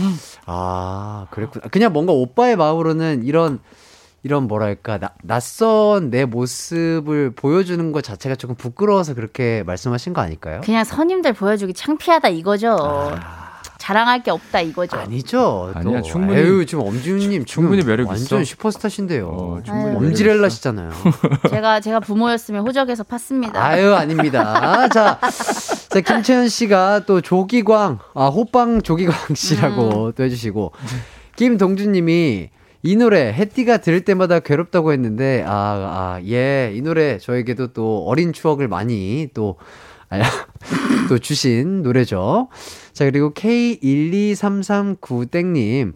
아, 0.46 1.26
그랬구나. 1.30 1.66
그냥 1.70 1.92
뭔가 1.92 2.12
오빠의 2.12 2.56
마음으로는 2.56 3.24
이런, 3.24 3.60
이런 4.22 4.48
뭐랄까, 4.48 4.98
나, 4.98 5.10
낯선 5.22 6.10
내 6.10 6.24
모습을 6.24 7.32
보여주는 7.34 7.92
것 7.92 8.02
자체가 8.02 8.34
조금 8.36 8.54
부끄러워서 8.56 9.14
그렇게 9.14 9.62
말씀하신 9.66 10.12
거 10.12 10.20
아닐까요? 10.20 10.60
그냥 10.64 10.84
선임들 10.84 11.32
보여주기 11.34 11.74
창피하다 11.74 12.28
이거죠. 12.28 12.76
자랑할 13.86 14.20
게 14.24 14.32
없다 14.32 14.60
이거죠. 14.62 14.96
아니죠. 14.96 15.70
또. 15.72 15.78
아니야, 15.78 16.02
충분히- 16.02 16.40
에휴, 16.40 16.66
지금 16.66 16.84
엄지훈님 16.88 17.44
충분히 17.44 17.84
매력 17.84 18.08
완전 18.08 18.40
있어. 18.42 18.44
슈퍼스타신데요. 18.44 19.28
어, 19.28 19.60
엄지렐라시잖아요. 19.94 20.90
제가 21.50 21.78
제가 21.78 22.00
부모였으면 22.00 22.66
호적에서 22.66 23.04
팠습니다. 23.04 23.54
아유, 23.54 23.94
아닙니다. 23.94 24.88
자, 24.88 25.20
자, 25.88 26.00
김채연 26.00 26.48
씨가 26.48 27.02
또 27.06 27.20
조기광, 27.20 28.00
아, 28.14 28.26
호빵 28.26 28.82
조기광 28.82 29.14
씨라고 29.36 30.10
또 30.16 30.24
해주시고, 30.24 30.72
김동준 31.36 31.92
님이 31.92 32.50
이 32.82 32.96
노래, 32.96 33.32
해띠가 33.32 33.76
들을 33.78 34.00
때마다 34.04 34.40
괴롭다고 34.40 34.92
했는데, 34.94 35.44
아, 35.46 35.50
아, 35.52 36.20
예, 36.26 36.72
이 36.74 36.80
노래 36.82 37.18
저에게도 37.18 37.68
또 37.68 38.04
어린 38.08 38.32
추억을 38.32 38.66
많이 38.66 39.28
또, 39.32 39.56
아, 39.60 39.64
또 41.08 41.18
주신 41.18 41.82
노래죠. 41.82 42.48
자, 42.92 43.04
그리고 43.04 43.32
K12339땡님, 43.34 45.92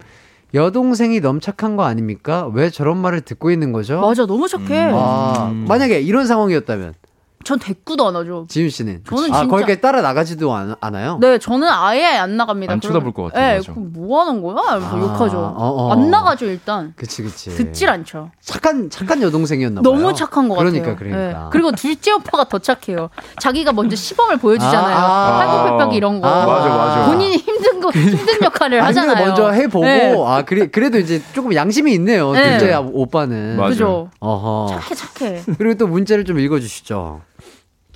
여동생이 0.55 1.21
너무 1.21 1.41
착한 1.41 1.77
거 1.77 1.85
아닙니까? 1.85 2.49
왜 2.53 2.71
저런 2.71 2.99
말을 2.99 3.21
듣고 3.23 3.51
있는 3.51 3.73
거죠? 3.73 4.01
맞아, 4.01 4.27
너무 4.27 4.47
착해. 4.49 4.91
아, 4.93 5.49
음. 5.53 5.65
만약에 5.69 6.01
이런 6.01 6.27
상황이었다면, 6.27 6.95
전 7.43 7.59
대꾸도 7.59 8.07
안 8.07 8.15
하죠. 8.17 8.45
지윤 8.51 8.69
씨는 8.69 9.03
저는 9.09 9.33
아 9.33 9.39
진짜- 9.41 9.47
거기까지 9.47 9.81
따라 9.81 10.03
나가지도 10.03 10.53
않, 10.55 10.75
않아요? 10.79 11.17
네, 11.23 11.39
저는 11.39 11.67
아예 11.69 12.05
안 12.05 12.37
나갑니다. 12.37 12.71
안 12.75 12.81
쳐다볼 12.83 13.13
것 13.15 13.25
같아요, 13.33 13.61
네, 13.63 13.73
뭐 13.77 14.21
하는 14.21 14.43
거야? 14.43 14.55
이러면서 14.77 14.97
아, 14.97 15.01
욕하죠. 15.01 15.39
어, 15.39 15.55
어. 15.57 15.93
안 15.93 16.11
나가죠, 16.11 16.45
일단. 16.45 16.93
그치 16.97 17.23
그치. 17.23 17.49
듣질 17.51 17.89
않죠. 17.89 18.31
착한 18.43 18.91
착한 18.91 19.23
여동생이었나 19.23 19.81
봐요. 19.81 19.95
너무 19.95 20.13
착한 20.13 20.49
것 20.51 20.57
그러니까, 20.57 20.91
같아요. 20.95 21.11
그러니까 21.11 21.39
네. 21.45 21.45
그리고 21.51 21.73
둘째 21.73 22.13
오빠가 22.13 22.45
더 22.45 22.59
착해요. 22.59 23.09
자기가 23.41 23.73
먼저 23.73 23.97
시범을 23.97 24.37
보여주잖아요. 24.37 24.95
아, 24.97 25.39
팔굽혀펴기 25.39 25.97
이런 25.97 26.21
거. 26.21 26.29
아, 26.29 26.45
맞아, 26.47 26.69
맞아. 26.69 27.07
본인이 27.07 27.37
힘든 27.39 27.81
거 27.81 27.91
힘든 27.91 28.43
역할을 28.43 28.85
하잖아요. 28.85 29.25
먼저 29.27 29.51
해보고 29.51 29.85
네. 29.87 30.15
아 30.27 30.43
그래 30.45 30.67
그래도 30.67 30.99
이제 30.99 31.23
조금 31.33 31.55
양심이 31.55 31.93
있네요. 31.95 32.33
네. 32.33 32.59
둘째 32.59 32.75
아- 32.75 32.81
오빠는. 32.81 33.57
맞아. 33.57 33.71
그죠. 33.71 34.11
어허. 34.21 34.69
착해 34.79 34.95
착해. 34.95 35.43
그리고 35.57 35.75
또 35.79 35.87
문자를 35.87 36.27
좀 36.27 36.39
읽어주시죠. 36.39 37.23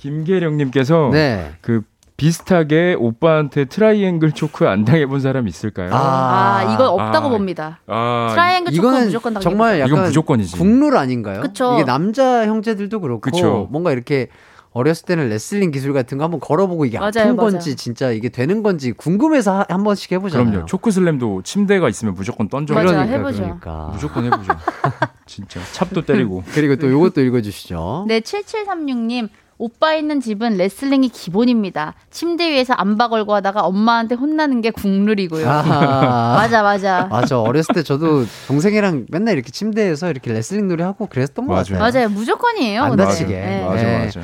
김계령님께서 0.05 1.09
네. 1.11 1.53
그 1.61 1.81
비슷하게 2.17 2.95
오빠한테 2.97 3.65
triangle 3.65 4.31
choke 4.31 4.67
안 4.67 4.85
당해본 4.85 5.19
사람 5.19 5.47
있을까요? 5.49 5.89
아. 5.93 6.59
아, 6.59 6.73
이건 6.73 6.87
없다고 6.87 7.27
아. 7.27 7.29
봅니다. 7.29 7.79
아, 7.87 8.27
트라이앵글 8.31 8.73
이거는 8.73 9.05
무조건 9.05 9.33
당기고. 9.33 9.49
정말 9.49 9.79
약간 9.81 9.89
이건 9.89 10.03
무조건이지. 10.05 10.57
국룰 10.57 10.95
아닌가요? 10.97 11.41
그쵸. 11.41 11.73
이게 11.75 11.83
남자 11.83 12.45
형제들도 12.45 13.01
그렇고 13.01 13.19
그쵸. 13.19 13.67
뭔가 13.69 13.91
이렇게 13.91 14.29
어렸을 14.71 15.05
때는 15.05 15.27
레슬링 15.29 15.71
기술 15.71 15.91
같은 15.93 16.17
거 16.17 16.23
한번 16.25 16.39
걸어보고 16.41 16.85
이게 16.85 16.97
맞아요, 16.99 17.09
아픈 17.09 17.35
맞아요. 17.37 17.51
건지 17.51 17.75
진짜 17.77 18.11
이게 18.11 18.27
되는 18.29 18.61
건지 18.63 18.91
궁금해서 18.93 19.59
하- 19.59 19.65
한 19.69 19.83
번씩 19.85 20.11
해보잖아요. 20.13 20.49
그럼요. 20.51 20.65
chokeslam도 20.67 21.41
침대가 21.43 21.87
있으면 21.89 22.13
무조건 22.13 22.47
던져. 22.49 22.73
맞아, 22.73 22.87
그러니까, 22.91 23.17
해보죠. 23.17 23.41
그러니까. 23.43 23.89
무조건 23.93 24.25
해보죠. 24.25 24.51
진짜 25.25 25.59
chop도 25.73 26.01
때리고. 26.03 26.43
그리고 26.53 26.75
또 26.77 26.89
요것도 26.91 27.21
읽어주시죠. 27.21 28.05
네, 28.07 28.19
7736님. 28.19 29.29
오빠 29.57 29.95
있는 29.95 30.19
집은 30.19 30.57
레슬링이 30.57 31.09
기본입니다. 31.09 31.93
침대 32.11 32.51
위에서 32.51 32.73
안바 32.73 33.07
걸고 33.07 33.33
하다가 33.35 33.61
엄마한테 33.61 34.15
혼나는 34.15 34.61
게 34.61 34.69
국룰이고요. 34.71 35.49
아하. 35.49 36.35
맞아, 36.35 36.61
맞아. 36.61 37.07
맞아. 37.09 37.39
어렸을 37.39 37.73
때 37.73 37.81
저도 37.83 38.25
동생이랑 38.47 39.05
맨날 39.09 39.35
이렇게 39.35 39.51
침대에서 39.51 40.09
이렇게 40.09 40.33
레슬링 40.33 40.67
놀이 40.67 40.83
하고 40.83 41.07
그랬던 41.07 41.47
것 41.47 41.53
맞아요. 41.53 41.63
같아요. 41.63 41.79
맞아요. 41.79 42.09
무조건이에요. 42.09 42.83
안. 42.83 42.95
다치게. 42.97 43.33
네. 43.33 43.65
맞아, 43.65 43.83
네. 43.83 44.05
맞아. 44.05 44.21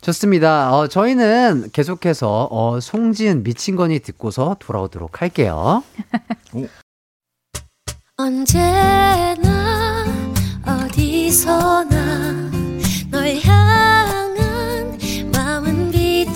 좋습니다. 0.00 0.72
어, 0.72 0.86
저희는 0.86 1.70
계속해서 1.72 2.48
어, 2.50 2.78
송지은 2.80 3.42
미친 3.42 3.74
거니 3.74 3.98
듣고서 3.98 4.56
돌아오도록 4.60 5.20
할게요. 5.20 5.82
언제나 8.16 10.04
어디서나 10.64 12.50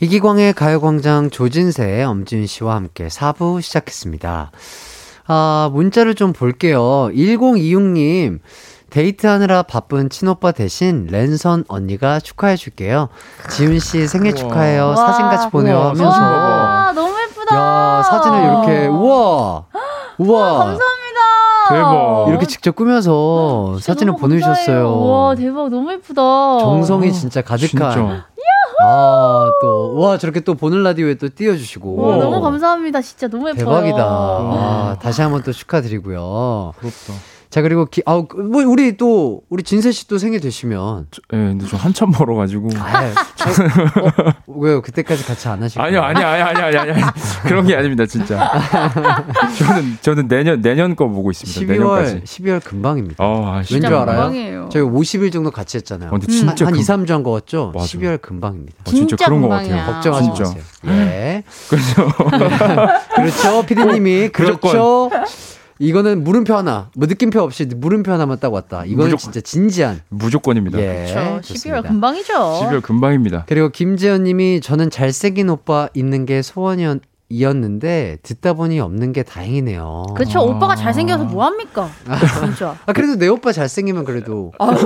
이기광의 0.00 0.52
가요광장 0.52 1.30
조진세, 1.30 2.04
엄진 2.04 2.46
씨와 2.46 2.76
함께 2.76 3.08
4부 3.08 3.60
시작했습니다. 3.60 4.52
아, 5.26 5.70
문자를 5.72 6.14
좀 6.14 6.32
볼게요. 6.32 7.10
1026님, 7.12 8.38
데이트하느라 8.90 9.64
바쁜 9.64 10.08
친오빠 10.08 10.52
대신 10.52 11.08
랜선 11.10 11.64
언니가 11.66 12.20
축하해 12.20 12.54
줄게요. 12.54 13.08
지훈 13.50 13.80
씨 13.80 14.06
생일 14.06 14.36
축하해요. 14.36 14.86
와. 14.86 14.94
사진 14.94 15.26
같이 15.26 15.50
보내요 15.50 15.80
하면서. 15.80 16.08
와, 16.08 16.92
너무 16.94 17.12
예쁘다. 17.20 17.56
야, 17.56 18.02
사진을 18.04 18.38
이렇게, 18.40 18.86
우와! 18.86 19.64
우와! 20.18 20.48
감사합니다. 20.58 20.88
대박. 21.70 22.28
이렇게 22.28 22.46
직접 22.46 22.76
꾸며서 22.76 23.78
사진을 23.80 24.14
보내주셨어요. 24.16 24.54
감사해요. 24.54 25.06
와, 25.06 25.34
대박. 25.34 25.68
너무 25.68 25.92
예쁘다. 25.92 26.22
정성이 26.60 27.12
진짜 27.12 27.42
가득한. 27.42 27.68
진짜. 27.92 28.26
아, 28.80 29.50
또, 29.60 29.94
와, 29.98 30.18
저렇게 30.18 30.40
또 30.40 30.54
보는 30.54 30.82
라디오에 30.82 31.14
또 31.14 31.28
띄워주시고. 31.28 31.96
와, 31.96 32.16
너무 32.16 32.40
감사합니다. 32.40 33.00
진짜 33.00 33.26
너무 33.28 33.48
예뻐요. 33.48 33.64
대박이다. 33.64 34.06
와, 34.06 34.96
다시 35.00 35.20
한번 35.22 35.42
또 35.42 35.52
축하드리고요. 35.52 36.72
부럽다. 36.78 37.12
자, 37.58 37.62
그리고, 37.62 37.86
기, 37.86 38.02
아우, 38.06 38.28
그, 38.28 38.36
뭐, 38.36 38.62
우리 38.64 38.96
또, 38.96 39.42
우리 39.48 39.64
진세 39.64 39.90
씨또 39.90 40.18
생일 40.18 40.38
되시면. 40.38 41.06
예, 41.32 41.36
근데 41.36 41.66
저 41.66 41.76
한참 41.76 42.12
멀어 42.16 42.36
가지고. 42.36 42.68
아, 42.76 43.12
저, 43.34 43.50
어, 43.50 44.32
왜요? 44.46 44.80
그때까지 44.80 45.24
같이 45.24 45.48
안 45.48 45.60
하시고. 45.60 45.82
아니요, 45.82 46.00
아니요, 46.02 46.24
아니요, 46.24 46.44
아니요, 46.44 46.66
아니요, 46.66 46.92
아니요. 46.94 47.06
그런 47.42 47.66
게 47.66 47.74
아닙니다, 47.74 48.06
진짜. 48.06 48.52
저는, 49.58 49.98
저는 50.02 50.28
내년, 50.28 50.60
내년 50.62 50.94
거 50.94 51.08
보고 51.08 51.32
있습니다. 51.32 51.60
12월, 51.74 51.78
내년까지. 51.78 52.20
12월 52.22 52.62
금방입니다. 52.62 53.24
어, 53.24 53.46
아, 53.48 53.54
왠 53.56 53.64
진짜 53.64 53.88
줄 53.88 53.96
알아요? 53.96 54.16
금방이에요. 54.18 54.68
저희 54.70 54.82
50일 54.84 55.32
정도 55.32 55.50
같이 55.50 55.78
했잖아요. 55.78 56.10
어, 56.10 56.12
근데 56.12 56.28
진짜 56.28 56.64
한, 56.64 56.74
한 56.74 56.74
금- 56.74 56.80
2, 56.80 56.84
3주 56.84 57.10
한 57.10 57.22
거 57.24 57.32
같죠? 57.32 57.72
맞아. 57.74 57.86
12월 57.86 58.20
금방입니다. 58.22 58.76
어, 58.86 58.90
진짜, 58.90 59.16
진짜 59.16 59.24
그런 59.26 59.40
것 59.42 59.48
금방이야. 59.48 59.76
같아요. 59.76 59.92
걱정하지 59.94 60.24
진짜. 60.26 60.44
마세요. 60.44 60.62
예. 60.86 61.42
그렇죠. 63.16 63.66
피디님이 63.66 64.28
그렇죠. 64.28 65.10
이거는 65.78 66.24
물음표 66.24 66.54
하나, 66.54 66.90
뭐 66.96 67.06
느낌표 67.06 67.40
없이 67.40 67.64
물음표 67.64 68.10
하나만 68.12 68.38
딱 68.40 68.52
왔다. 68.52 68.84
이거는 68.84 69.12
무조건. 69.12 69.18
진짜 69.32 69.40
진지한. 69.40 70.00
무조건입니다. 70.08 70.78
예. 70.80 71.06
그렇죠. 71.12 71.20
12월 71.20 71.42
좋습니다. 71.42 71.82
금방이죠. 71.82 72.32
12월 72.34 72.82
금방입니다. 72.82 73.44
그리고 73.48 73.68
김재현 73.68 74.24
님이 74.24 74.60
저는 74.60 74.90
잘생긴 74.90 75.48
오빠 75.50 75.88
있는 75.94 76.26
게 76.26 76.42
소원이었 76.42 77.00
는데 77.30 78.16
듣다 78.22 78.54
보니 78.54 78.80
없는 78.80 79.12
게 79.12 79.22
다행이네요. 79.22 80.06
그렇죠. 80.16 80.40
오빠가 80.40 80.74
잘생겨서 80.74 81.24
뭐 81.24 81.44
합니까? 81.44 81.88
진짜. 82.40 82.74
아 82.86 82.92
그래도 82.94 83.16
내 83.16 83.28
오빠 83.28 83.52
잘생기면 83.52 84.04
그래도 84.04 84.52
아유, 84.58 84.78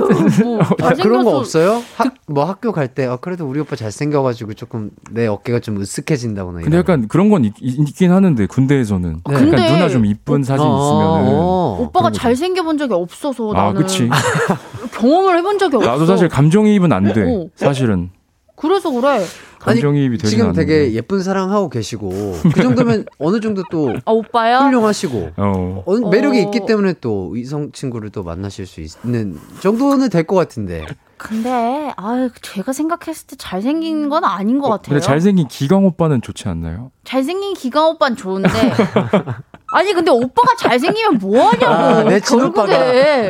뭐 0.43 0.59
아, 0.81 0.93
그런 0.93 1.23
거 1.23 1.37
없어요? 1.37 1.81
학, 1.95 2.15
뭐 2.27 2.43
학교 2.43 2.71
갈 2.73 2.89
때 2.93 3.05
아, 3.05 3.15
그래도 3.15 3.47
우리 3.47 3.61
오빠 3.61 3.77
잘생겨가지고 3.77 4.55
조금 4.55 4.91
내 5.09 5.25
어깨가 5.25 5.59
좀 5.59 5.79
으쓱해진다거나. 5.79 6.55
근데 6.55 6.67
이런. 6.67 6.79
약간 6.79 7.07
그런 7.07 7.29
건 7.29 7.45
있, 7.45 7.53
있긴 7.61 8.11
하는데 8.11 8.45
군대에서는 8.45 9.21
네. 9.25 9.33
약간 9.33 9.49
근데 9.49 9.71
누나 9.71 9.87
좀 9.87 10.05
이쁜 10.05 10.43
사진 10.43 10.65
어, 10.65 10.77
있으면은 10.77 11.33
어. 11.39 11.77
오빠가 11.79 12.09
그런 12.09 12.11
거죠. 12.11 12.19
잘생겨 12.21 12.63
본 12.63 12.77
적이 12.77 12.93
없어서 12.95 13.51
아, 13.53 13.67
나는 13.67 13.81
그치. 13.81 14.09
경험을 14.99 15.37
해본 15.37 15.59
적이 15.59 15.77
없어. 15.77 15.89
나도 15.91 16.05
사실 16.05 16.27
감정이입은 16.27 16.91
안 16.91 17.13
돼. 17.13 17.23
어. 17.23 17.47
사실은 17.55 18.09
그래서 18.55 18.91
그래. 18.91 19.23
감정이입이 19.59 20.17
되진 20.17 20.29
지금 20.29 20.49
않는데. 20.49 20.65
되게 20.65 20.93
예쁜 20.93 21.23
사랑하고 21.23 21.69
계시고 21.69 22.09
그 22.53 22.61
정도면 22.61 23.05
어느 23.17 23.39
정도 23.39 23.63
또 23.71 23.89
아 24.05 24.11
오빠야. 24.11 24.59
훌륭하시고 24.65 25.31
어. 25.37 25.83
어, 25.85 26.09
매력이 26.09 26.37
어. 26.39 26.41
있기 26.43 26.65
때문에 26.65 26.93
또 27.01 27.35
이성 27.37 27.71
친구를 27.71 28.09
또 28.09 28.23
만나실 28.23 28.65
수 28.67 28.81
있는 28.81 29.37
정도는 29.61 30.09
될 30.09 30.23
것 30.27 30.35
같은데. 30.35 30.85
근데 31.17 31.93
아 31.95 32.29
제가 32.41 32.73
생각했을 32.73 33.27
때 33.27 33.35
잘생긴 33.37 34.09
건 34.09 34.25
아닌 34.25 34.59
것 34.59 34.67
같아요. 34.69 34.89
근데 34.89 34.99
잘생긴 34.99 35.47
기광 35.47 35.85
오빠는 35.85 36.21
좋지 36.21 36.49
않나요? 36.49 36.91
잘생긴 37.05 37.53
기강 37.53 37.87
오빠는 37.91 38.17
좋은데 38.17 38.49
아니 39.73 39.91
근데 39.91 40.11
오빠가 40.11 40.55
잘생기면 40.55 41.17
뭐 41.17 41.49
하냐고. 41.49 41.73
아, 41.73 42.03
내 42.03 42.19
친오빠가. 42.19 42.67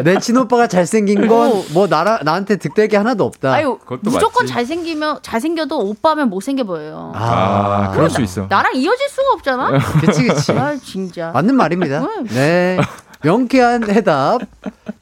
내 0.03 0.19
친오빠가 0.19 0.67
잘생긴 0.67 1.27
건 1.27 1.51
어. 1.51 1.63
뭐 1.73 1.87
나라 1.87 2.19
나한테 2.21 2.57
게 2.89 2.97
하나도 2.97 3.23
없다. 3.23 3.53
아유 3.53 3.79
무조건 4.01 4.43
맞지. 4.43 4.53
잘생기면 4.53 5.19
잘생겨도 5.21 5.79
오빠면 5.79 6.29
못생겨 6.29 6.65
보여요. 6.65 7.13
아, 7.15 7.91
그럴 7.93 8.09
수 8.09 8.21
있어. 8.21 8.45
나랑 8.49 8.73
이어질 8.75 9.07
수가 9.09 9.31
없잖아. 9.35 9.71
그치 10.01 10.23
그치. 10.27 10.51
아 10.51 10.75
진짜. 10.75 11.31
맞는 11.33 11.55
말입니다. 11.55 12.01
응. 12.03 12.25
네. 12.25 12.77
명쾌한 13.23 13.89
해답 13.89 14.41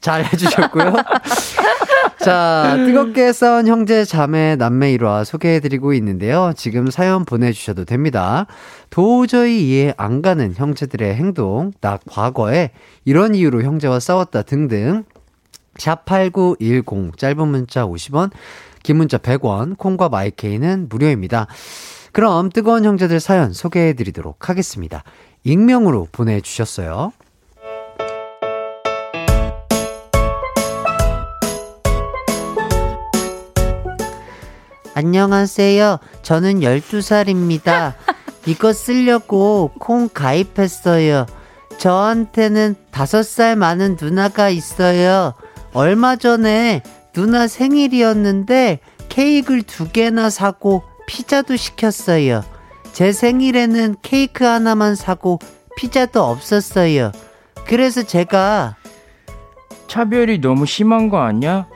잘 0.00 0.24
해주셨고요. 0.24 0.94
자, 2.20 2.76
뜨겁게 2.76 3.32
싸운 3.32 3.66
형제, 3.66 4.04
자매, 4.04 4.54
남매 4.56 4.92
일화 4.92 5.24
소개해드리고 5.24 5.92
있는데요. 5.94 6.52
지금 6.56 6.90
사연 6.90 7.24
보내주셔도 7.24 7.84
됩니다. 7.84 8.46
도저히 8.90 9.68
이해 9.68 9.94
안 9.96 10.22
가는 10.22 10.54
형제들의 10.54 11.14
행동, 11.14 11.72
나 11.80 11.98
과거에 12.08 12.70
이런 13.04 13.34
이유로 13.34 13.62
형제와 13.62 13.98
싸웠다 13.98 14.42
등등. 14.42 15.04
샵8910 15.78 17.16
짧은 17.16 17.48
문자 17.48 17.86
50원, 17.86 18.30
긴 18.82 18.98
문자 18.98 19.18
100원, 19.18 19.76
콩과 19.78 20.08
마이케이는 20.08 20.88
무료입니다. 20.88 21.46
그럼 22.12 22.50
뜨거운 22.50 22.84
형제들 22.84 23.20
사연 23.20 23.52
소개해드리도록 23.52 24.48
하겠습니다. 24.48 25.02
익명으로 25.44 26.08
보내주셨어요. 26.12 27.12
안녕하세요. 34.94 35.98
저는 36.22 36.60
12살입니다. 36.60 37.94
이거 38.46 38.72
쓰려고 38.72 39.70
콩 39.78 40.08
가입했어요. 40.12 41.26
저한테는 41.78 42.76
5살 42.92 43.56
많은 43.56 43.96
누나가 44.00 44.50
있어요. 44.50 45.34
얼마 45.72 46.16
전에 46.16 46.82
누나 47.12 47.46
생일이었는데 47.46 48.80
케이크를 49.08 49.62
두 49.62 49.88
개나 49.90 50.28
사고 50.30 50.82
피자도 51.06 51.56
시켰어요. 51.56 52.44
제 52.92 53.12
생일에는 53.12 53.96
케이크 54.02 54.44
하나만 54.44 54.94
사고 54.94 55.38
피자도 55.76 56.22
없었어요. 56.22 57.12
그래서 57.66 58.02
제가 58.02 58.76
차별이 59.88 60.38
너무 60.40 60.66
심한 60.66 61.08
거 61.08 61.18
아니야? 61.20 61.66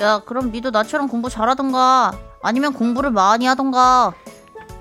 야, 0.00 0.22
그럼 0.24 0.52
니도 0.52 0.70
나처럼 0.70 1.08
공부 1.08 1.28
잘하던가 1.28 2.12
아니면 2.42 2.72
공부를 2.72 3.10
많이 3.10 3.46
하던가. 3.46 4.12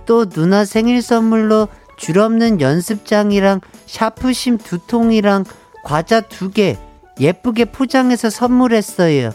또 0.05 0.25
누나 0.25 0.65
생일 0.65 1.01
선물로 1.01 1.67
줄 1.97 2.19
없는 2.19 2.59
연습장이랑 2.61 3.61
샤프심 3.85 4.57
두 4.57 4.79
통이랑 4.79 5.45
과자 5.83 6.21
두 6.21 6.49
개 6.51 6.77
예쁘게 7.19 7.65
포장해서 7.65 8.29
선물했어요. 8.29 9.31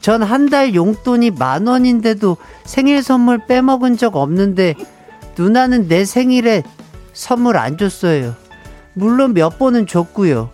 전 0.00 0.22
한 0.22 0.48
달 0.50 0.74
용돈이 0.74 1.32
만 1.32 1.66
원인데도 1.66 2.36
생일 2.64 3.02
선물 3.02 3.46
빼먹은 3.46 3.96
적 3.98 4.16
없는데 4.16 4.74
누나는 5.38 5.88
내 5.88 6.04
생일에 6.04 6.62
선물 7.12 7.56
안 7.58 7.76
줬어요. 7.76 8.34
물론 8.94 9.34
몇 9.34 9.58
번은 9.58 9.86
줬고요. 9.86 10.50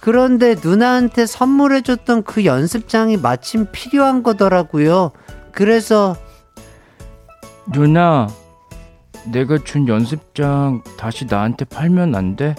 그런데 0.00 0.54
누나한테 0.62 1.26
선물해줬던 1.26 2.24
그 2.24 2.44
연습장이 2.44 3.16
마침 3.16 3.66
필요한 3.72 4.22
거더라고요. 4.22 5.12
그래서 5.50 6.16
누나, 7.66 8.28
내가 9.24 9.58
준 9.58 9.88
연습장 9.88 10.82
다시 10.98 11.24
나한테 11.26 11.64
팔면 11.64 12.14
안 12.14 12.36
돼? 12.36 12.54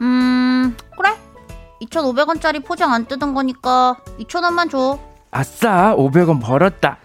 음, 0.00 0.76
그래. 0.96 1.10
2,500원짜리 1.82 2.64
포장 2.64 2.92
안 2.92 3.06
뜯은 3.06 3.34
거니까 3.34 3.96
2,000원만 4.18 4.70
줘. 4.70 4.98
아싸, 5.30 5.94
500원 5.96 6.42
벌었다. 6.42 6.98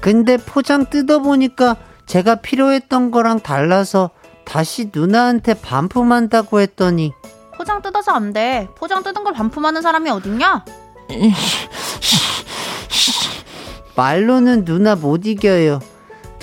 근데 0.00 0.36
포장 0.36 0.86
뜯어보니까 0.88 1.76
제가 2.06 2.36
필요했던 2.36 3.10
거랑 3.10 3.40
달라서 3.40 4.10
다시 4.44 4.90
누나한테 4.94 5.54
반품한다고 5.54 6.60
했더니 6.60 7.12
포장 7.54 7.82
뜯어서 7.82 8.12
안 8.12 8.32
돼. 8.32 8.68
포장 8.76 9.02
뜯은 9.02 9.24
걸 9.24 9.32
반품하는 9.34 9.82
사람이 9.82 10.08
어딨냐? 10.10 10.64
말로는 13.96 14.64
누나 14.64 14.94
못 14.94 15.26
이겨요. 15.26 15.80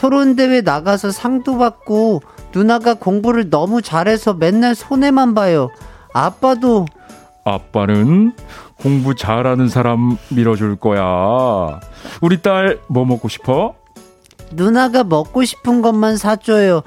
토론대회 0.10 0.62
나가서 0.62 1.10
상도 1.10 1.58
받고 1.58 2.22
누나가 2.54 2.94
공부를 2.94 3.50
너무 3.50 3.82
잘해서 3.82 4.36
맨날 4.36 4.76
손해만 4.76 5.34
봐요. 5.34 5.70
아빠도 6.14 6.86
아빠는 7.44 8.34
공부 8.80 9.16
잘하는 9.16 9.68
사람 9.68 10.16
밀어줄 10.30 10.76
거야. 10.76 11.80
우리 12.22 12.40
딸 12.44 12.80
뭐 12.88 13.04
먹고 13.06 13.30
싶어? 13.30 13.74
누나가 14.52 15.04
먹고 15.04 15.44
싶은 15.44 15.82
것만 15.82 16.18
사줘요. 16.18 16.84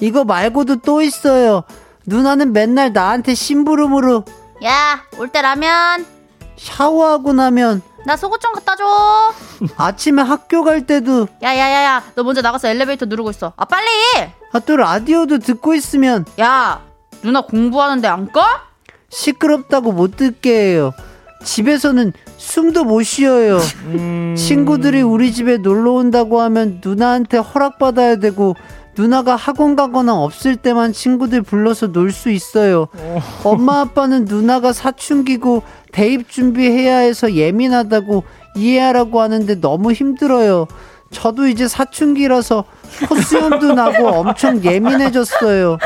이거 0.00 0.24
말고도 0.24 0.76
또 0.76 1.02
있어요. 1.02 1.64
누나는 2.06 2.54
맨날 2.54 2.94
나한테 2.94 3.34
심부름으로 3.34 4.24
야, 4.64 5.02
올 5.18 5.28
때 5.28 5.42
라면. 5.42 6.06
샤워하고 6.56 7.34
나면 7.34 7.82
나 8.06 8.16
속옷 8.16 8.40
좀 8.40 8.52
갖다 8.52 8.76
줘. 8.76 8.84
아침에 9.76 10.22
학교 10.22 10.62
갈 10.62 10.86
때도 10.86 11.26
야야야야, 11.42 12.02
너 12.14 12.22
먼저 12.22 12.42
나가서 12.42 12.68
엘리베이터 12.68 13.06
누르고 13.06 13.30
있어. 13.30 13.52
아 13.56 13.64
빨리. 13.64 13.88
아, 14.52 14.58
또 14.60 14.76
라디오도 14.76 15.38
듣고 15.38 15.74
있으면 15.74 16.24
야, 16.38 16.82
누나 17.22 17.40
공부하는데 17.40 18.06
안 18.06 18.30
꺼? 18.30 18.44
시끄럽다고 19.08 19.92
못 19.92 20.16
듣게 20.16 20.72
해요. 20.72 20.92
집에서는 21.44 22.12
숨도 22.36 22.84
못 22.84 23.02
쉬어요. 23.02 23.58
친구들이 24.36 25.02
우리 25.02 25.32
집에 25.32 25.56
놀러 25.58 25.92
온다고 25.92 26.40
하면 26.42 26.80
누나한테 26.84 27.38
허락받아야 27.38 28.16
되고 28.16 28.54
누나가 28.96 29.34
학원 29.36 29.74
가거나 29.76 30.14
없을 30.14 30.56
때만 30.56 30.92
친구들 30.92 31.42
불러서 31.42 31.88
놀 31.88 32.12
수 32.12 32.30
있어요. 32.30 32.86
엄마 33.42 33.80
아빠는 33.80 34.24
누나가 34.26 34.72
사춘기고 34.72 35.62
대입 35.92 36.30
준비해야 36.30 36.98
해서 36.98 37.32
예민하다고 37.34 38.22
이해하라고 38.56 39.20
하는데 39.20 39.60
너무 39.60 39.92
힘들어요. 39.92 40.66
저도 41.10 41.46
이제 41.48 41.66
사춘기라서 41.68 42.64
콧수염도 43.08 43.74
나고 43.74 44.08
엄청 44.08 44.62
예민해졌어요. 44.62 45.78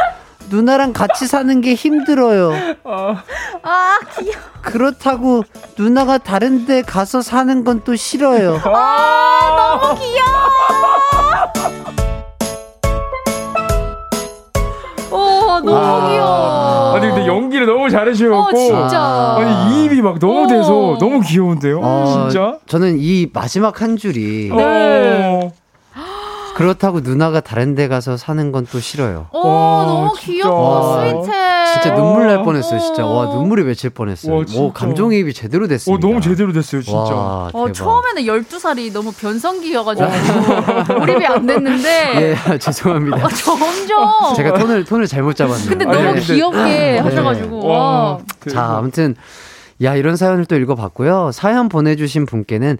누나랑 0.50 0.92
같이 0.94 1.26
사는 1.26 1.60
게 1.60 1.74
힘들어요. 1.74 2.52
아 2.84 3.98
귀여워. 4.18 4.36
그렇다고 4.62 5.44
누나가 5.78 6.16
다른 6.18 6.64
데 6.66 6.80
가서 6.82 7.20
사는 7.22 7.64
건 7.64 7.82
또 7.84 7.94
싫어요. 7.96 8.58
아 8.64 9.78
너무 9.80 10.00
귀여워. 10.00 10.97
오 15.10 15.60
너무 15.60 15.74
아. 15.76 16.08
귀여워. 16.08 16.94
아니 16.96 17.06
근데 17.08 17.26
연기를 17.26 17.66
너무 17.66 17.88
잘하셔갖고 17.88 18.44
어 18.44 18.52
진짜. 18.88 19.36
아니 19.38 19.82
이입이 19.84 20.02
막 20.02 20.18
너무 20.18 20.44
어. 20.44 20.46
돼서 20.46 20.96
너무 21.00 21.20
귀여운데요 21.20 21.80
어, 21.82 22.28
진짜 22.28 22.58
저는 22.66 22.96
이 22.98 23.28
마지막 23.32 23.80
한 23.80 23.96
줄이 23.96 24.50
네. 24.54 25.50
그렇다고 26.58 27.00
누나가 27.00 27.40
다른 27.40 27.74
데 27.74 27.88
가서 27.88 28.16
사는 28.16 28.52
건 28.52 28.66
또 28.70 28.80
싫어요. 28.80 29.28
오 29.32 29.38
와, 29.48 29.84
너무. 29.86 30.12
귀엽고 30.18 30.54
와, 30.62 31.00
스윗해. 31.00 31.72
진짜 31.72 31.94
눈물 31.94 32.26
날 32.26 32.42
뻔했어요, 32.42 32.80
진짜. 32.80 33.06
와, 33.06 33.28
어. 33.28 33.34
눈물이 33.34 33.62
맺힐 33.64 33.90
뻔했어요. 33.90 34.34
와, 34.34 34.40
오, 34.40 34.44
진짜. 34.44 34.72
감정이입이 34.74 35.32
제대로 35.32 35.64
어 35.64 35.68
됐습니다. 35.68 36.06
너무 36.06 36.20
제대로 36.20 36.52
됐어요 36.52 36.82
진짜 36.82 36.98
와, 36.98 37.50
어, 37.52 37.66
대박. 37.68 37.72
처음에는 37.72 38.22
12살이 38.24 38.92
너무 38.92 39.12
변성기여가지고 39.12 40.08
몰입이 40.98 41.24
안 41.26 41.46
됐는데 41.46 42.36
예, 42.52 42.58
죄송합니다. 42.58 43.24
어, 43.24 43.28
점점 43.28 44.34
제가 44.36 44.58
톤을 44.58 44.84
톤을 44.84 45.06
잘못 45.06 45.36
잡았네요. 45.36 45.68
근데 45.68 45.84
너무 45.84 46.02
근데- 46.14 46.20
귀엽게 46.20 46.98
하셔가지고 46.98 47.66
와, 47.66 47.78
와. 47.78 48.18
자, 48.50 48.76
아무튼 48.78 49.14
야, 49.82 49.94
이런 49.94 50.16
사연을 50.16 50.44
또 50.46 50.56
읽어 50.56 50.74
봤고요. 50.74 51.30
사연 51.32 51.68
보내 51.68 51.94
주신 51.94 52.26
분께는 52.26 52.78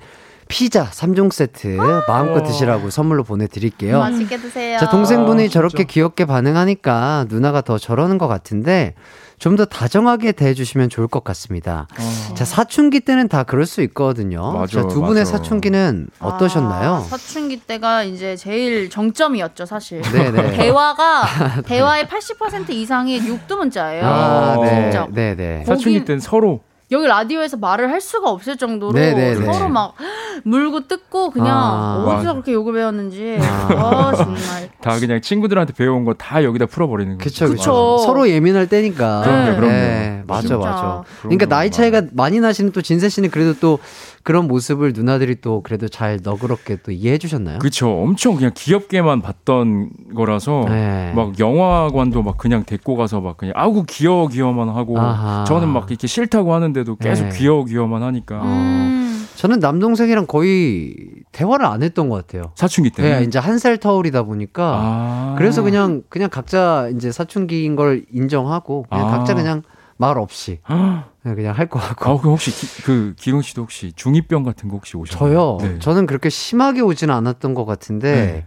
피자 0.49 0.89
3종 0.91 1.31
세트 1.33 1.77
마음껏 2.09 2.41
와. 2.41 2.43
드시라고 2.43 2.91
선물로 2.91 3.23
보내 3.25 3.47
드릴게요. 3.47 3.99
맛있게 4.01 4.39
드세요. 4.39 4.79
자, 4.79 4.89
동생분이 4.89 5.45
아, 5.45 5.49
저렇게. 5.49 5.85
귀엽게 5.85 6.25
반응하니까 6.25 7.27
누나가 7.29 7.61
더 7.61 7.79
저러는 7.79 8.19
것 8.19 8.29
같은데 8.29 8.95
좀 9.39 9.55
더 9.57 9.65
다정하게 9.65 10.33
대해주시면 10.33 10.89
좋을 10.89 11.07
것 11.07 11.23
같습니다. 11.23 11.87
어. 11.99 12.35
자, 12.35 12.45
사춘기 12.45 12.99
때는 13.01 13.29
다 13.29 13.45
그럴 13.45 13.67
수 13.67 13.83
있거든요. 13.83 14.53
맞아, 14.53 14.83
자, 14.83 14.89
두 14.89 15.01
분의 15.01 15.23
맞아. 15.23 15.39
사춘기는 15.39 16.09
어떠셨나요? 16.19 16.95
아, 16.95 17.01
사춘기 17.01 17.57
때가 17.61 18.03
이제 18.03 18.35
제일 18.37 18.91
정점이었죠, 18.91 19.65
사실. 19.67 20.03
네네. 20.03 20.53
대화가 20.59 21.23
대화의 21.67 22.07
80% 22.07 22.71
이상이 22.71 23.19
육두문자예요. 23.19 24.05
아, 24.05 24.57
네, 24.61 24.83
진짜. 24.83 25.07
네, 25.11 25.35
네. 25.37 25.65
사춘기 25.65 26.05
때는 26.05 26.19
서로 26.21 26.61
여기 26.91 27.07
라디오에서 27.07 27.59
말을 27.59 27.91
할 27.91 28.01
수가 28.01 28.31
없을 28.31 28.57
정도로 28.57 28.93
네네네. 28.93 29.45
서로 29.53 29.69
막 29.69 29.95
물고 30.45 30.87
뜯고 30.89 31.31
그냥 31.31 31.49
아. 31.57 32.05
어디서. 32.07 32.33
그렇게 32.33 32.53
욕을 32.53 32.73
배웠는지 32.75 33.39
아. 33.41 33.69
아, 33.73 34.15
정말 34.17 34.71
다 34.81 34.99
그냥 34.99 35.21
친구들한테 35.21 35.73
배운 35.75 36.05
거 36.05 36.15
다 36.15 36.43
여기다 36.45 36.67
풀어버리는 36.67 37.19
거죠 37.19 37.47
그쵸, 37.47 37.49
그쵸. 37.49 37.99
서로 37.99 38.29
예민할 38.29 38.69
때니까. 38.69 39.23
그럼요, 39.23 39.57
그럼요. 39.57 39.67
네, 39.73 40.23
맞아, 40.27 40.41
진짜. 40.41 40.57
맞아. 40.57 40.83
그럼요, 40.83 41.05
그러니까 41.23 41.47
나이. 41.47 41.71
차이가 41.71 42.03
많이 42.13 42.41
나시는 42.41 42.73
또 42.73 42.81
진세 42.83 43.09
씨는 43.09 43.31
그래도 43.31 43.55
또 43.61 43.79
그런 44.23 44.49
모습을 44.49 44.93
누나들이 44.95 45.37
또 45.41 45.63
그래도 45.63 45.89
잘 45.89 46.19
너그럽게 46.23 46.79
또 46.83 46.93
이해해 46.93 47.19
주셨나요? 47.19 47.59
그쵸 47.61 47.89
엄청 47.91 48.35
그냥 48.37 48.51
귀엽게만 48.55 49.23
봤던 49.23 49.91
거라서 50.15 50.65
네. 50.69 51.13
막 51.15 51.39
영화관도 51.39 52.23
막 52.23 52.37
그냥 52.39 52.65
데리고 52.65 52.97
가서 52.97 53.21
막 53.21 53.37
그냥 53.37 53.55
아우 53.57 53.85
귀여워 53.89 54.29
귀여워만 54.29 54.69
하고 54.71 54.99
아하. 54.99 55.45
저는 55.47 55.69
막 55.69 55.89
이렇게 55.91 56.07
싫다고 56.07 56.53
하는데도 56.55 56.97
계속 56.97 57.29
네. 57.29 57.39
귀여워 57.39 57.65
귀여워만 57.65 58.03
하니까 58.03 58.43
음. 58.43 58.95
저는 59.37 59.61
남동생이랑 59.61 60.27
거의 60.27 60.97
대화를 61.31 61.65
안 61.65 61.85
했던 61.85 62.09
것 62.09 62.27
같아요. 62.27 62.51
사춘기 62.57 62.91
네, 62.91 63.03
때문에 63.03 63.25
이제 63.25 63.39
한 63.39 63.59
살 63.59 63.77
터울이다 63.79 64.25
보니까 64.25 64.79
아. 64.83 65.35
그래서 65.39 65.63
그냥 65.63 66.03
그냥 66.09 66.29
각자 66.29 66.89
이제 66.95 67.11
사춘기인 67.13 67.77
걸 67.77 68.05
인정하고 68.13 68.87
그냥 68.91 69.07
아. 69.07 69.11
각자 69.19 69.35
그냥 69.35 69.63
말 69.99 70.17
없이 70.19 70.61
아, 70.65 71.05
그냥, 71.23 71.37
그냥 71.37 71.55
할 71.55 71.69
것 71.69 71.81
같고. 71.81 72.21
그 72.21 72.31
혹시 72.31 72.51
기, 72.53 72.83
그 72.85 73.15
기흥 73.19 73.43
씨도 73.43 73.63
혹시 73.63 73.93
중이병 73.95 74.45
같은 74.45 74.69
거 74.69 74.77
혹시 74.77 74.97
오셨나요? 74.97 75.29
저요. 75.35 75.59
네. 75.61 75.79
저는 75.81 76.07
그렇게 76.07 76.31
심하게 76.31 76.81
오지는 76.81 77.13
않았던 77.15 77.55
것 77.55 77.65
같은데. 77.67 78.13
네. 78.13 78.45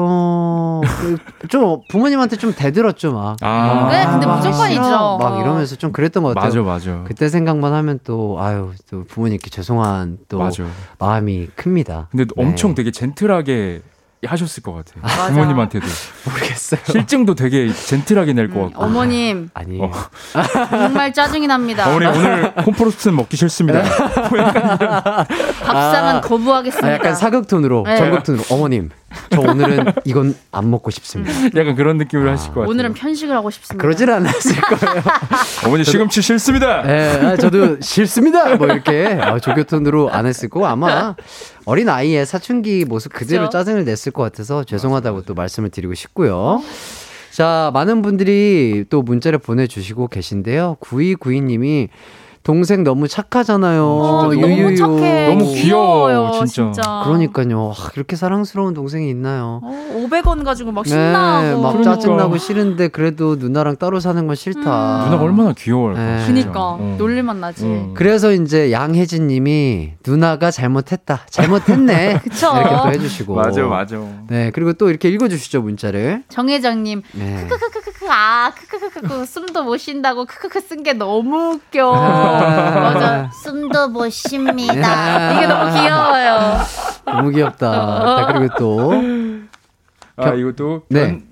어, 0.00 0.80
그, 1.00 1.48
좀 1.48 1.80
부모님한테 1.88 2.36
좀 2.36 2.54
대들었죠, 2.54 3.12
막. 3.12 3.36
아. 3.40 3.88
네, 3.90 4.06
근데 4.06 4.26
막 4.26 4.36
무조건이죠. 4.36 4.80
막 5.18 5.40
이러면서 5.40 5.74
좀 5.74 5.90
그랬던 5.90 6.22
것 6.22 6.34
같아요. 6.36 6.62
맞아 6.64 6.92
맞아 6.92 7.04
그때 7.04 7.28
생각만 7.28 7.72
하면 7.72 7.98
또, 8.04 8.36
아유, 8.40 8.70
또 8.88 9.04
부모님께 9.04 9.50
죄송한 9.50 10.18
또 10.28 10.38
맞아. 10.38 10.64
마음이 11.00 11.48
큽니다. 11.56 12.06
근데 12.12 12.24
네. 12.26 12.30
엄청 12.42 12.76
되게 12.76 12.92
젠틀하게 12.92 13.82
하셨을 14.26 14.62
것 14.62 14.72
같아요. 14.72 15.02
맞아. 15.02 15.28
부모님한테도 15.28 15.86
모르겠어요. 16.26 16.80
실증도 16.86 17.34
되게 17.36 17.72
젠틀하게 17.72 18.32
낼것 18.32 18.56
음, 18.56 18.62
같고. 18.70 18.84
어머님 18.84 19.48
아니, 19.54 19.80
어. 19.80 19.90
정말 20.70 21.12
짜증이 21.12 21.46
납니다. 21.46 21.88
어머니 21.88 22.06
오늘 22.06 22.52
콤프로스트는 22.54 23.16
먹기 23.16 23.36
싫습니다. 23.36 23.82
밥상은 25.64 26.20
거부하겠습니다. 26.26 26.88
아, 26.88 26.92
약간 26.92 27.14
사극 27.14 27.46
톤으로, 27.46 27.84
네. 27.86 27.96
전극 27.96 28.24
톤으로. 28.24 28.44
어머님, 28.50 28.90
저 29.30 29.40
오늘은 29.40 29.92
이건 30.04 30.34
안 30.52 30.70
먹고 30.70 30.90
싶습니다. 30.90 31.32
약간 31.58 31.74
그런 31.74 31.96
느낌으로 31.98 32.30
하실 32.30 32.48
것 32.48 32.60
같아요. 32.60 32.70
오늘은 32.70 32.94
편식을 32.94 33.34
하고 33.34 33.50
싶습니다. 33.50 33.82
그러질 33.82 34.10
않았을 34.10 34.56
거예요. 34.60 35.02
어머니 35.66 35.84
시금치 35.84 36.22
싫습니다. 36.22 36.82
예, 36.88 37.26
아, 37.26 37.36
저도 37.36 37.80
싫습니다. 37.80 38.56
뭐 38.56 38.66
이렇게 38.66 39.06
아, 39.06 39.38
조교톤으로 39.38 40.10
안 40.10 40.26
했을 40.26 40.48
거고 40.48 40.66
아마 40.66 41.14
어린 41.64 41.88
아이의 41.88 42.26
사춘기 42.26 42.84
모습 42.84 43.12
그대로 43.12 43.44
그쵸? 43.44 43.50
짜증을 43.58 43.84
냈을 43.84 44.12
것 44.12 44.22
같아서 44.22 44.64
죄송하다고 44.64 45.22
또 45.22 45.34
말씀을 45.34 45.70
드리고 45.70 45.94
싶고요. 45.94 46.62
자, 47.30 47.70
많은 47.72 48.02
분들이 48.02 48.84
또 48.90 49.02
문자를 49.02 49.38
보내주시고 49.38 50.08
계신데요. 50.08 50.76
9292님이 50.80 51.88
동생 52.42 52.82
너무 52.84 53.08
착하잖아요. 53.08 53.84
어, 53.84 54.22
너무. 54.32 54.76
착해. 54.76 55.28
너무 55.28 55.44
귀여워, 55.52 56.08
귀여워요, 56.08 56.44
진짜. 56.46 57.02
그러니까요. 57.04 57.72
아, 57.76 57.90
이렇게 57.94 58.16
사랑스러운 58.16 58.74
동생이 58.74 59.10
있나요? 59.10 59.60
어, 59.62 59.86
500원 59.94 60.44
가지고 60.44 60.72
막 60.72 60.84
네, 60.84 60.90
신나고. 60.90 61.60
막 61.62 61.72
그러니까. 61.72 61.94
짜증나고 61.94 62.38
싫은데 62.38 62.88
그래도 62.88 63.36
누나랑 63.36 63.76
따로 63.76 64.00
사는 64.00 64.26
건 64.26 64.34
싫다. 64.36 64.60
누나가 65.04 65.22
얼마나 65.22 65.52
귀여워할까. 65.52 66.00
네. 66.02 66.24
진짜. 66.24 66.32
그니까 66.42 66.60
어. 66.60 66.94
놀릴만 66.98 67.40
나지. 67.40 67.64
음. 67.64 67.92
그래서 67.94 68.32
이제 68.32 68.72
양혜진 68.72 69.26
님이 69.26 69.92
누나가 70.06 70.50
잘못했다. 70.50 71.20
잘못했네. 71.28 72.20
그쵸. 72.24 72.52
이렇게 72.56 72.76
또 72.82 72.88
해주시고. 72.92 73.34
맞아 73.34 73.62
맞아. 73.66 73.98
네, 74.28 74.50
그리고 74.54 74.72
또 74.72 74.88
이렇게 74.88 75.08
읽어주시죠, 75.10 75.60
문자를. 75.62 76.22
정혜정님 76.28 77.02
네. 77.12 77.46
크크크크크 77.48 78.06
아 78.10 78.52
크크크크크 78.54 79.26
숨도 79.26 79.64
못 79.64 79.76
쉰다고 79.76 80.24
크크크 80.24 80.60
쓴 80.60 80.82
게 80.82 80.92
너무 80.92 81.54
웃겨. 81.54 81.92
아. 82.28 82.80
맞아 82.80 83.30
숨도 83.42 83.88
못 83.88 84.08
쉽니다. 84.10 84.88
아. 84.88 85.32
이게 85.32 85.46
너무 85.46 85.70
귀여워요. 85.72 86.58
너무 87.04 87.30
귀엽다. 87.30 87.70
자, 87.72 88.32
그리고 88.32 88.54
또. 88.58 88.92
아 90.16 90.34
이것도 90.34 90.82
네. 90.90 91.22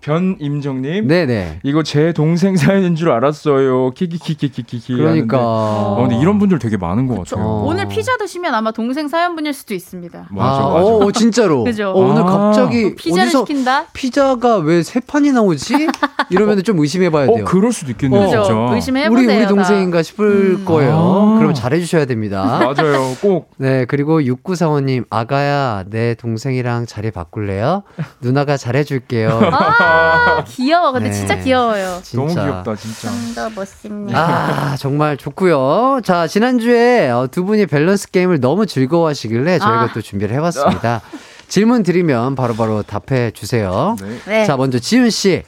변 0.00 0.36
변임정님. 0.38 1.06
네네. 1.06 1.60
이거 1.62 1.82
제 1.82 2.12
동생 2.12 2.56
사연인 2.56 2.96
줄 2.96 3.10
알았어요. 3.10 3.90
키키키키키키. 3.92 4.96
그러니까. 4.96 5.38
어, 5.40 5.96
근데 6.00 6.16
이런 6.20 6.38
분들 6.38 6.58
되게 6.58 6.76
많은 6.76 7.06
것 7.06 7.24
저, 7.26 7.36
같아요. 7.36 7.48
어. 7.48 7.64
오늘 7.66 7.86
피자 7.88 8.16
드시면 8.16 8.54
아마 8.54 8.70
동생 8.72 9.08
사연분일 9.08 9.52
수도 9.52 9.74
있습니다. 9.74 10.26
맞아 10.30 10.48
아, 10.56 10.68
맞아. 10.70 10.86
어, 10.86 11.04
어, 11.04 11.12
진짜로. 11.12 11.64
그죠? 11.64 11.90
어, 11.90 12.00
오늘 12.06 12.22
아. 12.22 12.24
갑자기 12.26 12.94
피자를 12.94 13.24
어디서 13.24 13.38
시킨다? 13.46 13.86
피자가 13.92 14.56
왜 14.58 14.82
세 14.82 15.00
판이 15.00 15.32
나오지? 15.32 15.74
이러면 16.30 16.62
좀 16.62 16.78
의심해봐야 16.78 17.28
어 17.28 17.34
돼요. 17.34 17.44
그럴 17.44 17.72
수도 17.72 17.90
있겠네요 17.90 18.22
그죠? 18.22 18.42
진짜. 18.44 18.74
의심해보세요. 18.74 19.12
우리 19.28 19.34
우리 19.36 19.42
다. 19.42 19.48
동생인가 19.48 20.02
싶을 20.02 20.56
음. 20.60 20.64
거예요. 20.64 21.34
아. 21.34 21.38
그럼 21.38 21.52
잘해주셔야 21.52 22.04
됩니다. 22.06 22.42
맞아요. 22.74 23.14
꼭 23.20 23.50
네, 23.58 23.84
그리고 23.86 24.20
6945님, 24.20 25.04
아가야, 25.10 25.84
내 25.90 26.14
동생이랑 26.14 26.86
자리 26.86 27.10
바꿀래요? 27.10 27.82
누나가 28.20 28.56
잘해줄게요. 28.56 29.40
아 29.98 30.44
귀여워. 30.44 30.92
근데 30.92 31.10
네. 31.10 31.14
진짜 31.14 31.36
귀여워요. 31.36 32.00
너무 32.14 32.28
진짜. 32.28 32.44
귀엽다 32.44 32.76
진짜. 32.76 33.48
못 33.54 33.66
쉽니다. 33.66 34.18
아, 34.18 34.76
정말 34.76 35.16
좋고요. 35.16 36.00
자, 36.04 36.26
지난주에 36.26 37.10
어, 37.10 37.28
두 37.30 37.44
분이 37.44 37.66
밸런스 37.66 38.10
게임을 38.10 38.40
너무 38.40 38.66
즐거워하시길래 38.66 39.58
저희가 39.58 39.80
아. 39.82 39.92
또 39.92 40.00
준비를 40.00 40.34
해봤습니다. 40.36 41.00
질문 41.48 41.82
드리면 41.82 42.34
바로바로 42.34 42.82
답해 42.82 43.30
주세요. 43.32 43.96
네. 44.00 44.18
네. 44.26 44.44
자, 44.46 44.56
먼저 44.56 44.78
지윤 44.78 45.10
씨. 45.10 45.42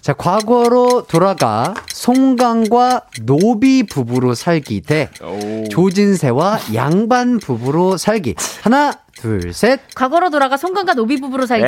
자, 0.00 0.12
과거로 0.12 1.04
돌아가 1.08 1.72
송강과 1.88 3.02
노비 3.22 3.84
부부로 3.84 4.34
살기 4.34 4.82
대 4.82 5.08
오. 5.22 5.64
조진세와 5.70 6.58
양반 6.74 7.38
부부로 7.38 7.96
살기. 7.96 8.34
하나, 8.62 8.92
둘, 9.24 9.54
셋. 9.54 9.80
과거로 9.94 10.28
돌아가 10.28 10.58
송강과 10.58 10.92
노비 10.92 11.18
부부로 11.18 11.46
살기. 11.46 11.64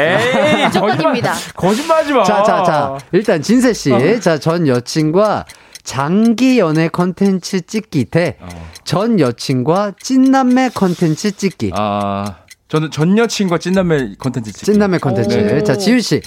무조건입니다. 0.66 1.32
거짓말 1.56 2.02
하지 2.02 2.12
마. 2.12 2.22
자, 2.22 2.42
자, 2.42 2.62
자. 2.62 2.98
일단 3.12 3.40
진세 3.40 3.72
씨. 3.72 3.90
어. 3.90 4.20
자, 4.20 4.36
전 4.36 4.68
여친과 4.68 5.46
장기 5.82 6.58
연애 6.58 6.88
컨텐츠 6.88 7.62
찍기 7.62 8.06
대 8.06 8.54
전 8.54 9.18
여친과 9.18 9.92
찐남매 9.98 10.70
컨텐츠 10.74 11.32
찍기. 11.36 11.72
아, 11.74 12.40
저는 12.68 12.90
전 12.90 13.16
여친과 13.16 13.56
찐남매 13.56 14.16
컨텐츠 14.18 14.52
찍기. 14.52 14.66
찐남매 14.66 14.98
컨텐츠. 14.98 15.58
오. 15.58 15.64
자, 15.64 15.76
지윤 15.78 16.00
씨. 16.00 16.20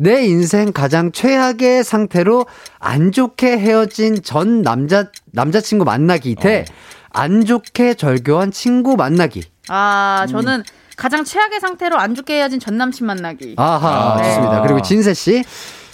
내 0.00 0.24
인생 0.26 0.72
가장 0.72 1.12
최악의 1.12 1.84
상태로 1.84 2.46
안 2.80 3.12
좋게 3.12 3.58
헤어진 3.58 4.20
전 4.24 4.62
남자 4.62 5.04
남자친구 5.30 5.84
만나기 5.84 6.34
대 6.34 7.00
안 7.00 7.44
좋게 7.46 7.94
절교한 7.94 8.50
친구 8.50 8.96
만나기. 8.96 9.53
아, 9.68 10.26
저는 10.30 10.62
가장 10.96 11.24
최악의 11.24 11.60
상태로 11.60 11.98
안 11.98 12.14
좋게 12.14 12.34
헤어진 12.34 12.60
전 12.60 12.76
남친 12.78 13.06
만나기. 13.06 13.54
아하, 13.56 14.14
아. 14.18 14.22
좋습니다. 14.22 14.62
그리고 14.62 14.82
진세 14.82 15.14
씨. 15.14 15.42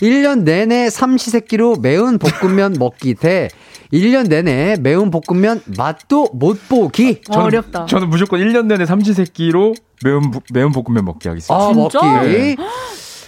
1년 0.03 0.43
내내 0.45 0.89
삼시세끼로 0.89 1.77
매운 1.77 2.18
볶음면 2.18 2.77
먹기 2.79 3.14
대 3.16 3.49
1년 3.93 4.29
내내 4.29 4.77
매운 4.81 5.11
볶음면 5.11 5.62
맛도 5.77 6.29
못 6.33 6.59
보기. 6.68 7.21
어, 7.31 7.41
어렵다. 7.41 7.85
저는 7.87 8.09
무조건 8.09 8.41
1년 8.41 8.64
내내 8.66 8.87
삼시세끼로 8.87 9.75
매운, 10.03 10.31
부- 10.31 10.41
매운 10.53 10.73
볶음면 10.73 11.05
먹기 11.05 11.29
하겠습니다. 11.29 11.55
아, 11.55 11.73
진짜? 11.75 12.01
먹기. 12.01 12.57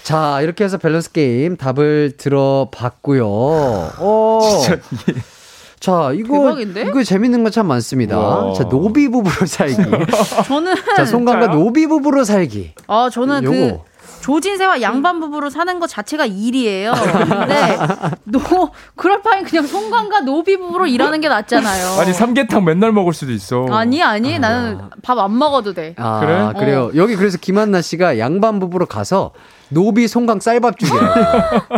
자, 0.02 0.40
이렇게 0.40 0.64
해서 0.64 0.78
밸런스 0.78 1.12
게임 1.12 1.56
답을 1.56 2.12
들어봤고요. 2.16 3.26
어. 3.26 4.40
자, 5.82 6.12
이거 6.14 6.38
대박인데? 6.38 6.82
이거 6.82 7.02
재밌는 7.02 7.42
거 7.42 7.54
참 7.54 7.66
많습니다. 7.66 8.16
우와. 8.16 8.54
자, 8.54 8.68
노비 8.68 9.08
부부로 9.08 9.44
살기. 9.46 9.82
저는 10.46 10.74
자, 10.96 11.04
송강과 11.04 11.48
노비 11.48 11.88
부부로 11.88 12.22
살기. 12.22 12.74
어, 12.86 13.10
저는 13.10 13.42
그 13.44 13.68
요거. 13.68 13.84
조진세와 14.20 14.80
양반 14.82 15.18
부부로 15.18 15.50
사는 15.50 15.80
것 15.80 15.88
자체가 15.88 16.26
일이에요. 16.26 16.92
근데 16.94 17.76
노 18.22 18.38
그럴 18.94 19.20
바엔 19.20 19.42
그냥 19.42 19.66
송강과 19.66 20.20
노비 20.20 20.56
부부로 20.56 20.86
일하는 20.86 21.20
게 21.20 21.28
낫잖아요. 21.28 22.00
아니, 22.00 22.12
삼계탕 22.12 22.64
맨날 22.64 22.92
먹을 22.92 23.12
수도 23.14 23.32
있어. 23.32 23.66
아니 23.72 24.00
아니 24.00 24.38
나는 24.38 24.78
밥 25.02 25.18
안 25.18 25.36
먹어도 25.36 25.74
돼. 25.74 25.96
아, 25.98 26.20
그래? 26.20 26.52
그래요. 26.56 26.92
여기 26.94 27.16
그래서 27.16 27.36
김한나 27.38 27.82
씨가 27.82 28.20
양반 28.20 28.60
부부로 28.60 28.86
가서 28.86 29.32
노비 29.72 30.06
송강 30.08 30.40
쌀밥 30.40 30.78
주기래요. 30.78 31.14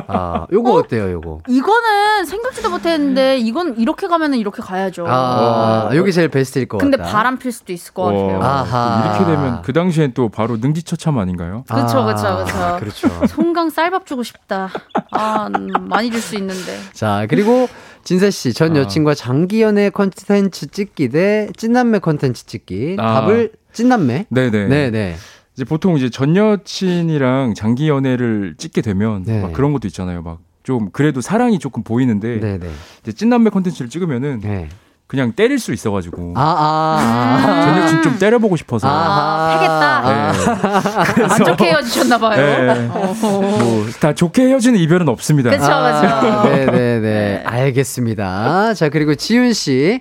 아, 0.08 0.46
요거 0.52 0.72
어때요, 0.74 1.10
요거? 1.12 1.40
이거는 1.48 2.24
생각지도 2.24 2.70
못했는데 2.70 3.38
이건 3.38 3.76
이렇게 3.78 4.06
가면은 4.08 4.38
이렇게 4.38 4.62
가야죠. 4.62 5.04
아, 5.08 5.90
여기 5.94 6.12
제일 6.12 6.28
베스트일 6.28 6.66
것 6.66 6.78
근데 6.78 6.96
같다. 6.96 7.10
바람 7.10 7.38
필 7.38 7.52
수도 7.52 7.72
있을 7.72 7.94
것 7.94 8.04
같아요. 8.04 8.38
와, 8.38 8.60
아하. 8.60 9.04
이렇게 9.16 9.24
되면 9.24 9.62
그 9.62 9.72
당시엔 9.72 10.12
또 10.14 10.28
바로 10.28 10.56
능지처참 10.56 11.18
아닌가요? 11.18 11.64
그쵸, 11.68 12.04
그쵸, 12.04 12.44
그쵸. 12.44 12.58
아, 12.58 12.76
그렇죠. 12.78 13.08
송강 13.28 13.70
쌀밥 13.70 14.06
주고 14.06 14.22
싶다. 14.22 14.70
아 15.12 15.48
음, 15.54 15.68
많이 15.88 16.10
줄 16.10 16.20
수 16.24 16.36
있는데. 16.36 16.78
자, 16.94 17.26
그리고 17.28 17.68
진세 18.02 18.30
씨, 18.30 18.52
전 18.54 18.74
아. 18.76 18.80
여친과 18.80 19.14
장기 19.14 19.60
연애 19.62 19.90
컨텐츠 19.90 20.68
찍기 20.70 21.10
대 21.10 21.48
찐남매 21.56 21.98
컨텐츠 21.98 22.46
찍기. 22.46 22.96
아. 22.98 23.20
답을 23.20 23.52
찐남매? 23.74 24.26
네네. 24.30 24.66
네, 24.68 24.90
네. 24.90 25.16
이제 25.54 25.64
보통 25.64 25.96
이제 25.96 26.10
전 26.10 26.36
여친이랑 26.36 27.54
장기 27.54 27.88
연애를 27.88 28.54
찍게 28.58 28.82
되면 28.82 29.24
네. 29.24 29.40
막 29.42 29.52
그런 29.52 29.72
것도 29.72 29.86
있잖아요. 29.88 30.22
막 30.22 30.54
좀 30.64 30.88
그래도 30.92 31.20
사랑이 31.20 31.58
조금 31.60 31.84
보이는데 31.84 32.40
네, 32.40 32.58
네. 32.58 32.68
이제 33.02 33.12
찐남매 33.12 33.50
컨텐츠를 33.50 33.88
찍으면은 33.90 34.40
네. 34.40 34.68
그냥 35.06 35.32
때릴 35.32 35.58
수 35.58 35.74
있어가지고 35.74 36.32
아, 36.34 36.42
아, 36.42 37.46
아. 37.46 37.62
전 37.66 37.82
여친 37.82 38.02
좀 38.02 38.18
때려보고 38.18 38.56
싶어서 38.56 38.88
아, 38.90 39.52
패겠다. 39.52 41.12
네. 41.18 41.24
안 41.34 41.44
좋게 41.44 41.64
헤어지셨나봐요. 41.66 42.64
네. 42.74 42.88
뭐다 42.88 44.14
좋게 44.14 44.46
헤어지는 44.48 44.80
이별은 44.80 45.06
없습니다. 45.10 45.50
그쵸. 45.50 45.64
아, 45.64 46.42
네, 46.44 46.64
네, 46.64 46.70
네. 46.70 47.00
네. 47.00 47.42
알겠습니다. 47.44 48.72
자, 48.72 48.88
그리고 48.88 49.14
지윤 49.14 49.52
씨. 49.52 50.00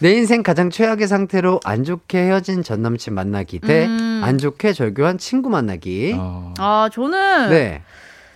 내 0.00 0.12
인생 0.12 0.42
가장 0.42 0.70
최악의 0.70 1.08
상태로 1.08 1.60
안 1.64 1.82
좋게 1.84 2.18
헤어진 2.18 2.62
전 2.62 2.82
남친 2.82 3.14
만나기 3.14 3.58
대안 3.58 3.90
음. 4.34 4.38
좋게 4.38 4.72
절교한 4.72 5.18
친구 5.18 5.48
만나기. 5.50 6.14
아, 6.16 6.54
아 6.58 6.88
저는 6.92 7.50
네. 7.50 7.82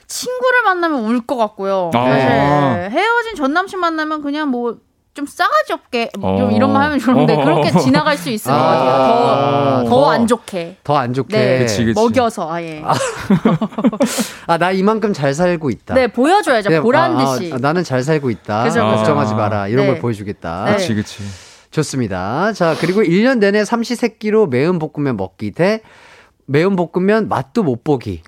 친구를 0.09 0.63
만나면 0.65 1.05
울 1.05 1.21
것 1.27 1.37
같고요. 1.37 1.91
아. 1.95 2.05
네. 2.09 2.89
헤어진 2.91 3.37
전 3.37 3.53
남친 3.53 3.79
만나면 3.79 4.23
그냥 4.23 4.49
뭐 4.49 4.79
좀 5.15 5.27
싸가지 5.27 5.75
없게 5.75 6.09
좀 6.15 6.25
어. 6.25 6.51
이런 6.53 6.73
말 6.73 6.85
하면 6.85 6.99
좋은데 6.99 7.35
어. 7.35 7.45
그렇게 7.45 7.71
지나갈 7.79 8.17
수 8.17 8.31
있을 8.31 8.51
것 8.51 8.57
아. 8.57 8.63
같아요. 8.63 9.85
더더안 9.91 10.27
좋게. 10.27 10.77
더 10.83 10.97
안 10.97 11.13
좋게. 11.13 11.37
네. 11.37 11.59
그치, 11.59 11.85
그치. 11.85 12.01
먹여서 12.01 12.51
아예. 12.51 12.83
아, 14.49 14.57
나 14.57 14.71
이만큼 14.71 15.13
잘 15.13 15.35
살고 15.35 15.69
있다. 15.69 15.95
네 15.97 16.07
보여줘야죠. 16.07 16.71
네, 16.71 16.81
보란 16.81 17.15
아, 17.19 17.37
듯이. 17.37 17.53
아, 17.53 17.59
나는 17.61 17.85
잘 17.85 18.03
살고 18.03 18.31
있다. 18.31 18.65
그죠, 18.65 18.83
그죠. 18.87 18.97
걱정하지 18.97 19.35
마라. 19.35 19.69
이런 19.69 19.85
네. 19.85 19.93
걸 19.93 20.01
보여주겠다. 20.01 20.65
네. 20.65 20.73
그치 20.77 20.95
그치. 20.95 21.23
좋습니다. 21.73 22.53
자, 22.53 22.77
그리고 22.81 23.03
1년 23.03 23.39
내내 23.39 23.65
삼시세끼로 23.65 24.47
매운 24.47 24.79
볶음면 24.79 25.17
먹기 25.17 25.51
대 25.53 25.81
매운 26.47 26.77
볶음면 26.77 27.29
맛도 27.29 27.63
못 27.65 27.83
보기. 27.83 28.23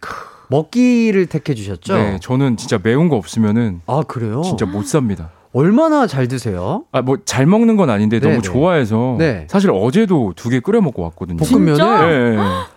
먹기를 0.49 1.27
택해 1.27 1.55
주셨죠? 1.55 1.95
네, 1.97 2.19
저는 2.21 2.57
진짜 2.57 2.79
매운 2.83 3.09
거 3.09 3.17
없으면은 3.17 3.81
아, 3.87 4.03
그래요? 4.07 4.43
진짜 4.45 4.67
못 4.67 4.85
삽니다. 4.87 5.31
얼마나 5.53 6.07
잘 6.07 6.27
드세요? 6.27 6.85
아, 6.91 7.01
뭐 7.01 7.17
잘 7.25 7.47
먹는 7.47 7.77
건 7.77 7.89
아닌데 7.89 8.19
네, 8.19 8.27
너무 8.29 8.43
네. 8.43 8.49
좋아해서 8.49 9.17
네. 9.19 9.47
사실 9.49 9.71
어제도 9.71 10.33
두 10.35 10.51
개 10.51 10.61
끓여 10.61 10.81
먹고 10.81 11.03
왔거든요. 11.03 11.37
볶음면을? 11.39 11.75
진짜? 11.77 12.07
네. 12.07 12.37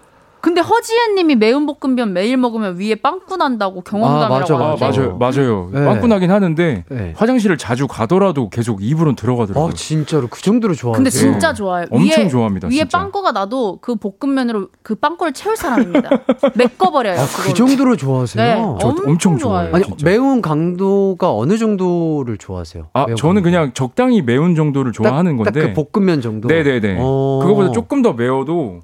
근데 0.48 0.62
허지혜 0.62 1.14
님이 1.16 1.36
매운 1.36 1.66
볶음면 1.66 2.14
매일 2.14 2.38
먹으면 2.38 2.78
위에 2.80 2.96
빵꾸 2.96 3.36
난다고 3.36 3.82
경험담이라고 3.82 4.34
아, 4.34 4.40
맞아, 4.40 4.56
아, 4.56 4.60
하는데. 4.70 4.86
맞아요. 4.86 5.18
맞아요. 5.18 5.70
네. 5.74 5.84
빵꾸 5.86 6.08
나긴 6.08 6.32
하는데 6.32 6.86
네. 6.88 7.14
화장실을 7.18 7.58
자주 7.58 7.86
가더라도 7.86 8.50
계속 8.50 8.82
입으로는 8.82 9.18
들어가더라고요. 9.18 9.72
아, 9.72 9.74
진짜로 9.76 10.28
그 10.30 10.42
정도로 10.42 10.74
좋아하세요? 10.74 10.96
근데 10.98 11.10
진짜 11.10 11.54
좋아요. 11.54 11.86
엄청 11.92 12.24
위에, 12.24 12.30
좋아합니다, 12.30 12.68
위에 12.70 12.78
진짜. 12.78 12.98
빵꾸가 12.98 13.34
나도 13.34 13.80
그 13.82 13.96
볶음면으로 13.96 14.70
그 14.84 14.96
빵꾸를 14.96 15.34
채울 15.34 15.58
사람입니다. 15.58 16.10
메꿔 16.56 16.92
버려요. 16.92 17.20
아, 17.20 17.26
그. 17.26 17.54
정도로 17.54 17.98
좋아하세요? 17.98 18.42
네, 18.46 18.56
저 18.80 18.88
엄청, 18.88 19.06
엄청 19.10 19.38
좋아요. 19.38 19.52
좋아해요. 19.70 19.76
아니, 19.76 19.84
진짜. 19.84 20.06
매운 20.06 20.42
강도가 20.42 21.34
어느 21.36 21.58
정도를 21.58 22.38
좋아하세요? 22.38 22.88
아, 22.94 23.06
저는 23.16 23.18
강도. 23.18 23.42
그냥 23.42 23.72
적당히 23.74 24.22
매운 24.22 24.56
정도를 24.56 24.94
좋아하는 24.94 25.36
딱, 25.38 25.44
건데. 25.44 25.60
딱 25.62 25.74
그 25.74 25.92
볶음면 25.92 26.22
정도? 26.22 26.48
네 26.48 26.64
네네. 26.64 26.98
어. 27.02 27.40
그거보다 27.44 27.72
조금 27.74 28.02
더 28.02 28.14
매워도 28.14 28.80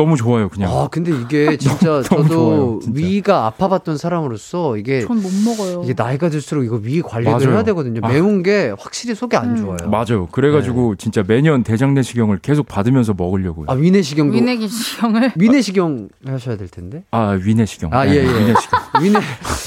너무 0.00 0.16
좋아요, 0.16 0.48
그냥. 0.48 0.70
아, 0.72 0.88
근데 0.90 1.12
이게 1.12 1.56
진짜 1.58 2.02
너무 2.02 2.02
저도 2.02 2.28
좋아요, 2.28 2.78
진짜. 2.82 2.98
위가 3.00 3.46
아파봤던 3.46 3.98
사람으로서 3.98 4.78
이게 4.78 5.02
전 5.02 5.20
못 5.20 5.30
먹어요. 5.44 5.82
이게 5.84 5.92
나이가 5.94 6.30
들수록 6.30 6.64
이거 6.64 6.76
위 6.82 7.02
관리를 7.02 7.30
맞아요. 7.32 7.50
해야 7.52 7.62
되거든요. 7.64 8.00
아. 8.02 8.08
매운 8.08 8.42
게 8.42 8.72
확실히 8.78 9.14
속이 9.14 9.36
안 9.36 9.50
음. 9.50 9.56
좋아요. 9.56 9.90
맞아요. 9.90 10.26
그래가지고 10.32 10.96
진짜 10.96 11.22
매년 11.26 11.62
대장내시경을 11.62 12.38
계속 12.38 12.66
받으면서 12.66 13.12
먹으려고요. 13.16 13.66
아, 13.68 13.74
위내시경도 13.74 14.34
위내기 14.34 14.66
시경을 14.68 15.32
위내시경 15.36 16.08
하셔야 16.26 16.56
될 16.56 16.68
텐데. 16.68 17.04
아, 17.10 17.38
위내시경. 17.42 17.92
아, 17.92 18.06
네, 18.06 18.12
예, 18.12 18.16
예. 18.16 18.22
위내시경. 18.22 18.80
위내 19.00 19.18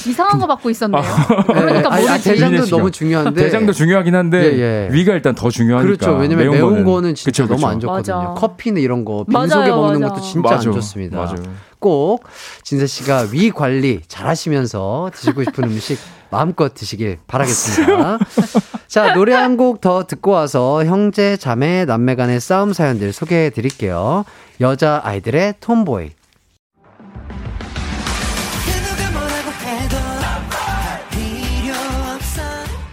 이상한 0.07 0.39
거 0.39 0.47
받고 0.47 0.69
있었네요. 0.69 1.01
예, 1.01 1.53
그러니까 1.53 1.93
아니, 1.93 2.05
아, 2.07 2.11
모르지. 2.11 2.29
대장도 2.29 2.55
위내시경. 2.55 2.77
너무 2.79 2.91
중요한데. 2.91 3.43
대장도 3.43 3.73
중요하긴 3.73 4.15
한데 4.15 4.43
예, 4.57 4.59
예. 4.59 4.89
위가 4.91 5.13
일단 5.13 5.35
더 5.35 5.49
중요하니까. 5.49 5.85
그렇죠. 5.97 6.17
왜냐면 6.17 6.51
매운, 6.51 6.83
거는 6.83 7.15
진짜 7.15 7.43
그쵸, 7.43 7.53
너무 7.53 7.67
안 7.67 7.75
그쵸. 7.75 7.87
좋거든요. 7.87 8.15
맞아. 8.17 8.33
커피는 8.39 8.81
이런 8.81 9.05
거 9.05 9.25
맞아요, 9.27 9.47
빈속에 9.47 9.69
먹는 9.69 9.99
맞아. 10.01 10.13
것도 10.13 10.21
진짜 10.23 10.49
맞아. 10.49 10.55
안 10.55 10.61
좋습니다. 10.73 11.17
맞아요. 11.17 11.35
꼭 11.79 12.23
진세 12.63 12.87
씨가 12.87 13.27
위 13.31 13.51
관리 13.51 13.99
잘 14.07 14.27
하시면서 14.27 15.09
드시고 15.13 15.43
싶은 15.43 15.65
음식 15.65 15.99
마음껏 16.31 16.73
드시길 16.73 17.19
바라겠습니다. 17.27 18.19
자, 18.87 19.13
노래 19.13 19.33
한 19.33 19.57
곡 19.57 19.81
더 19.81 20.03
듣고 20.05 20.31
와서 20.31 20.83
형제, 20.85 21.37
자매, 21.37 21.85
남매 21.85 22.15
간의 22.15 22.39
싸움 22.39 22.73
사연들 22.73 23.11
소개해 23.13 23.49
드릴게요. 23.51 24.23
여자 24.61 25.01
아이들의 25.03 25.55
톰보이. 25.59 26.09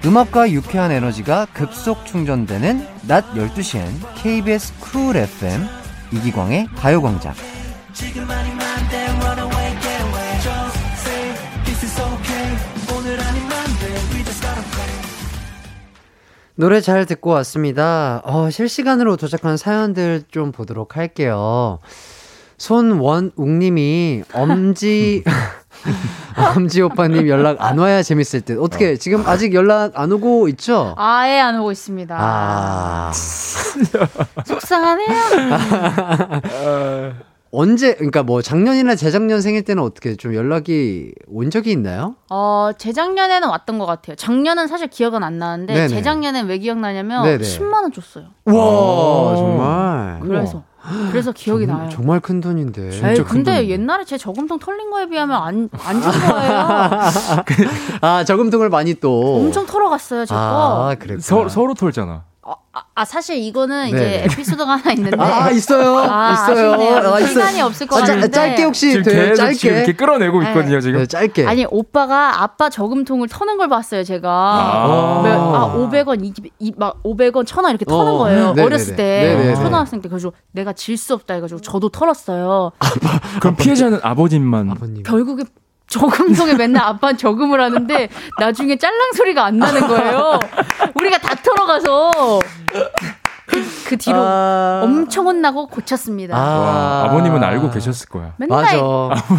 음악과 0.02 0.50
유쾌한 0.50 0.90
에너지가 0.90 1.46
급속 1.52 2.06
충전되는 2.06 2.86
낮 3.06 3.34
12시엔 3.34 3.84
KBS 4.16 4.72
쿨 4.80 5.14
FM 5.16 5.66
이기광의 6.10 6.68
가요광장. 6.74 7.34
노래 16.54 16.80
잘 16.80 17.04
듣고 17.06 17.30
왔습니다. 17.30 18.22
어, 18.24 18.50
실시간으로 18.50 19.16
도착한 19.16 19.56
사연들 19.58 20.24
좀 20.30 20.50
보도록 20.50 20.96
할게요. 20.96 21.78
손원웅님이 22.56 24.24
엄지 24.32 25.24
암지 26.36 26.82
오빠님 26.82 27.28
연락 27.28 27.56
안 27.60 27.78
와야 27.78 28.02
재밌을 28.02 28.40
듯. 28.42 28.58
어떻게 28.60 28.96
지금 28.96 29.26
아직 29.26 29.54
연락 29.54 29.92
안 29.98 30.12
오고 30.12 30.48
있죠? 30.48 30.94
아예 30.96 31.40
안 31.40 31.58
오고 31.60 31.72
있습니다. 31.72 32.16
아. 32.18 33.10
속상하네요. 34.46 35.08
언제 37.52 37.94
그러니까 37.94 38.22
뭐 38.22 38.42
작년이나 38.42 38.94
재작년 38.94 39.40
생일 39.40 39.62
때는 39.64 39.82
어떻게 39.82 40.14
좀 40.14 40.34
연락이 40.34 41.12
온 41.26 41.50
적이 41.50 41.72
있나요? 41.72 42.14
어, 42.30 42.70
재작년에는 42.78 43.48
왔던 43.48 43.78
것 43.80 43.86
같아요. 43.86 44.14
작년은 44.14 44.68
사실 44.68 44.86
기억은 44.86 45.24
안 45.24 45.38
나는데 45.38 45.74
네네. 45.74 45.88
재작년엔 45.88 46.46
왜 46.46 46.58
기억나냐면 46.58 47.24
네네. 47.24 47.42
10만 47.42 47.82
원 47.82 47.92
줬어요. 47.92 48.26
와 48.44 49.34
정말. 49.36 50.20
그래서 50.20 50.62
그래서 51.10 51.32
기억이 51.32 51.66
정- 51.66 51.76
나요. 51.78 51.88
정말 51.90 52.20
큰 52.20 52.40
돈인데. 52.40 52.90
에이, 53.10 53.16
근데 53.24 53.68
옛날에 53.68 54.04
제 54.04 54.16
저금통 54.18 54.58
털린 54.58 54.90
거에 54.90 55.08
비하면 55.08 55.36
안 55.42 55.68
안 55.84 56.00
준 56.02 56.10
거예요. 56.12 56.68
아 58.02 58.24
저금통을 58.24 58.68
많이 58.70 58.94
또 58.94 59.36
엄청 59.36 59.66
털어갔어요, 59.66 60.24
제 60.26 60.34
거. 60.34 60.40
아 60.90 60.94
그래. 60.98 61.18
서, 61.20 61.48
서로 61.48 61.74
털잖아. 61.74 62.24
아, 62.72 62.82
아, 62.94 63.04
사실 63.04 63.36
이거는 63.36 63.88
이제 63.88 63.96
네네. 63.98 64.24
에피소드가 64.24 64.72
하나 64.76 64.92
있는데. 64.92 65.16
아 65.20 65.50
있어요. 65.50 65.98
아, 65.98 66.32
있어요. 66.32 66.72
아쉽네요. 66.72 66.94
아, 67.14 67.18
있어요. 67.20 67.26
시간이 67.26 67.60
없을 67.62 67.86
것 67.86 67.96
아, 67.96 68.04
짜- 68.04 68.14
같은데. 68.14 68.30
짧게 68.30 68.62
혹시 68.64 68.90
지금 68.92 69.02
돼요? 69.04 69.22
계속 69.22 69.34
짧게. 69.36 69.54
지금 69.54 69.76
이렇게 69.76 69.92
끌어내고 69.94 70.40
네. 70.42 70.48
있거든요, 70.48 70.80
지금. 70.80 71.00
네, 71.00 71.06
짧게. 71.06 71.46
아니 71.46 71.66
오빠가 71.70 72.42
아빠 72.42 72.68
저금통을 72.70 73.28
터는 73.28 73.56
걸 73.58 73.68
봤어요 73.68 74.04
제가 74.04 74.30
아. 74.30 75.22
몇- 75.22 75.54
아 75.54 75.74
500원 75.74 76.24
이, 76.24 76.32
이, 76.58 76.72
막 76.76 77.02
500원 77.02 77.44
1000원 77.44 77.70
이렇게 77.70 77.84
터는 77.84 78.12
어, 78.12 78.18
거예요 78.18 78.40
네네네. 78.50 78.62
어렸을 78.62 78.96
때 78.96 79.02
네네네. 79.36 79.54
초등학생 79.56 80.00
때 80.00 80.08
그래서 80.08 80.32
내가 80.52 80.72
질 80.72 80.96
수 80.96 81.14
없다 81.14 81.34
해가지고 81.34 81.60
저도 81.60 81.88
털었어요 81.88 82.72
그럼 83.40 83.56
피해자는 83.56 84.00
아버님만. 84.02 84.70
아버님. 84.70 85.02
결국에 85.02 85.44
저금통에 85.90 86.54
맨날 86.54 86.84
아빠는 86.84 87.18
저금을 87.18 87.60
하는데 87.60 88.08
나중에 88.38 88.76
짤랑 88.76 89.12
소리가 89.14 89.44
안 89.44 89.58
나는 89.58 89.86
거예요. 89.86 90.38
우리가 90.94 91.18
다 91.18 91.34
털어가서 91.34 92.38
그, 93.50 93.64
그 93.88 93.96
뒤로 93.96 94.16
아. 94.18 94.82
엄청 94.84 95.26
혼나고 95.26 95.66
고쳤습니다 95.66 96.36
와, 96.38 97.04
아버님은 97.04 97.42
알고 97.42 97.70
계셨을 97.70 98.08
거야. 98.08 98.32
맨날 98.36 98.62
맞아. 98.62 98.80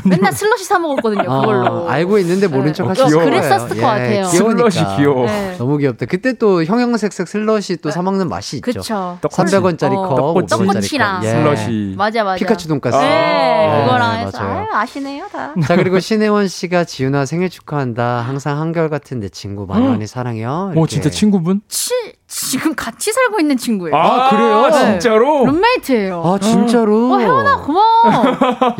맨날 0.06 0.34
슬러시 0.34 0.66
사 0.66 0.78
먹었거든요 0.80 1.24
그걸로 1.24 1.88
아, 1.90 1.94
알고 1.94 2.18
있는데 2.20 2.48
모른 2.48 2.66
네. 2.68 2.74
척 2.74 2.90
어, 2.90 2.94
귀여워요. 2.94 3.16
거예요. 3.16 3.30
그랬었을 3.30 3.70
것 3.70 3.82
같아요. 3.82 4.28
귀여우니까. 4.30 4.70
슬러시 4.70 4.80
귀여워. 4.98 5.26
네. 5.26 5.56
너무 5.58 5.78
귀엽다. 5.78 6.06
그때 6.08 6.34
또 6.34 6.64
형형색색 6.64 7.28
슬러시 7.28 7.78
또 7.78 7.92
사 7.92 8.02
먹는 8.02 8.30
맛이 8.30 8.58
있죠. 8.58 8.72
그쵸 8.82 9.18
300원짜리 9.22 9.94
어, 9.98 10.08
컵, 10.10 10.16
떡꼬치. 10.16 10.56
500원짜리 10.56 10.68
떡꼬치랑 10.68 11.20
컵. 11.22 11.26
예. 11.26 11.30
슬러시. 11.32 11.94
맞아 11.98 12.24
맞아 12.24 12.36
피카츄 12.38 12.68
돈가스. 12.68 12.98
네, 12.98 13.02
네, 13.08 13.84
그거랑 13.86 14.16
해서. 14.20 14.38
아유, 14.40 14.66
아시네요 14.74 15.28
다. 15.32 15.54
자 15.66 15.76
그리고 15.76 16.00
신혜원 16.00 16.48
씨가 16.48 16.84
지윤아 16.86 17.26
생일 17.26 17.50
축하한다. 17.50 18.22
항상 18.22 18.60
한결 18.60 18.90
같은 18.90 19.20
내 19.20 19.30
친구 19.30 19.66
많이 19.66 19.88
많이 19.88 20.08
사랑해요. 20.08 20.50
어, 20.50 20.72
이렇게. 20.74 20.88
진짜 20.90 21.10
친구분? 21.10 21.62
치, 21.68 21.94
지금 22.36 22.74
같이 22.76 23.12
살고 23.12 23.42
있는 23.42 23.58
친구예요. 23.58 23.94
아, 23.94 24.30
그래요? 24.30 24.68
네. 24.70 24.92
진짜로? 25.00 25.46
룸메이트예요. 25.48 26.24
아 26.26 26.40
진짜로? 26.40 27.12
어, 27.14 27.20
혜원아 27.20 27.58
고마워. 27.58 28.02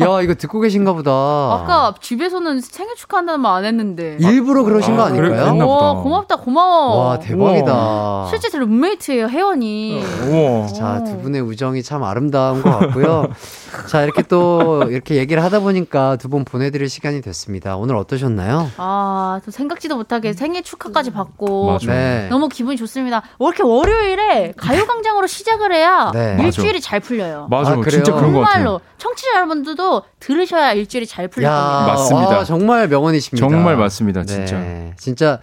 야 0.00 0.22
이거 0.22 0.34
듣고 0.34 0.58
계신가 0.60 0.94
보다. 0.94 1.10
아까 1.12 1.94
집에서는 2.00 2.60
생일 2.60 2.94
축하한다는 2.96 3.40
말 3.40 3.52
안 3.52 3.66
했는데. 3.66 4.16
일부러 4.18 4.64
그러신 4.64 4.96
거 4.96 5.02
아, 5.02 5.10
그래, 5.10 5.26
아닐까요? 5.38 5.52
보다. 5.52 5.66
오, 5.92 6.02
고맙다 6.02 6.36
고마워. 6.36 6.96
와 7.08 7.18
대박이다. 7.18 8.26
실제 8.30 8.48
제 8.48 8.58
룸메이트예요 8.58 9.26
혜원이. 9.28 10.02
우와. 10.30 10.66
자, 10.68 11.04
두 11.04 11.18
분의 11.18 11.42
우정이 11.42 11.82
참 11.82 12.02
아름다운 12.02 12.62
것 12.62 12.70
같고요. 12.78 13.26
자, 13.88 14.02
이렇게 14.02 14.22
또 14.22 14.84
이렇게 14.88 15.16
얘기를 15.16 15.42
하다 15.44 15.60
보니까 15.60 16.16
두 16.16 16.32
분 16.32 16.46
보내드릴 16.46 16.88
시간이 16.88 17.20
됐습니다. 17.20 17.76
오늘 17.76 17.94
어떠셨나요? 17.96 18.70
아, 18.78 19.40
또 19.44 19.50
생각지도 19.50 19.96
못하게 19.96 20.32
생일 20.32 20.62
축하까지 20.62 21.10
받고 21.10 21.72
맞아. 21.72 21.92
네. 21.92 22.28
너무 22.30 22.48
기분이 22.48 22.78
좋습니다. 22.78 23.20
왜 23.42 23.48
이렇게 23.48 23.62
월요일에 23.62 24.52
가요광장으로 24.56 25.26
시작을 25.26 25.72
해야 25.72 26.10
네. 26.14 26.36
일주일이 26.40 26.80
잘 26.80 27.00
풀려요. 27.00 27.48
맞아, 27.50 27.72
아? 27.72 27.82
진짜 27.88 28.12
그런 28.14 28.32
것 28.32 28.40
같아요. 28.40 28.52
정말로 28.54 28.80
청취자 28.98 29.34
여러분들도 29.36 30.02
들으셔야 30.20 30.72
일주일이 30.72 31.06
잘 31.06 31.28
풀릴 31.28 31.48
겁니다. 31.48 31.84
맞습니다. 31.86 32.36
아, 32.38 32.44
정말 32.44 32.88
명언이십니다. 32.88 33.48
정말 33.48 33.76
맞습니다, 33.76 34.24
진짜. 34.24 34.58
네, 34.58 34.94
진짜. 34.98 35.40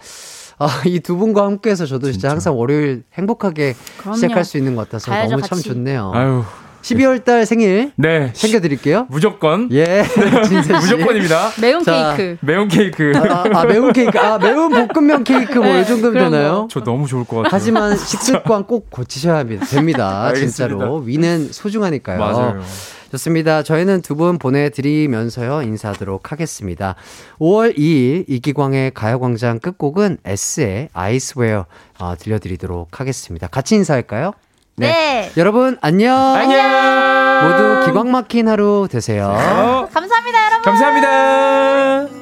아, 0.58 0.82
이 0.84 1.00
두 1.00 1.16
분과 1.16 1.44
함께해서 1.44 1.86
저도 1.86 2.06
진짜, 2.06 2.12
진짜. 2.12 2.30
항상 2.30 2.58
월요일 2.58 3.02
행복하게 3.14 3.74
그럼요. 3.98 4.16
시작할 4.16 4.44
수 4.44 4.58
있는 4.58 4.76
것 4.76 4.82
같아서 4.88 5.10
가야죠, 5.10 5.30
너무 5.30 5.42
참 5.42 5.56
같이. 5.56 5.68
좋네요. 5.70 6.12
아유. 6.14 6.44
12월 6.82 7.22
달 7.24 7.44
생일 7.46 7.92
네. 7.96 8.32
챙겨드릴게요. 8.32 9.06
무조건. 9.10 9.68
예, 9.72 10.02
진짜 10.48 10.80
씨. 10.80 10.92
무조건입니다. 10.94 11.50
매운 11.60 11.84
자, 11.84 12.14
케이크. 12.16 12.36
매운 12.40 12.68
케이크. 12.68 13.12
아, 13.16 13.44
아, 13.52 13.64
매운 13.64 13.92
케이크, 13.92 14.18
아, 14.18 14.38
매운 14.38 14.70
볶음면 14.88 15.24
케이크 15.24 15.58
뭐 15.58 15.66
네, 15.66 15.82
이 15.82 15.86
정도면 15.86 16.30
되나요? 16.30 16.68
저 16.70 16.80
너무 16.82 17.06
좋을 17.06 17.24
것 17.24 17.36
같아요. 17.36 17.50
하지만 17.52 17.96
식습관 17.96 18.64
꼭 18.64 18.90
고치셔야 18.90 19.38
합니다. 19.38 19.66
됩니다. 19.66 20.24
알겠습니다. 20.26 20.50
진짜로. 20.68 20.96
위는 20.98 21.48
소중하니까요. 21.52 22.18
맞아요. 22.18 22.62
좋습니다. 23.12 23.64
저희는 23.64 24.02
두 24.02 24.14
분 24.14 24.38
보내드리면서요, 24.38 25.62
인사하도록 25.62 26.30
하겠습니다. 26.30 26.94
5월 27.40 27.76
2일 27.76 28.24
이기광의 28.28 28.92
가요광장 28.94 29.58
끝곡은 29.58 30.18
S의 30.24 30.88
아이스웨어 30.92 31.66
어, 31.98 32.14
들려드리도록 32.18 33.00
하겠습니다. 33.00 33.48
같이 33.48 33.74
인사할까요? 33.74 34.32
네. 34.86 35.30
여러분, 35.36 35.78
안녕. 35.80 36.16
안녕. 36.16 37.48
모두 37.48 37.86
기광 37.86 38.10
막힌 38.10 38.48
하루 38.48 38.88
되세요. 38.90 39.26
어, 39.28 39.88
감사합니다, 39.92 40.46
여러분. 40.46 40.62
감사합니다. 40.62 42.20